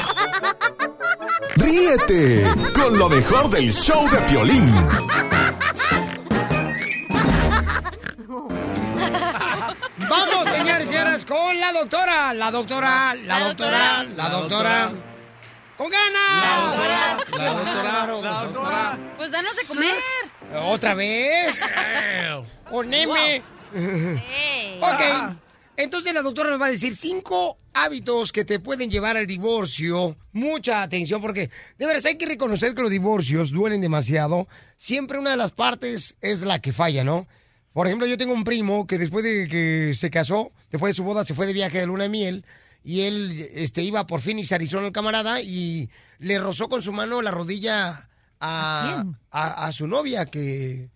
[1.56, 4.74] Ríete con lo mejor del show de Piolín.
[10.08, 12.34] Vamos, señores y señoras, con la doctora.
[12.34, 14.92] La doctora, la doctora, la doctora.
[15.78, 16.42] ¡Con ganas!
[16.42, 18.98] La doctora, la doctora, la doctora.
[19.18, 19.96] Pues danos de comer.
[20.64, 21.62] ¿Otra vez?
[22.70, 23.44] Con M.
[23.76, 25.36] Ok.
[25.78, 30.16] Entonces la doctora nos va a decir cinco hábitos que te pueden llevar al divorcio.
[30.32, 34.48] Mucha atención porque de veras hay que reconocer que los divorcios duelen demasiado.
[34.78, 37.28] Siempre una de las partes es la que falla, ¿no?
[37.74, 41.04] Por ejemplo, yo tengo un primo que después de que se casó, después de su
[41.04, 42.46] boda, se fue de viaje de luna de miel
[42.82, 45.90] y él este, iba por fin y se Arizona el camarada y
[46.20, 48.08] le rozó con su mano la rodilla
[48.40, 50.90] a, a, a su novia que...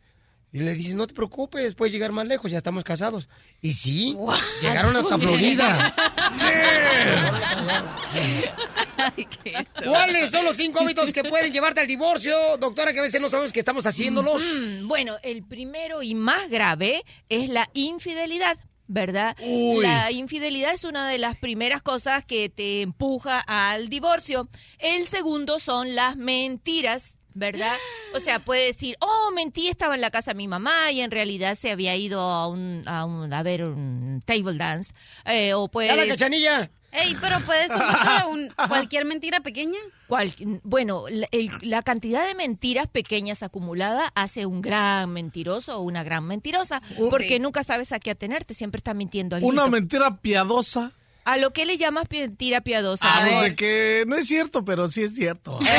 [0.52, 3.30] Y le dice, no te preocupes, puedes llegar más lejos, ya estamos casados.
[3.62, 4.18] Y sí,
[4.62, 5.94] llegaron hasta Florida.
[9.84, 13.30] ¿Cuáles son los cinco hábitos que pueden llevarte al divorcio, doctora, que a veces no
[13.30, 14.42] sabemos que estamos haciéndolos?
[14.42, 18.58] Mm, Bueno, el primero y más grave es la infidelidad.
[18.92, 19.38] ¿Verdad?
[19.44, 19.84] Uy.
[19.84, 24.50] La infidelidad es una de las primeras cosas que te empuja al divorcio.
[24.80, 27.14] El segundo son las mentiras.
[27.34, 27.76] ¿Verdad?
[28.16, 31.12] O sea, puede decir, oh, mentí, estaba en la casa de mi mamá y en
[31.12, 34.94] realidad se había ido a un, a, un- a ver un table dance.
[35.26, 35.90] Eh, o puede...
[35.90, 36.70] ¡Dale, cachanilla!
[36.92, 39.78] Ey, pero puede ser doctora, un- cualquier mentira pequeña.
[40.08, 40.34] Cual-
[40.64, 46.04] bueno, la, el- la cantidad de mentiras pequeñas acumuladas hace un gran mentiroso o una
[46.04, 47.40] gran mentirosa, Uh, porque sí.
[47.40, 49.36] nunca sabes a qué atenerte, siempre está mintiendo.
[49.38, 49.68] Una alguito.
[49.70, 50.94] mentira piadosa.
[51.32, 53.06] A lo que le llamas mentira piadosa.
[53.06, 55.60] Ah, pues de que no es cierto, pero sí es cierto.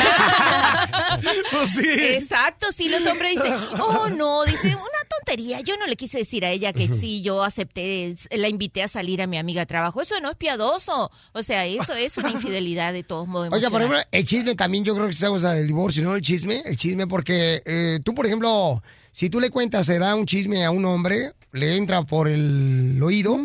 [1.51, 1.87] Pues sí.
[1.87, 6.45] Exacto, si los hombres dicen, oh no, dice una tontería, yo no le quise decir
[6.45, 10.01] a ella que sí, yo acepté, la invité a salir a mi amiga a trabajo,
[10.01, 13.49] eso no es piadoso, o sea, eso es una infidelidad de todos modos.
[13.51, 16.15] Oiga, por ejemplo, el chisme también yo creo que es cosa del divorcio, ¿no?
[16.15, 20.15] El chisme, el chisme, porque eh, tú, por ejemplo, si tú le cuentas, se da
[20.15, 23.37] un chisme a un hombre, le entra por el oído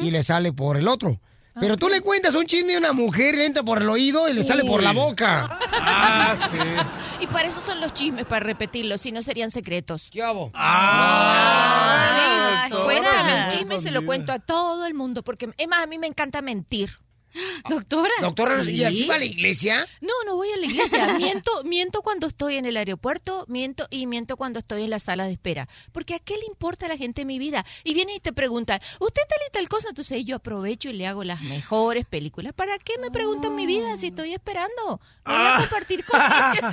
[0.00, 1.20] y le sale por el otro.
[1.60, 4.32] Pero tú le cuentas un chisme a una mujer, le entra por el oído y
[4.32, 5.58] le sale por la boca.
[5.72, 6.58] Ah, sí.
[7.20, 10.08] Y para eso son los chismes, para repetirlos, si no serían secretos.
[10.12, 10.52] ¿Qué hago?
[10.54, 15.82] Ah, cuéntame un chisme y se lo cuento a todo el mundo, porque es más,
[15.82, 16.90] a mí me encanta mentir.
[17.68, 18.12] Doctora.
[18.20, 19.06] Doctora, ¿y así ¿Sí?
[19.06, 19.86] va a la iglesia?
[20.00, 21.14] No, no voy a la iglesia.
[21.18, 25.26] Miento, miento cuando estoy en el aeropuerto, miento y miento cuando estoy en la sala
[25.26, 25.68] de espera.
[25.92, 27.64] Porque a qué le importa a la gente mi vida.
[27.84, 29.88] Y viene y te preguntan, ¿usted tal y tal cosa?
[29.90, 32.52] Entonces yo aprovecho y le hago las mejores películas.
[32.52, 35.00] ¿Para qué me preguntan mi vida si estoy esperando?
[35.24, 36.20] Voy a compartir con.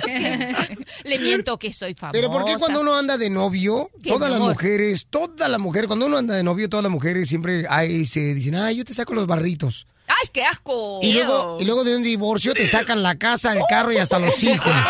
[1.04, 2.12] Le miento que soy famosa.
[2.12, 5.86] Pero ¿por qué cuando uno anda de novio, ¿Qué, todas las mujeres, todas las mujeres,
[5.86, 8.94] cuando uno anda de novio, todas las mujeres siempre ahí se dicen, ay, yo te
[8.94, 9.86] saco los barritos.
[10.08, 11.00] ¡Ay, qué asco!
[11.02, 14.18] Y luego, y luego de un divorcio te sacan la casa, el carro y hasta
[14.18, 14.72] los hijos.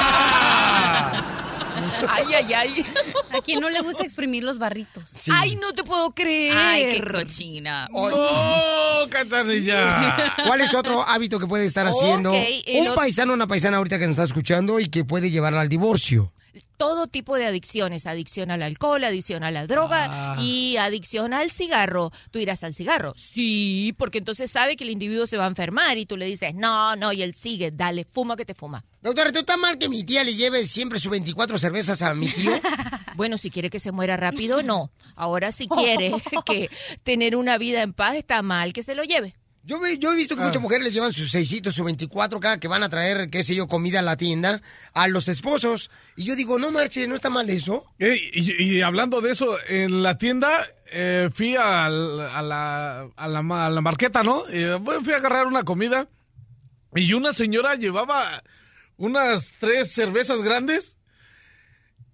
[2.08, 2.86] Ay, ay, ay.
[3.30, 5.24] A quien no le gusta exprimir los barritos.
[5.32, 6.56] Ay, no te puedo creer.
[6.56, 7.88] Ay, qué cochina.
[7.90, 8.08] ¡No,
[9.10, 10.34] cachanilla!
[10.46, 13.98] ¿Cuál es otro hábito que puede estar haciendo un otro- paisano o una paisana ahorita
[13.98, 16.32] que nos está escuchando y que puede llevarla al divorcio?
[16.76, 20.36] Todo tipo de adicciones, adicción al alcohol, adicción a la droga Ah.
[20.40, 22.10] y adicción al cigarro.
[22.30, 23.12] ¿Tú irás al cigarro?
[23.16, 26.54] Sí, porque entonces sabe que el individuo se va a enfermar y tú le dices,
[26.54, 28.84] no, no, y él sigue, dale, fuma que te fuma.
[29.02, 32.26] Doctora, ¿tú está mal que mi tía le lleve siempre sus 24 cervezas a mi
[32.28, 32.52] tío?
[33.16, 34.90] Bueno, si quiere que se muera rápido, no.
[35.14, 36.12] Ahora si quiere
[36.44, 36.68] que
[37.02, 39.34] tener una vida en paz, está mal que se lo lleve.
[39.66, 42.68] Yo, yo he visto que muchas mujeres les llevan sus seisitos, sus 24 cada que
[42.68, 44.62] van a traer, qué sé yo, comida a la tienda,
[44.94, 45.90] a los esposos.
[46.14, 47.84] Y yo digo, no marche, no está mal eso.
[47.98, 53.26] Eh, y, y hablando de eso, en la tienda eh, fui al- a, la, a,
[53.28, 54.44] la, a la marqueta, ¿no?
[54.50, 56.08] Eh, fui a agarrar una comida
[56.94, 58.24] y una señora llevaba
[58.96, 60.95] unas tres cervezas grandes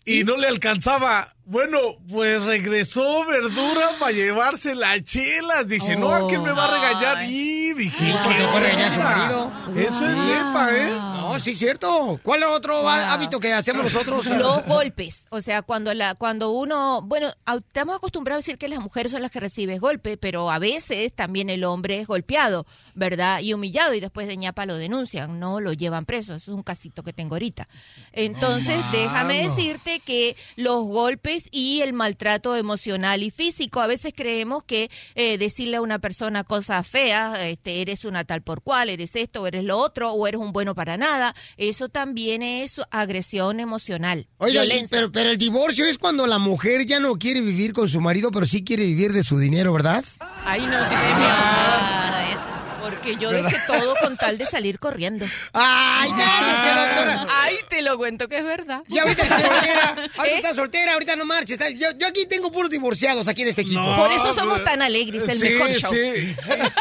[0.05, 1.35] y no le alcanzaba.
[1.45, 5.67] Bueno, pues regresó verdura para llevarse las chelas.
[5.67, 7.25] Dice, no, ¿a quién me va a regañar?
[7.25, 9.53] Y dije, porque "¿Qué regañar a su marido.
[9.77, 10.93] Eso es neta, ¿eh?
[11.33, 12.21] No, sí, cierto.
[12.23, 14.27] ¿Cuál es otro há- hábito que hacemos nosotros?
[14.39, 15.27] Los golpes.
[15.31, 19.23] O sea, cuando la cuando uno, bueno, estamos acostumbrados a decir que las mujeres son
[19.23, 23.41] las que reciben golpe, pero a veces también el hombre es golpeado, ¿verdad?
[23.41, 26.35] Y humillado y después de ñapa lo denuncian, no lo llevan preso.
[26.35, 27.69] Eso es un casito que tengo ahorita.
[28.13, 34.65] Entonces, déjame decirte que los golpes y el maltrato emocional y físico, a veces creemos
[34.65, 39.17] que eh, decirle a una persona cosas feas, este, eres una tal por cual, eres
[39.17, 41.22] esto, eres lo otro, o eres un bueno para nada,
[41.57, 44.27] eso también es agresión emocional.
[44.39, 48.01] Oiga, pero, pero el divorcio es cuando la mujer ya no quiere vivir con su
[48.01, 50.05] marido, pero sí quiere vivir de su dinero, ¿verdad?
[50.45, 52.52] Ay, no sé, mi amor.
[52.93, 55.27] Porque yo dejé todo con tal de salir corriendo.
[55.53, 57.27] ¡Ay, cállese, doctora!
[57.43, 58.83] Ay, te lo cuento que es verdad.
[58.89, 60.37] Y ahorita está soltera, ahorita ¿Eh?
[60.37, 61.53] está soltera, ahorita no marches.
[61.59, 63.97] está- yo, yo aquí tengo puros divorciados aquí en este equipo.
[63.97, 65.91] Por eso somos tan alegres, el Sí, mejor show.
[65.91, 66.37] sí.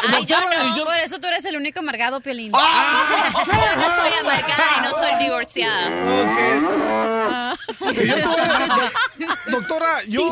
[0.09, 2.51] Ay, yo no, por eso tú eres el único amargado, Piolín.
[2.55, 3.31] Ah.
[3.33, 5.91] Yo no soy amargada y no soy divorciada.
[7.81, 10.31] Y yo te voy a decir, doctora, yo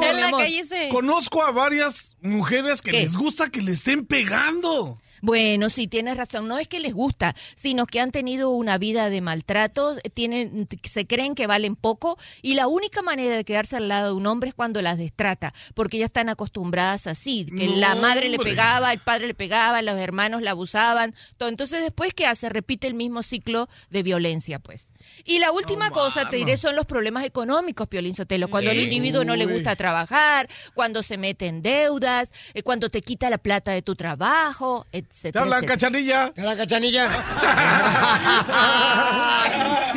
[0.92, 3.02] conozco a varias mujeres que ¿Qué?
[3.02, 5.00] les gusta que le estén pegando.
[5.22, 6.48] Bueno, sí, tienes razón.
[6.48, 11.08] No es que les gusta, sino que han tenido una vida de maltratos, tienen, se
[11.08, 14.50] creen que valen poco y la única manera de quedarse al lado de un hombre
[14.50, 18.92] es cuando las destrata, porque ya están acostumbradas así, que No, la madre le pegaba,
[18.92, 21.50] el padre le pegaba, los hermanos la abusaban, todo.
[21.50, 22.50] Entonces, después, ¿qué hace?
[22.50, 24.89] Repite el mismo ciclo de violencia, pues.
[25.26, 28.50] Y la última cosa, te diré, son los problemas económicos, Piolín Sotelo.
[28.50, 33.02] Cuando al individuo no le gusta trabajar, cuando se mete en deudas, eh, cuando te
[33.02, 35.32] quita la plata de tu trabajo, etcétera.
[35.32, 36.32] Te hablan, cachanilla.
[36.34, 37.10] ¿Te la cachanilla?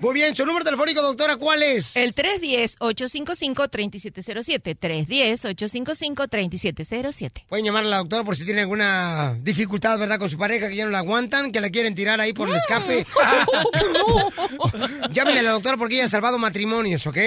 [0.00, 1.96] Muy bien, su número telefónico, doctora, ¿cuál es?
[1.96, 4.78] El 310-855-3707.
[4.78, 7.44] 310-855-3707.
[7.48, 10.18] Pueden llamar a la doctora por si tienen alguna dificultad, ¿verdad?
[10.18, 12.56] Con su pareja que ya no la aguantan, que la quieren tirar ahí por el
[12.56, 13.06] escape.
[15.10, 17.18] Llámenle a la doctora porque ella ha salvado matrimonios, ¿ok?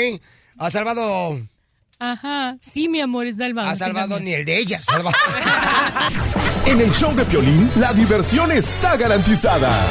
[0.58, 1.40] Ha salvado...
[2.00, 3.70] Ajá, sí, mi amor, es salvado.
[3.70, 5.18] Ha salvado ni el de ella, salvado.
[6.68, 9.86] En el show de Piolín, la diversión está garantizada.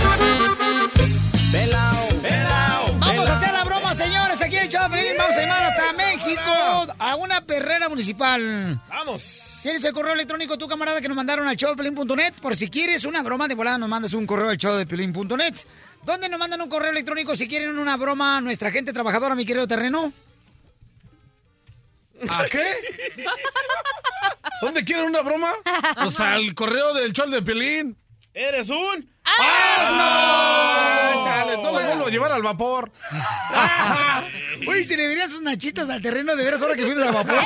[2.98, 5.16] Vamos a hacer la broma, señores, aquí en el show de Piolín.
[5.19, 8.81] Vamos a llamar hasta México a una perrera municipal.
[8.89, 9.61] Vamos.
[9.62, 12.35] ¿Tienes el correo electrónico tu camarada que nos mandaron al showdepiolín.net?
[12.40, 15.55] Por si quieres una broma de volada, nos mandas un correo al showdepiolín.net.
[16.07, 19.66] ¿Dónde nos mandan un correo electrónico si quieren una broma nuestra gente trabajadora, mi querido
[19.66, 20.12] terreno?
[22.31, 22.65] ¿A qué?
[24.62, 25.53] ¿Dónde quieren una broma?
[26.05, 27.97] O sea, al correo del chol de Pelín.
[28.33, 31.57] ¡Eres un ¡Ah, chale!
[31.57, 32.93] Todo el mundo a llevar al vapor.
[34.69, 37.41] Uy, si le dirías sus nachitas al terreno de veras ahora que fuimos al vapor.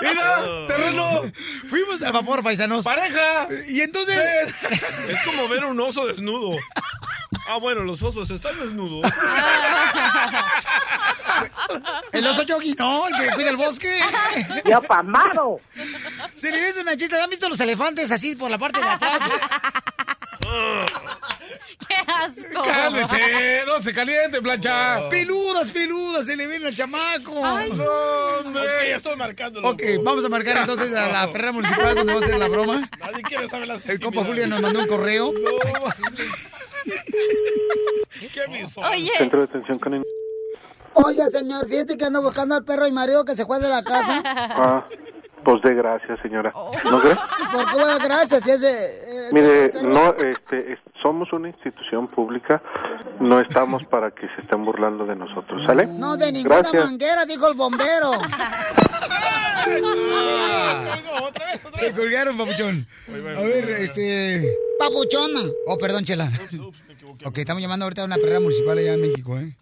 [0.00, 1.22] Mira, terreno.
[1.68, 2.84] Fuimos al vapor, paisanos.
[2.84, 3.48] ¡Pareja!
[3.66, 4.54] Y entonces...
[5.08, 6.58] Es como ver un oso desnudo.
[7.48, 9.10] Ah, bueno, los osos están desnudos.
[12.12, 14.00] El oso yogi, no, el que cuida el bosque.
[14.64, 15.60] ¡Ya pamado!
[16.34, 19.20] Si le ves una chita, ¿han visto los elefantes así por la parte de atrás?
[21.88, 22.62] ¡Qué asco!
[22.64, 23.62] ¡Cálmese!
[23.66, 25.08] ¡No se caliente, plancha!
[25.08, 27.44] Peludas, peludas, se le ven al chamaco.
[27.44, 28.62] Ay, no, hombre.
[28.62, 29.60] Ok, ya estoy marcando.
[29.62, 32.90] Ok, vamos a marcar entonces a la Ferrera Municipal cuando va a hacer la broma.
[32.98, 35.32] Nadie quiere saber las El compa Julia nos mandó un correo.
[38.32, 38.80] ¿Qué aviso?
[38.80, 40.04] Oye, Centro de atención canina.
[40.94, 43.82] Oiga, señor, fíjate que ando buscando al perro y marido que se fue de la
[43.84, 44.22] casa.
[44.24, 44.88] Ah,
[45.44, 46.52] pues de gracias, señora.
[46.54, 47.16] ¿No cree?
[47.52, 47.66] ¿Por
[47.98, 48.42] qué gracias?
[48.44, 52.60] Si es de, eh, Mire, no, este, es- somos una institución pública,
[53.20, 55.86] no estamos para que se estén burlando de nosotros, ¿sale?
[55.86, 56.84] No, de ninguna Gracias.
[56.84, 58.10] manguera, dijo el bombero.
[61.80, 62.86] Te colgaron, papuchón.
[63.08, 64.52] A ver, este...
[64.78, 65.40] Papuchona.
[65.66, 66.30] Oh, perdón, Chela.
[67.24, 69.56] Ok, estamos llamando ahorita a una perrera municipal allá en México, ¿eh?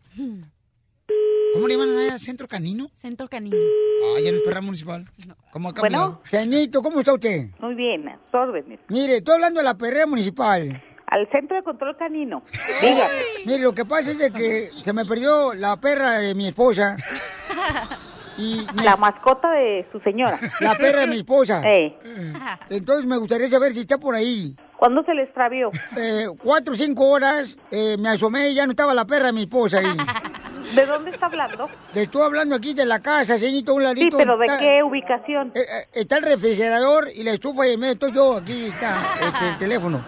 [1.56, 2.18] ¿Cómo le llaman allá?
[2.18, 2.88] ¿Centro canino?
[2.92, 3.56] Centro canino.
[3.56, 5.04] Ah, ya no es perrera municipal.
[5.50, 6.04] ¿Cómo cambiado?
[6.06, 6.20] Bueno.
[6.24, 7.48] Señorito, ¿cómo está usted?
[7.58, 8.78] Muy bien, a sus órdenes.
[8.88, 10.82] Mire, estoy hablando de la perrera municipal.
[11.06, 12.42] Al centro de control canino.
[12.80, 13.12] Dígame.
[13.46, 16.96] Mire, lo que pasa es de que se me perdió la perra de mi esposa.
[18.38, 20.38] Y me- La mascota de su señora.
[20.60, 21.62] La perra de mi esposa.
[21.64, 21.96] Eh.
[22.68, 24.54] Entonces me gustaría saber si está por ahí.
[24.76, 25.70] ¿Cuándo se le extravió?
[25.96, 29.32] Eh, cuatro o cinco horas eh, me asomé y ya no estaba la perra de
[29.32, 29.86] mi esposa ahí.
[30.74, 31.68] ¿De dónde está hablando?
[31.94, 34.16] Le estoy hablando aquí de la casa, señorito, un Sí, ladito.
[34.16, 35.52] pero ¿de está- qué ubicación?
[35.54, 39.48] eh, eh, está el refrigerador y la estufa y medio estoy yo, aquí está este,
[39.50, 40.04] el teléfono.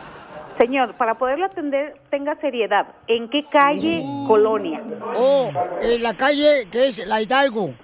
[0.58, 2.86] Señor, para poderlo atender, tenga seriedad.
[3.06, 4.82] ¿En qué calle, colonia?
[5.14, 7.74] Oh, en la calle que es La Hidalgo.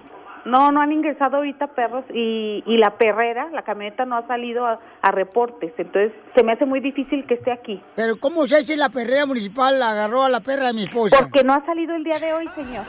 [0.45, 4.65] No, no han ingresado ahorita perros y, y la perrera, la camioneta no ha salido
[4.65, 7.81] a, a reportes, entonces se me hace muy difícil que esté aquí.
[7.95, 11.17] Pero ¿cómo se si la perrera municipal agarró a la perra de mi esposa?
[11.19, 12.85] Porque no ha salido el día de hoy, señor.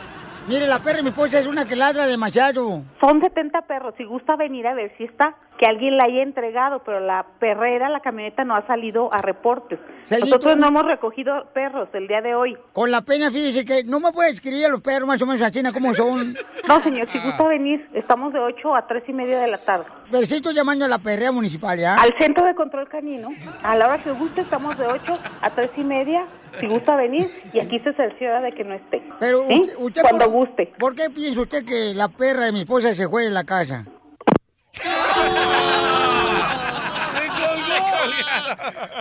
[0.49, 2.83] Mire, la perra de mi esposa es una que ladra demasiado.
[3.01, 6.83] Son 70 perros, si gusta venir a ver si está, que alguien la haya entregado,
[6.85, 9.79] pero la perrera, la camioneta no ha salido a reportes.
[10.09, 10.27] Señorito.
[10.27, 12.57] Nosotros no hemos recogido perros el día de hoy.
[12.73, 15.43] Con la pena, fíjese que no me puede escribir a los perros más o menos
[15.43, 16.35] así, ¿cómo son?
[16.69, 19.85] No, señor, si gusta venir, estamos de 8 a 3 y media de la tarde.
[20.11, 21.95] Pero sí estoy llamando a la perrera municipal, ¿ya?
[21.95, 23.29] Al centro de control canino,
[23.63, 26.27] a la hora que guste, estamos de 8 a 3 y media,
[26.61, 29.03] si gusta venir, y aquí se cerciora de que no esté.
[29.19, 29.61] Pero ¿Sí?
[29.61, 30.73] usted, usted Cuando por- guste.
[30.79, 33.85] ¿Por qué piensa usted que la perra de mi esposa se fue de la casa?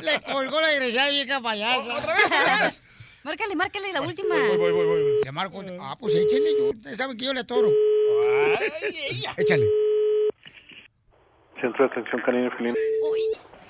[0.02, 1.98] Le colgó la desgraciada vieja payasa.
[1.98, 2.82] ¿Otra vez?
[3.24, 4.36] Márcale, márcale la última.
[4.36, 5.64] Le marco.
[5.82, 6.52] Ah, pues échale.
[6.58, 7.70] yo- Ustedes saben que yo le atoro.
[9.38, 9.68] Échale.
[11.60, 12.76] Centro de Atención Canina Felina.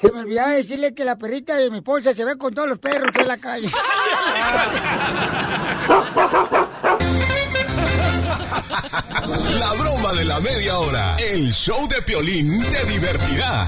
[0.02, 2.80] Se me olvidaba decirle que la perrita de mi esposa se ve con todos los
[2.80, 3.70] perros que en la calle.
[9.36, 11.18] La broma de la media hora.
[11.18, 13.68] El show de Piolín te divertirá.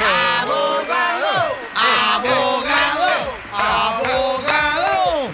[0.00, 1.54] ¡Abogado!
[1.76, 3.30] ¡Abogado!
[3.52, 5.30] ¡Abogado!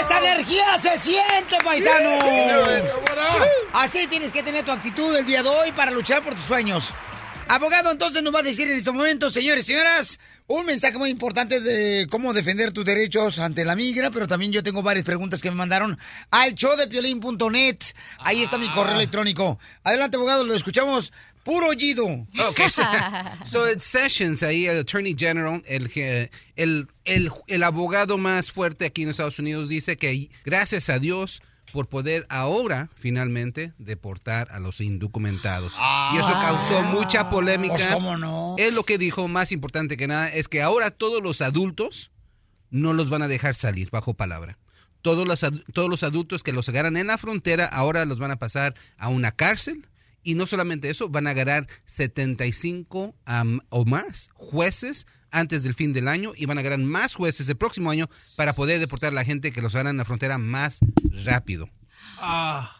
[0.00, 2.24] ¡Esa energía se siente, paisanos!
[3.72, 6.92] Así tienes que tener tu actitud el día de hoy para luchar por tus sueños.
[7.46, 11.10] Abogado, entonces nos va a decir en este momento, señores y señoras, un mensaje muy
[11.10, 15.42] importante de cómo defender tus derechos ante la migra, pero también yo tengo varias preguntas
[15.42, 15.98] que me mandaron
[16.30, 17.78] al showdepiolín.net.
[18.18, 19.58] Ahí está mi correo electrónico.
[19.82, 21.12] Adelante, abogado, lo escuchamos
[21.44, 22.26] puro oído.
[22.48, 22.82] Okay, so,
[23.46, 25.90] so Ed Sessions, ahí el Attorney General, el,
[26.56, 31.42] el, el, el abogado más fuerte aquí en Estados Unidos, dice que gracias a Dios
[31.74, 35.72] por poder ahora finalmente deportar a los indocumentados.
[36.12, 37.74] y eso causó mucha polémica.
[37.74, 38.54] Pues, ¿cómo no?
[38.58, 42.12] Es lo que dijo más importante que nada, es que ahora todos los adultos
[42.70, 44.56] no los van a dejar salir bajo palabra.
[45.02, 48.38] Todos los, todos los adultos que los agarran en la frontera ahora los van a
[48.38, 49.88] pasar a una cárcel
[50.22, 55.92] y no solamente eso, van a agarrar 75 am, o más jueces antes del fin
[55.92, 59.14] del año y van a agarrar más jueces el próximo año para poder deportar a
[59.14, 60.78] la gente que los agarran en la frontera más
[61.24, 61.68] rápido.
[62.18, 62.76] Ah.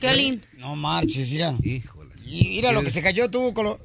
[0.00, 0.46] Qué lindo.
[0.58, 1.54] No marches, mira.
[1.62, 2.14] Híjole.
[2.24, 3.80] Y mira lo que se cayó tú con lo...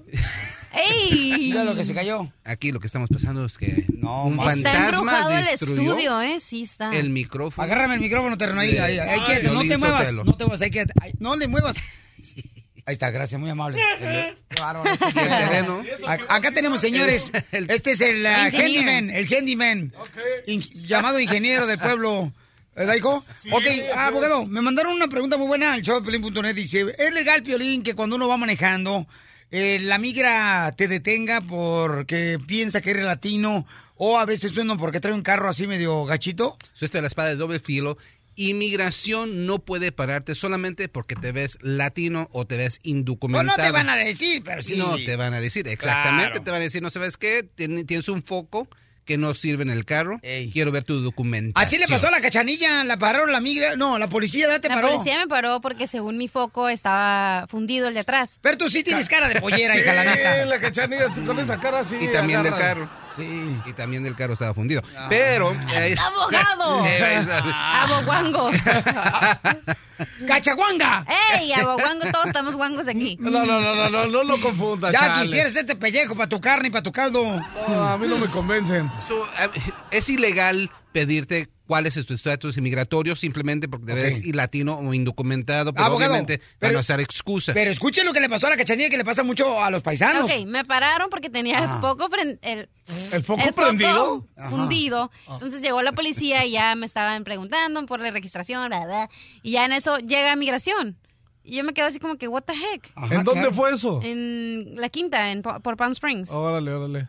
[0.72, 1.34] ¡Ey!
[1.49, 2.31] Mira lo que se cayó.
[2.45, 6.40] Aquí lo que estamos pasando es que un Está fantasma el estudio, ¿eh?
[6.40, 6.91] Sí está.
[6.91, 7.64] el micrófono.
[7.64, 10.61] Agárrame el micrófono, terreno, ahí, de ahí, ahí, quédate, no te muevas, no te muevas,
[10.61, 11.77] ahí quédate, ahí, no le muevas.
[12.90, 13.80] Ahí está, gracias, muy amable.
[15.14, 15.84] Terreno.
[16.07, 18.66] A- Acá tenemos, señores, este es el Engineer.
[18.66, 19.94] handyman, el handyman,
[20.48, 22.34] in- llamado ingeniero del pueblo.
[22.76, 23.24] ¿Verdad, hijo?
[23.52, 23.64] ok,
[23.94, 26.56] ah, abogado, me mandaron una pregunta muy buena al show de Piolín.net.
[26.56, 29.06] Dice, ¿es legal, Piolín, que cuando uno va manejando,
[29.52, 33.68] eh, la migra te detenga porque piensa que eres latino
[33.98, 36.57] o a veces uno porque trae un carro así medio gachito?
[36.74, 37.99] So, esta es la espada de doble filo.
[38.40, 43.57] Inmigración no puede pararte solamente porque te ves latino o te ves Pues indocumentado.
[43.57, 44.76] no te van a decir, pero sí.
[44.78, 46.32] No te van a decir, exactamente.
[46.32, 46.44] Claro.
[46.45, 48.68] Te van a decir, no sabes qué, Tien- tienes un foco
[49.06, 50.20] que no sirve en el carro.
[50.53, 51.60] Quiero ver tu documento.
[51.60, 53.76] Así le pasó a la cachanilla, la pararon la migra.
[53.76, 54.90] No, la policía, date La paró.
[54.90, 58.38] policía me paró porque según mi foco estaba fundido el de atrás.
[58.41, 60.45] Pero tú sí tienes cara de pollera, Sí, hija, la neta.
[60.45, 61.95] la cachanilla con esa cara así.
[61.99, 62.88] Y también del carro.
[63.20, 63.62] Sí.
[63.66, 64.82] Y también del carro estaba fundido.
[65.10, 65.52] Pero.
[65.74, 66.86] eh, ¡Abogado!
[66.88, 68.50] eh, ¡Aboguango!
[70.28, 71.06] ¡Cachaguanga!
[71.38, 72.06] ¡Ey, aboguango!
[72.12, 73.18] Todos estamos guangos aquí.
[73.20, 74.94] No, no, no, no, no, no lo confundas.
[74.94, 75.22] Ya chale.
[75.24, 77.24] quisieras este pellejo para tu carne y para tu caldo.
[77.68, 78.90] No, a mí no me convencen.
[79.08, 79.50] So, eh,
[79.91, 84.91] es ilegal pedirte cuál es tu estatus inmigratorio simplemente porque te ves y latino o
[84.91, 87.54] indocumentado, pero Abogado, obviamente pero- van a usar excusas.
[87.54, 89.84] Pero escuchen lo que le pasó a la cachanilla que le pasa mucho a los
[89.84, 90.24] paisanos.
[90.24, 91.76] Ok, me pararon porque tenía Ah.
[91.76, 92.10] el foco
[92.41, 92.70] el,
[93.12, 94.26] ¿El foco prendido?
[94.50, 95.12] Fundido.
[95.28, 95.34] Ah.
[95.36, 99.10] Entonces llegó la policía y ya me estaban preguntando por la registración, bla, bla,
[99.44, 100.98] y ya en eso llega migración.
[101.44, 102.91] Y yo me quedo así como que, what the heck?
[103.12, 104.02] ¿En dónde fue eso?
[104.04, 106.32] En la quinta, en, Po- por Palm Springs.
[106.32, 107.08] Órale, órale.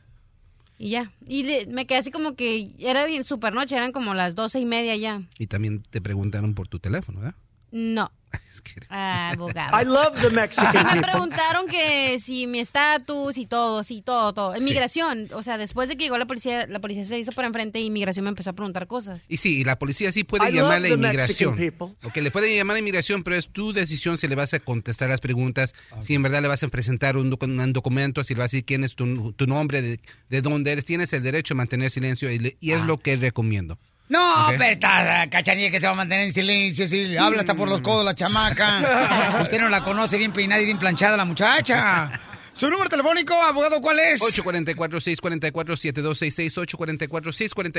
[0.82, 1.12] Y ya.
[1.26, 4.60] Y le- me quedé así como que era bien super noche, eran como las doce
[4.60, 5.20] y media ya.
[5.38, 7.34] Y también te preguntaron por tu teléfono, ¿verdad?
[7.70, 8.10] No.
[8.88, 9.80] Abogado.
[9.80, 14.56] I love the Mexican Me preguntaron que si mi estatus y todo, sí, todo, todo.
[14.56, 17.80] Inmigración, o sea, después de que llegó la policía, la policía se hizo por enfrente
[17.80, 19.22] y inmigración me empezó a preguntar cosas.
[19.28, 21.56] Y sí, y la policía sí puede I llamarle inmigración.
[21.56, 21.88] people.
[22.04, 25.08] Ok, le puede llamar a inmigración, pero es tu decisión si le vas a contestar
[25.08, 28.38] las preguntas, si en verdad le vas a presentar un, docu- un documento, si le
[28.38, 30.84] vas a decir quién es tu, tu nombre, de, de dónde eres.
[30.84, 33.78] Tienes el derecho a mantener silencio y, le- y es lo que recomiendo.
[34.10, 34.54] No, ¿Ok?
[34.58, 37.80] pero está, cachanilla que se va a mantener en silencio, si habla hasta por los
[37.80, 39.38] codos la chamaca.
[39.42, 42.10] Usted no la conoce bien peinada y bien planchada la muchacha.
[42.52, 44.20] ¿Su número telefónico, abogado, cuál es?
[44.20, 46.54] 844-644-7266,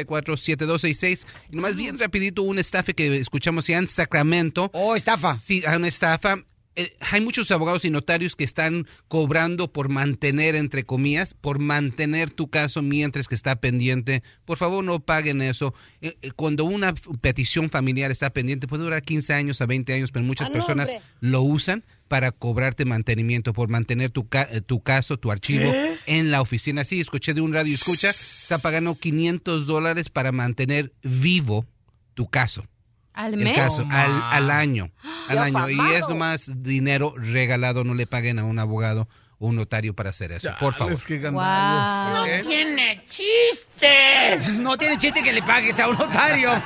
[0.09, 1.25] 844-644-7266.
[1.51, 4.71] Y nomás bien rapidito, un estafa que escuchamos ya en Sacramento.
[4.73, 5.37] Oh, estafa.
[5.37, 6.37] Sí, una estafa.
[6.77, 12.29] Eh, hay muchos abogados y notarios que están cobrando por mantener, entre comillas, por mantener
[12.31, 14.23] tu caso mientras que está pendiente.
[14.45, 15.73] Por favor, no paguen eso.
[16.01, 20.11] Eh, eh, Cuando una petición familiar está pendiente, puede durar 15 años a 20 años,
[20.13, 21.03] pero muchas Ah, no, personas hombre.
[21.19, 25.95] lo usan para cobrarte mantenimiento, por mantener tu, ca- tu caso, tu archivo ¿Qué?
[26.05, 26.83] en la oficina.
[26.85, 31.65] Sí, escuché de un radio escucha, está pagando 500 dólares para mantener vivo
[32.13, 32.65] tu caso.
[33.21, 33.55] ¿Al El mes?
[33.55, 34.91] caso, al, al año.
[35.27, 35.69] Al año.
[35.69, 37.83] Y es nomás dinero regalado.
[37.83, 39.07] No le paguen a un abogado
[39.37, 40.49] o un notario para hacer eso.
[40.59, 40.93] Por favor.
[41.31, 41.39] No
[42.21, 42.27] ¿Ok?
[42.47, 44.37] tiene chiste.
[44.59, 46.51] No tiene chiste que le pagues a un notario.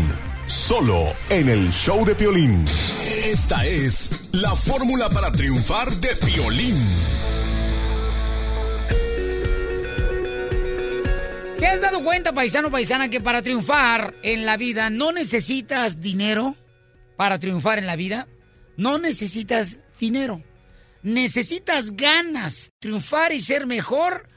[0.46, 2.64] solo en el show de Piolín.
[3.24, 6.76] Esta es la fórmula para triunfar de Piolín.
[11.58, 16.56] ¿Te has dado cuenta, paisano, paisana, que para triunfar en la vida no necesitas dinero?
[17.16, 18.28] Para triunfar en la vida,
[18.76, 20.40] no necesitas dinero.
[21.02, 22.70] Necesitas ganas.
[22.78, 24.28] Triunfar y ser mejor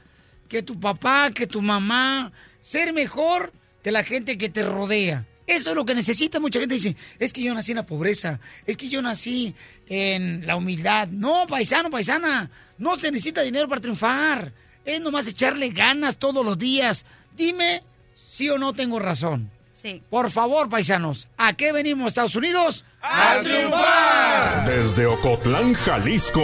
[0.48, 2.32] que tu papá, que tu mamá.
[2.58, 3.52] Ser mejor
[3.84, 5.24] que la gente que te rodea.
[5.46, 6.40] Eso es lo que necesita.
[6.40, 9.54] Mucha gente dice, es que yo nací en la pobreza, es que yo nací
[9.86, 11.06] en la humildad.
[11.06, 14.52] No, paisano, paisana, no se necesita dinero para triunfar.
[14.84, 17.06] Es nomás echarle ganas todos los días.
[17.36, 17.82] Dime
[18.14, 19.50] si o no tengo razón.
[19.72, 20.02] Sí.
[20.10, 22.84] Por favor, paisanos, ¿a qué venimos, Estados Unidos?
[23.00, 24.64] ¡A triunfar!
[24.66, 26.42] Desde Ocotlán, Jalisco.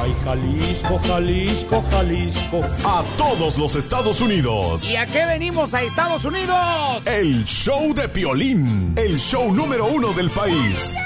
[0.00, 2.62] Ay, Jalisco, Jalisco, Jalisco.
[2.84, 4.88] A todos los Estados Unidos.
[4.88, 7.02] ¿Y a qué venimos a Estados Unidos?
[7.04, 8.94] El show de Piolín.
[8.96, 10.96] El show número uno del país.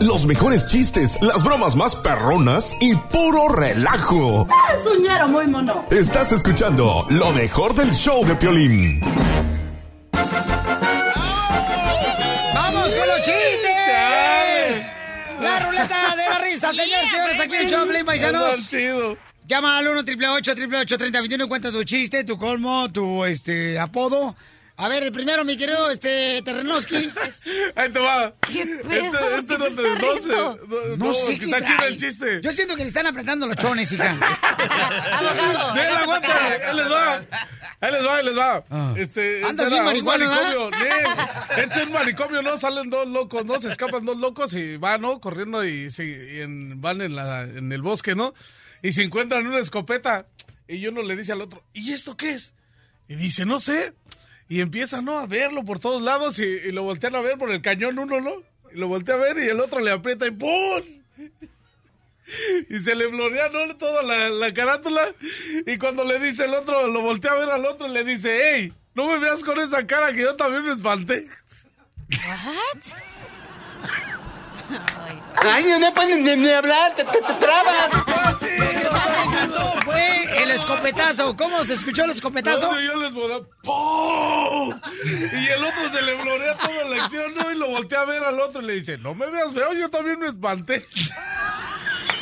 [0.00, 4.46] Los mejores chistes, las bromas más perronas y puro relajo.
[4.78, 5.86] Es un ñero muy mono.
[5.90, 9.00] Estás escuchando lo mejor del show de Piolín.
[12.54, 14.86] ¡Vamos con los chistes!
[15.40, 18.70] La ruleta de la risa, señores, señores, aquí en el show, de Piolín, paisanos.
[19.46, 24.34] Llama al 1 888 3021 y cuenta tu chiste, tu colmo, tu este apodo.
[24.82, 26.96] A ver, el primero, mi querido este Terrenoski.
[27.76, 28.34] Ahí te va.
[28.40, 30.28] ¿Qué Este, este no, te- no sé.
[30.28, 30.56] No,
[30.96, 32.40] No no, sé que qué está chido el chiste.
[32.42, 34.10] Yo siento que le están apretando los chones, hija.
[35.12, 35.74] Abogado.
[35.74, 36.36] Nel, aguanta.
[36.68, 37.14] Ahí les va.
[37.80, 38.64] Ahí les va, ahí les va.
[38.96, 39.82] Este, Andas este bien
[40.22, 40.74] era un
[41.58, 42.58] este es un manicomio, ¿no?
[42.58, 43.60] Salen dos locos, ¿no?
[43.60, 45.20] Se escapan dos locos y van, ¿no?
[45.20, 46.04] Corriendo y, se-
[46.34, 48.34] y en- van en, la, en el bosque, ¿no?
[48.82, 50.26] Y se encuentran una escopeta.
[50.66, 52.54] Y uno le dice al otro, ¿y esto qué es?
[53.08, 53.92] Y dice, no sé.
[54.48, 55.18] Y empieza, ¿no?
[55.18, 58.42] A verlo por todos lados y, lo voltean a ver por el cañón uno, ¿no?
[58.72, 60.82] Y lo voltea a ver y el otro le aprieta y ¡pum!
[62.70, 63.76] Y se le blorea, ¿no?
[63.76, 65.14] Toda la, la carátula.
[65.66, 68.40] Y cuando le dice el otro, lo voltea a ver al otro y le dice,
[68.42, 71.26] hey, no me veas con esa cara que yo también me espanté.
[75.44, 77.88] Ay, no puedes ni, ni hablar, te, te, te trabas.
[79.84, 81.36] Fue el escopetazo.
[81.36, 82.72] ¿Cómo se escuchó el escopetazo?
[82.72, 83.40] No, yo les voy a.
[85.36, 87.50] Y el otro se le blorea toda la acción, ¿no?
[87.50, 89.90] Y lo voltea a ver al otro y le dice, no me veas feo, yo
[89.90, 90.86] también me espanté.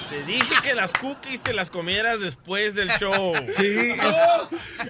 [0.09, 3.33] Te dije que las cookies te las comieras después del show.
[3.57, 3.95] Sí.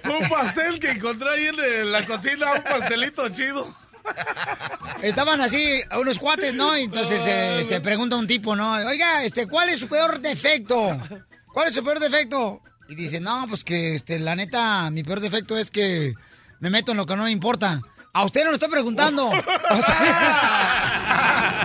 [0.05, 3.67] No, un pastel que encontré ahí en la cocina, un pastelito chido.
[5.03, 6.77] Estaban así unos cuates, ¿no?
[6.77, 8.73] Y entonces eh, este, pregunta un tipo, ¿no?
[8.75, 10.99] Oiga, este, ¿cuál es su peor defecto?
[11.53, 12.61] ¿Cuál es su peor defecto?
[12.89, 16.15] Y dice, no, pues que este, la neta, mi peor defecto es que
[16.59, 17.81] me meto en lo que no me importa.
[18.13, 19.29] A usted no lo estoy preguntando.
[19.71, 21.57] O sea-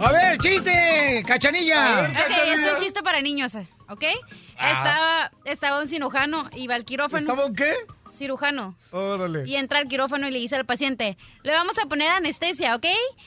[0.00, 2.10] A ver, chiste, cachanilla.
[2.10, 3.54] Ok, es un chiste para niños,
[3.88, 4.04] ¿ok?
[4.54, 7.20] Estaba, estaba un cirujano, iba al quirófano.
[7.20, 7.72] ¿Estaba un qué?
[8.14, 8.76] Cirujano.
[8.90, 9.44] Órale.
[9.46, 12.86] Y entra al quirófano y le dice al paciente, le vamos a poner anestesia, ¿ok?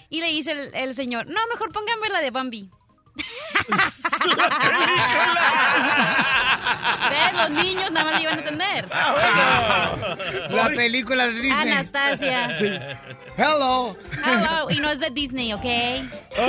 [0.10, 2.70] Y le dice el, el señor, no, mejor póngame la de Bambi.
[7.10, 7.34] ¿Ves?
[7.34, 8.88] Los niños nada más le iban a entender.
[10.50, 11.52] La película de Disney.
[11.52, 12.58] Anastasia.
[12.58, 12.66] Sí.
[13.38, 13.98] Hello.
[14.24, 14.70] Hello.
[14.70, 15.66] Y no es de Disney, ¿ok?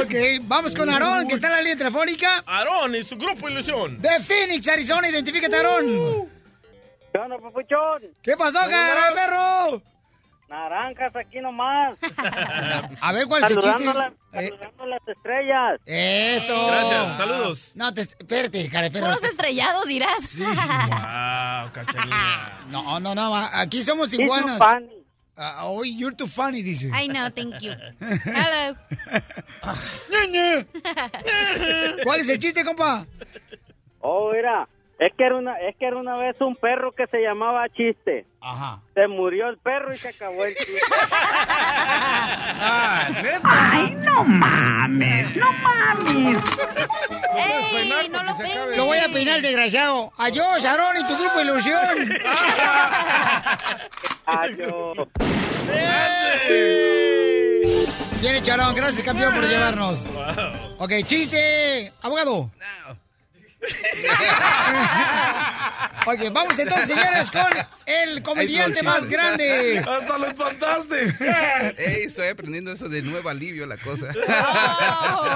[0.00, 2.42] Ok, vamos con Aarón, que está en la línea telefónica.
[2.46, 4.00] Aarón y su grupo Ilusión.
[4.00, 5.08] De Phoenix, Arizona.
[5.08, 6.37] Identifícate, Aarón.
[7.12, 8.02] ¿Qué onda, papuchón?
[8.22, 9.82] ¿Qué pasó, cara de perro?
[10.48, 11.98] Naranjas aquí nomás.
[13.00, 13.84] A ver, ¿cuál es el chiste?
[14.32, 15.80] Eh, saludando las estrellas.
[15.84, 16.66] Eso.
[16.68, 17.72] Gracias, saludos.
[17.74, 19.06] No, te, espérate, cara de perro.
[19.06, 20.38] Puros estrellados, dirás.
[20.38, 22.60] Wow, cachanilla.
[22.68, 24.58] No, no, no, aquí somos iguanas.
[24.58, 25.04] funny.
[25.36, 26.90] Ah, Hoy you're too funny, dice.
[26.92, 27.72] I know, thank you.
[28.00, 28.74] Hello.
[32.02, 33.06] ¿Cuál es el chiste, compa?
[34.00, 34.66] Oh, mira,
[34.98, 38.26] es que era una, es que era una vez un perro que se llamaba Chiste.
[38.40, 38.80] Ajá.
[38.94, 40.80] Se murió el perro y se acabó el chiste.
[42.60, 43.40] Ah, neta.
[43.44, 46.38] Ay, no mames, no mames.
[47.36, 48.08] ¡Ey!
[48.10, 48.76] No lo.
[48.76, 50.12] Lo voy a peinar, desgraciado.
[50.18, 51.80] Adiós, Aarón y tu grupo Ilusión.
[54.26, 54.98] Adiós.
[58.20, 60.04] Viene Charón, gracias campeón por llevarnos.
[60.78, 62.50] Ok, chiste, abogado.
[66.06, 67.46] ok, vamos entonces, señores, con
[67.86, 69.78] el comediante más grande.
[69.78, 71.14] Hasta lo espantaste.
[71.78, 74.08] Ey, estoy aprendiendo eso de nuevo alivio la cosa.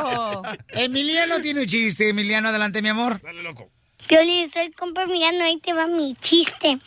[0.04, 0.42] Oh.
[0.68, 2.08] Emiliano tiene un chiste.
[2.08, 3.20] Emiliano, adelante, mi amor.
[3.20, 3.68] Dale, loco.
[4.08, 6.78] Piolín, soy compa Emiliano, ahí te va mi chiste.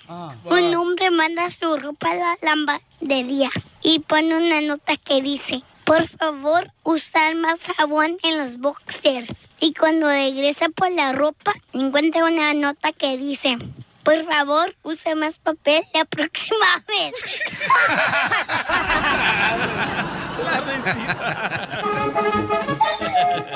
[0.44, 3.50] Un hombre manda su ropa a la lavandería
[3.82, 9.32] y pone una nota que dice, por favor, usar más jabón en los boxers.
[9.60, 13.58] Y cuando regresa por la ropa, encuentra una nota que dice,
[14.04, 17.14] por favor, use más papel la próxima vez.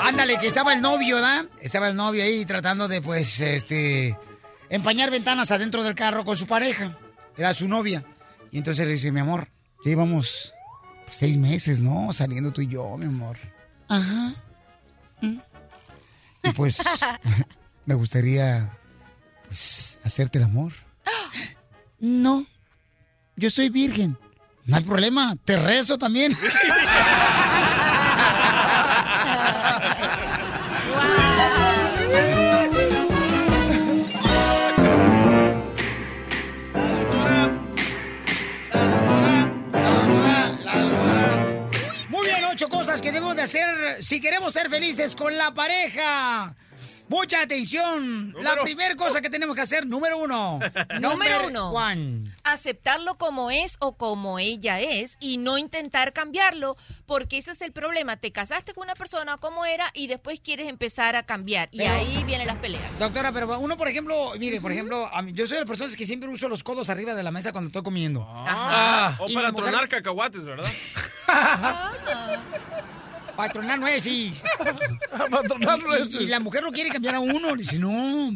[0.00, 1.44] Ándale, que estaba el novio, ¿verdad?
[1.60, 4.16] Estaba el novio ahí tratando de, pues, este,
[4.68, 6.96] empañar ventanas adentro del carro con su pareja.
[7.36, 8.04] Era su novia.
[8.50, 9.48] Y entonces le dice, mi amor,
[9.84, 10.52] ya llevamos
[11.10, 12.12] seis meses, ¿no?
[12.12, 13.36] Saliendo tú y yo, mi amor.
[13.88, 14.34] Ajá.
[15.20, 15.38] Mm.
[16.44, 16.78] Y pues,
[17.86, 18.72] me gustaría,
[19.48, 20.72] pues, hacerte el amor.
[22.02, 22.46] No,
[23.36, 24.16] yo soy virgen.
[24.64, 26.34] No hay problema, te rezo también.
[43.40, 46.54] de hacer si queremos ser felices con la pareja.
[47.08, 48.32] Mucha atención.
[48.34, 50.60] La Número- primera cosa que tenemos que hacer, número uno.
[51.00, 51.70] Número Number uno.
[51.72, 52.30] one.
[52.44, 56.76] Aceptarlo como es o como ella es y no intentar cambiarlo,
[57.06, 58.16] porque ese es el problema.
[58.18, 61.68] Te casaste con una persona como era y después quieres empezar a cambiar.
[61.72, 62.96] Y ahí vienen las peleas.
[63.00, 65.96] Doctora, pero uno, por ejemplo, mire, por ejemplo, a mí- yo soy de las personas
[65.96, 68.24] que siempre uso los codos arriba de la mesa cuando estoy comiendo.
[68.28, 70.70] Ah, o Y para mi mujer- tronar cacahuates, ¿verdad?
[73.40, 74.42] Para tronar nueces.
[75.30, 76.20] Para tronar Y- y- nueces.
[76.20, 77.56] Y, la mujer no quiere cambiar a uno.
[77.56, 78.30] Dice, no,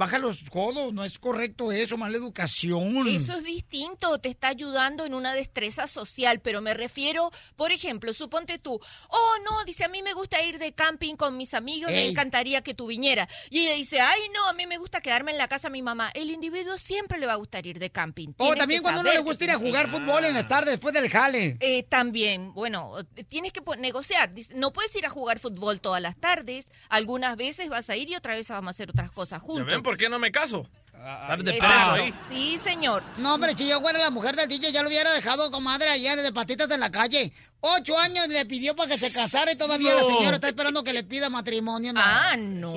[0.00, 3.06] baja los codos, no es correcto eso, mala educación.
[3.06, 8.14] Eso es distinto, te está ayudando en una destreza social, pero me refiero, por ejemplo,
[8.14, 11.90] suponte tú, oh no, dice, a mí me gusta ir de camping con mis amigos,
[11.90, 13.28] me encantaría que tú vinieras.
[13.50, 15.82] Y ella dice, ay no, a mí me gusta quedarme en la casa de mi
[15.82, 16.10] mamá.
[16.14, 18.28] El individuo siempre le va a gustar ir de camping.
[18.38, 20.72] O Tienes también cuando saber le gusta ir a que jugar fútbol en las tardes
[20.72, 21.58] después del jale.
[21.60, 24.32] eh, también, bueno, tienes que negociar.
[24.32, 26.68] Dice, No puedes ir a jugar fútbol todas las tardes.
[26.88, 29.82] Algunas veces vas a ir y otra vez vamos a hacer otras cosas ¿Ya juntos.
[29.90, 30.68] Por qué no me caso?
[30.94, 31.94] Estar de Exacto.
[31.94, 32.14] peso ahí.
[32.30, 33.02] Sí, señor.
[33.16, 36.22] No, hombre, si yo fuera la mujer del DJ, ya lo hubiera dejado, comadre, ayer
[36.22, 37.32] de patitas en la calle.
[37.62, 40.94] Ocho años le pidió para que se casara y todavía la señora está esperando que
[40.94, 41.92] le pida matrimonio.
[41.96, 42.74] Ah, no.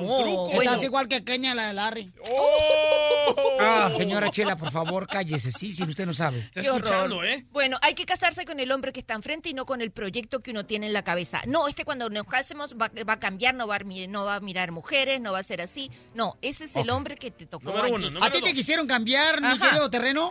[0.50, 0.84] Estás Bueno.
[0.84, 2.12] igual que Kenia, la de Larry.
[2.30, 3.58] Oh.
[3.62, 5.52] Ah, señora Chela, por favor, cállese.
[5.52, 6.50] Sí, si usted no sabe.
[6.54, 7.10] Qué horror.
[7.52, 10.42] Bueno, hay que casarse con el hombre que está enfrente y no con el proyecto
[10.42, 11.42] que uno tiene en la cabeza.
[11.48, 14.36] No, este cuando nos casemos va, va a cambiar, no va a, mi- no va
[14.36, 15.92] a mirar mujeres, no va a ser así.
[16.14, 18.12] No, ese es el hombre que te tocó aquí.
[18.22, 19.66] ¿A ti te quisieron cambiar, mi Ajá.
[19.70, 20.30] querido terreno?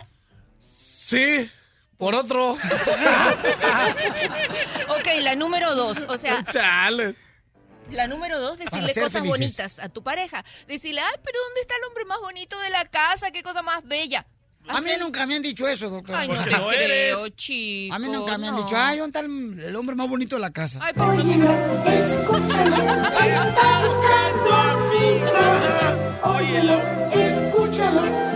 [0.59, 1.49] Sí,
[1.97, 2.53] por otro.
[4.89, 6.43] ok, la número dos, o sea...
[6.45, 7.15] Chale.
[7.91, 9.39] La número dos, decirle cosas felices.
[9.39, 10.43] bonitas a tu pareja.
[10.67, 13.29] Decirle, ay, pero ¿dónde está el hombre más bonito de la casa?
[13.31, 14.25] ¿Qué cosa más bella?
[14.67, 16.15] A mí nunca me han dicho eso, doctor.
[16.15, 17.93] Ay, no te creo, chico.
[17.93, 18.63] A mí nunca me han no.
[18.63, 20.79] dicho, ay, ¿dónde está el, el hombre más bonito de la casa?
[20.81, 21.33] Ay, pero no Está
[23.85, 24.23] buscando.
[26.23, 28.32] Óyelo, escúchalo,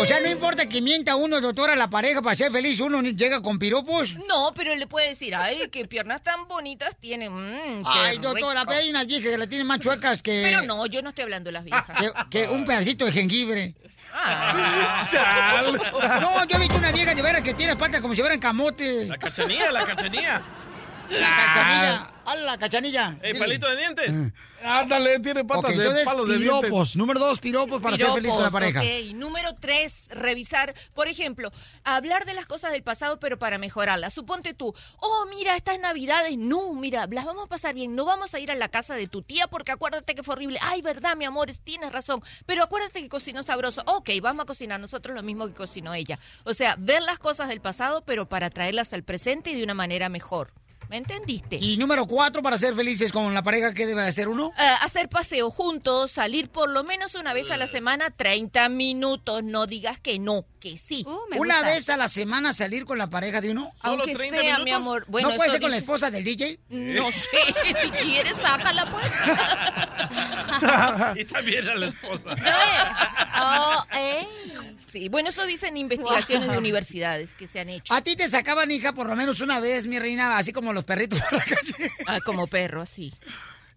[0.00, 3.00] O sea, no importa que mienta uno, doctora, a la pareja para ser feliz, uno
[3.02, 4.14] llega con piropos.
[4.28, 7.28] No, pero le puede decir, ay, qué piernas tan bonitas tiene.
[7.30, 8.68] mm, Ay, doctora, rico".
[8.68, 10.42] pero hay unas viejas que la tienen más chuecas que...
[10.44, 11.98] Pero no, yo no estoy hablando de las viejas.
[11.98, 13.74] que, que un pedacito de jengibre.
[14.12, 15.06] Ah.
[15.10, 15.72] Chal.
[16.20, 19.06] No, yo he visto una vieja de veras que tiene patas como si fueran camote.
[19.06, 20.42] La cachanilla, la cachanilla.
[21.10, 22.10] La cachanilla.
[22.30, 23.18] ¡Hala, la cachanilla!
[23.22, 24.32] Ey, palito de dientes.
[24.62, 26.70] Ándale, tiene patas Ok, de entonces, palos de piropos.
[26.70, 26.96] dientes.
[26.96, 28.80] Número dos, piropos para ser feliz con la pareja.
[28.80, 29.14] ok.
[29.14, 31.50] Número tres, revisar, por ejemplo,
[31.82, 34.12] hablar de las cosas del pasado, pero para mejorarlas.
[34.14, 38.32] Suponte tú, oh, mira, estas navidades, no, mira, las vamos a pasar bien, no vamos
[38.34, 40.58] a ir a la casa de tu tía porque acuérdate que fue horrible.
[40.62, 43.82] Ay, verdad, mi amor, es- tienes razón, pero acuérdate que cocinó sabroso.
[43.86, 46.18] Ok, vamos a cocinar nosotros lo mismo que cocinó ella.
[46.44, 49.74] O sea, ver las cosas del pasado, pero para traerlas al presente y de una
[49.74, 50.52] manera mejor.
[50.90, 51.56] ¿Me entendiste?
[51.60, 54.52] Y número cuatro, para ser felices con la pareja, ¿qué debe hacer uno?
[54.58, 59.44] Eh, hacer paseo juntos, salir por lo menos una vez a la semana, 30 minutos.
[59.44, 61.06] No digas que no, que sí.
[61.36, 63.70] Una vez a la semana salir con la pareja de uno.
[63.82, 65.04] Aunque sea, mi amor.
[65.06, 66.58] Bueno, ¿No puede ser con la esposa del DJ?
[66.70, 67.20] No sé,
[67.82, 69.12] si quieres, sácala pues.
[71.20, 72.34] y también a la esposa.
[73.40, 74.19] Oh, eh.
[74.90, 77.94] Sí, bueno, eso dicen investigaciones de universidades que se han hecho.
[77.94, 80.84] A ti te sacaban, hija, por lo menos una vez, mi reina, así como los
[80.84, 81.92] perritos por la calle.
[82.06, 83.12] Ah, como perro, sí.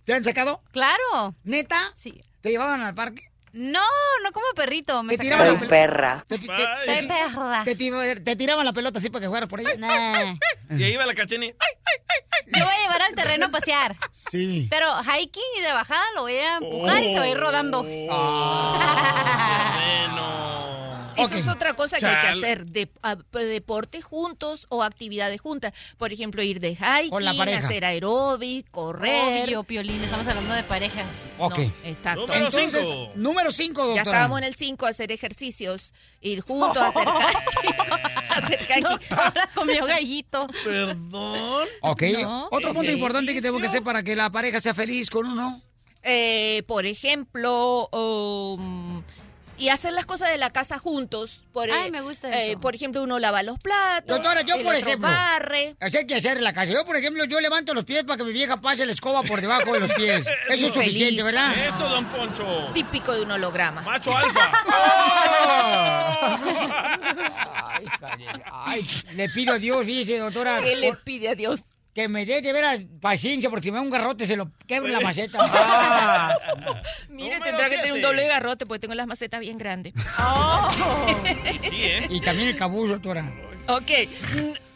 [0.06, 0.62] ¿Te han sacado?
[0.72, 1.36] Claro.
[1.44, 1.80] ¿Neta?
[1.96, 2.22] Sí.
[2.42, 3.30] ¿Te llevaban al parque?
[3.54, 3.80] No,
[4.24, 5.04] no como perrito.
[5.04, 6.26] Me Te sacaban tiraban la pelota.
[6.28, 7.64] Te, te- te- Soy te- perra.
[7.64, 7.92] te ti-
[8.24, 9.76] te tiraban la pelota así para que jugaras por ella.
[9.78, 10.34] Nah.
[10.76, 11.54] Y ahí va la cachanilla.
[12.48, 13.96] Lo voy a llevar al terreno a pasear.
[14.32, 14.68] Sí.
[14.72, 17.84] Pero hiking y de bajada lo voy a empujar y se va a ir rodando.
[21.18, 25.74] Eso es otra cosa que hay que hacer, de, a- deporte juntos o actividades juntas.
[25.98, 29.44] Por ejemplo, ir de hiking, hacer aeróbic, correr.
[29.46, 31.30] Obvio, Piolín, estamos hablando de parejas.
[31.38, 31.58] Ok.
[31.58, 32.22] No, exacto.
[32.28, 33.12] Número Entonces, cinco.
[33.16, 36.88] número cinco, Ya estábamos en el 5, hacer ejercicios, ir juntos a
[38.38, 38.86] hacer hiking.
[39.18, 40.48] Ahora comió gallito.
[40.64, 41.68] Perdón.
[41.82, 42.04] Ok.
[42.22, 45.26] No, Otro punto importante que tengo que hacer para que la pareja sea feliz con
[45.28, 45.62] uno.
[46.06, 49.02] Eh, por ejemplo, um,
[49.58, 51.42] y hacer las cosas de la casa juntos.
[51.54, 52.60] Por, Ay, eh, me gusta eh, eso.
[52.60, 54.08] por ejemplo, uno lava los platos.
[54.08, 55.76] Doctora, yo, el por otro ejemplo, barre.
[55.80, 56.74] Así hay que hacer en la casa.
[56.74, 59.40] Yo, por ejemplo, yo levanto los pies para que mi vieja pase la escoba por
[59.42, 60.26] debajo de los pies.
[60.50, 61.54] Eso es suficiente, ¿verdad?
[61.68, 62.70] Eso, don Poncho.
[62.74, 63.82] Típico de un holograma.
[63.84, 64.52] Macho alfa.
[67.76, 70.60] Ay, calle- Ay, le pido a Dios, dice, doctora.
[70.62, 71.64] ¿Qué le pide a Dios?
[71.94, 74.88] Que me dé de veras paciencia, porque si me da un garrote se lo quebro
[74.88, 75.40] en la maceta.
[75.54, 76.36] Ah.
[77.10, 79.94] Mire, tendrá que tener un doble garrote porque tengo las macetas bien grandes.
[81.54, 82.08] Y sí, ¿eh?
[82.10, 83.32] Y también el cabuzo, doctora.
[83.68, 83.92] Ok,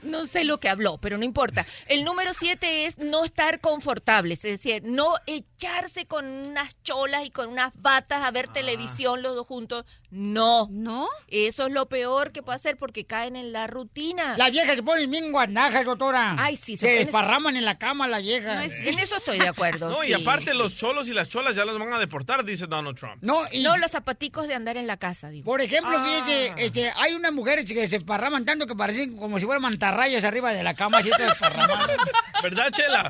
[0.03, 1.65] no sé lo que habló, pero no importa.
[1.87, 5.15] El número siete es no estar confortables, es decir, no
[5.57, 9.85] echarse con unas cholas y con unas batas a ver televisión los dos juntos.
[10.11, 10.67] No.
[10.69, 11.07] ¿No?
[11.27, 14.37] Eso es lo peor que puede hacer porque caen en la rutina.
[14.37, 16.35] Las viejas se ponen bien guanajas, doctora.
[16.37, 18.71] Ay, sí, se se desparraman en la cama las viejas.
[18.85, 19.87] En eso estoy de acuerdo.
[19.97, 22.97] No, y aparte los cholos y las cholas ya los van a deportar, dice Donald
[22.97, 23.17] Trump.
[23.21, 25.45] No, y No, los zapaticos de andar en la casa, digo.
[25.45, 26.05] por ejemplo, Ah.
[26.05, 30.23] fíjese, este, hay unas mujeres que se esparraman tanto que parecen como si fueran mantarrayas
[30.23, 31.09] arriba de la cama, así.
[32.43, 33.09] ¿Verdad, Chela?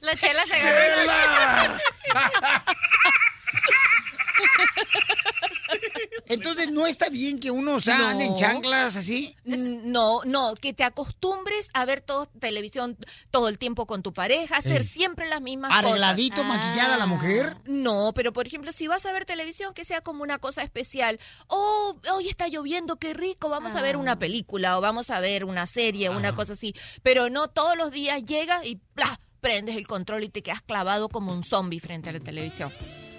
[0.00, 1.78] La chela se agarró.
[6.28, 8.08] Entonces, ¿no está bien que uno, o sea, No.
[8.08, 9.36] ande en chanclas así?
[9.44, 12.96] No, no, que te acostumbres a ver todo, televisión
[13.30, 16.48] todo el tiempo con tu pareja, hacer siempre las mismas Arregladito, cosas.
[16.48, 17.56] maquillada la mujer.
[17.64, 21.18] No, pero por ejemplo, si vas a ver televisión, que sea como una cosa especial.
[21.46, 25.44] Oh, hoy está lloviendo, qué rico, vamos a ver una película o vamos a ver
[25.44, 26.74] una serie, una cosa así.
[27.02, 29.20] Pero no todos los días llega y ¡plá!
[29.46, 32.72] Prendes el control y te quedas clavado como un zombie frente a la televisión.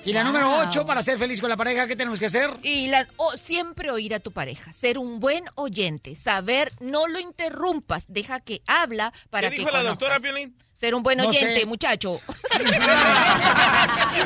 [0.03, 0.31] Y la Wow.
[0.33, 2.49] número 8, para ser feliz con la pareja, ¿qué tenemos que hacer?
[2.63, 7.19] Y la, o- siempre oír a tu pareja, ser un buen oyente, saber, no lo
[7.21, 10.53] interrumpas, deja que habla para ¿Qué que dijo la doctora Piolín?
[10.73, 11.65] Ser un buen No oyente, sé.
[11.65, 12.19] muchacho.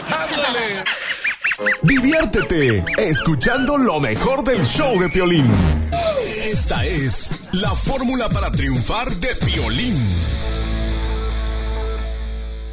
[0.10, 0.84] Ándale.
[1.84, 5.45] Diviértete escuchando lo mejor del show de Piolín.
[6.45, 9.99] Esta es la fórmula para triunfar de Piolín.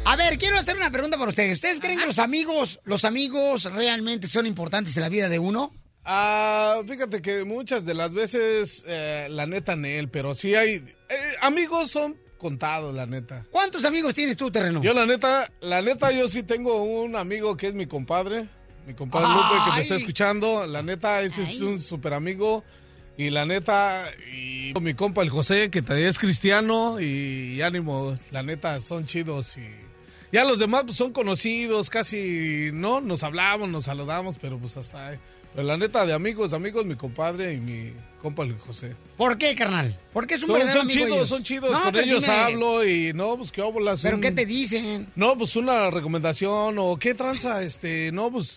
[0.09, 1.53] A ver, quiero hacer una pregunta para ustedes.
[1.57, 5.71] ¿Ustedes creen que los amigos, los amigos realmente son importantes en la vida de uno?
[6.03, 10.77] Ah, fíjate que muchas de las veces, eh, la neta, Nel, pero sí hay.
[10.77, 10.83] eh,
[11.43, 13.45] amigos son contados, la neta.
[13.51, 14.81] ¿Cuántos amigos tienes tú, terreno?
[14.81, 18.47] Yo, la neta, la neta, yo sí tengo un amigo que es mi compadre.
[18.87, 20.65] Mi compadre Lupe, que me está escuchando.
[20.65, 22.63] La neta, ese es un super amigo.
[23.15, 26.99] Y la neta, y mi compa el José, que también es cristiano.
[26.99, 29.55] Y, ánimo, la neta, son chidos.
[29.57, 29.88] Y,
[30.31, 33.01] Ya los demás pues, son conocidos, casi, ¿no?
[33.01, 35.17] Nos hablamos, nos saludamos, pero pues hasta ahí.
[35.55, 37.91] Pero la neta, de amigos, amigos, mi compadre y mi
[38.21, 38.95] compa el José.
[39.17, 39.97] ¿Por qué, carnal?
[40.13, 41.29] ¿Por qué es un Son, verdadero son amigo chidos, ellos?
[41.29, 41.71] son chidos.
[41.71, 44.01] No, Con pero ellos dime, hablo y no, pues qué óbolas.
[44.03, 45.07] ¿Pero un- qué te dicen?
[45.15, 48.47] No, pues una recomendación o qué tranza, este, no, pues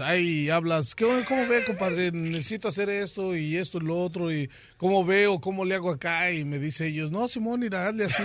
[0.00, 0.94] ahí hablas.
[0.94, 2.12] ¿Qué, ¿Cómo ve, compadre?
[2.12, 6.30] Necesito hacer esto y esto y lo otro y cómo veo, cómo le hago acá
[6.30, 8.22] y me dice ellos, no, Simón, mira, hazle así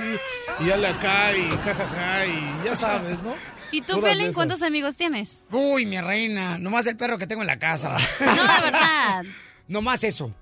[0.60, 3.36] y hazle acá y jajaja y ya sabes, ¿no?
[3.72, 5.44] ¿Y tú, Pelín, cuántos amigos tienes?
[5.52, 7.98] Uy, mi reina, nomás el perro que tengo en la casa.
[8.20, 9.24] No, de verdad.
[9.68, 10.34] nomás eso.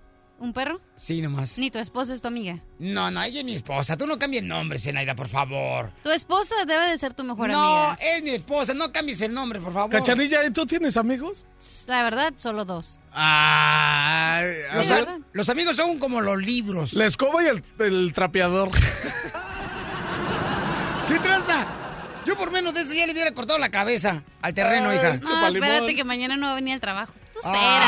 [0.42, 0.82] ¿Un perro?
[0.98, 1.60] Sí, nomás.
[1.60, 2.58] Ni tu esposa es tu amiga.
[2.80, 3.96] No, no, ella es mi esposa.
[3.96, 5.92] Tú no cambies nombre, Zenaida, por favor.
[6.04, 7.98] Tu esposa debe de ser tu mejor no, amiga.
[8.02, 8.74] es mi esposa.
[8.74, 9.92] No cambies el nombre, por favor.
[9.92, 11.46] Cachanilla, ¿y tú tienes amigos?
[11.86, 12.98] La verdad, solo dos.
[13.14, 16.94] Ay, Los, los amigos son como los libros.
[16.94, 18.72] La escoba y el, el trapeador.
[21.08, 21.68] ¿Qué tranza?
[22.26, 25.18] Yo por menos de eso ya le hubiera cortado la cabeza al terreno, hija.
[25.18, 27.14] No, espérate que mañana no va a venir al trabajo.
[27.44, 27.86] Espérate.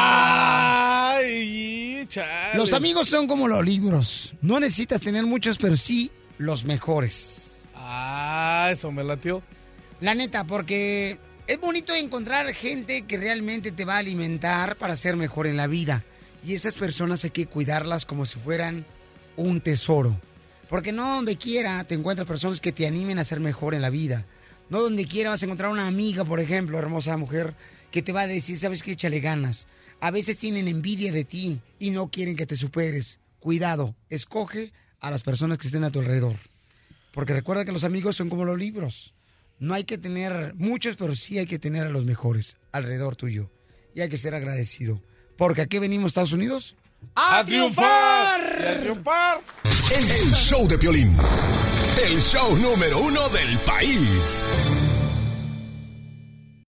[1.16, 2.58] Ay, chale.
[2.58, 4.34] Los amigos son como los libros.
[4.42, 7.62] No necesitas tener muchos, pero sí los mejores.
[7.76, 9.44] Ah, eso me latió.
[10.00, 11.18] La neta, porque
[11.48, 15.68] es bonito encontrar gente que realmente te va a alimentar para ser mejor en la
[15.68, 16.04] vida.
[16.46, 18.86] Y esas personas hay que cuidarlas como si fueran
[19.36, 20.20] un tesoro.
[20.70, 23.90] Porque no donde quiera te encuentras personas que te animen a ser mejor en la
[23.90, 24.26] vida.
[24.70, 27.54] No donde quiera vas a encontrar una amiga, por ejemplo, hermosa mujer,
[27.94, 29.68] que te va a decir, sabes que échale ganas.
[30.02, 33.20] A veces tienen envidia de ti y no quieren que te superes.
[33.40, 36.36] Cuidado, escoge a las personas que estén a tu alrededor.
[37.14, 39.14] Porque recuerda que los amigos son como los libros.
[39.60, 43.52] No hay que tener muchos, pero sí hay que tener a los mejores alrededor tuyo.
[43.94, 45.00] Y hay que ser agradecido.
[45.38, 46.76] Porque aquí venimos, Estados Unidos,
[47.14, 48.42] ¡A triunfar!
[48.60, 49.42] ¡Y a triunfar!
[49.96, 51.16] El, el show de Piolín.
[52.04, 54.44] El show número uno del país.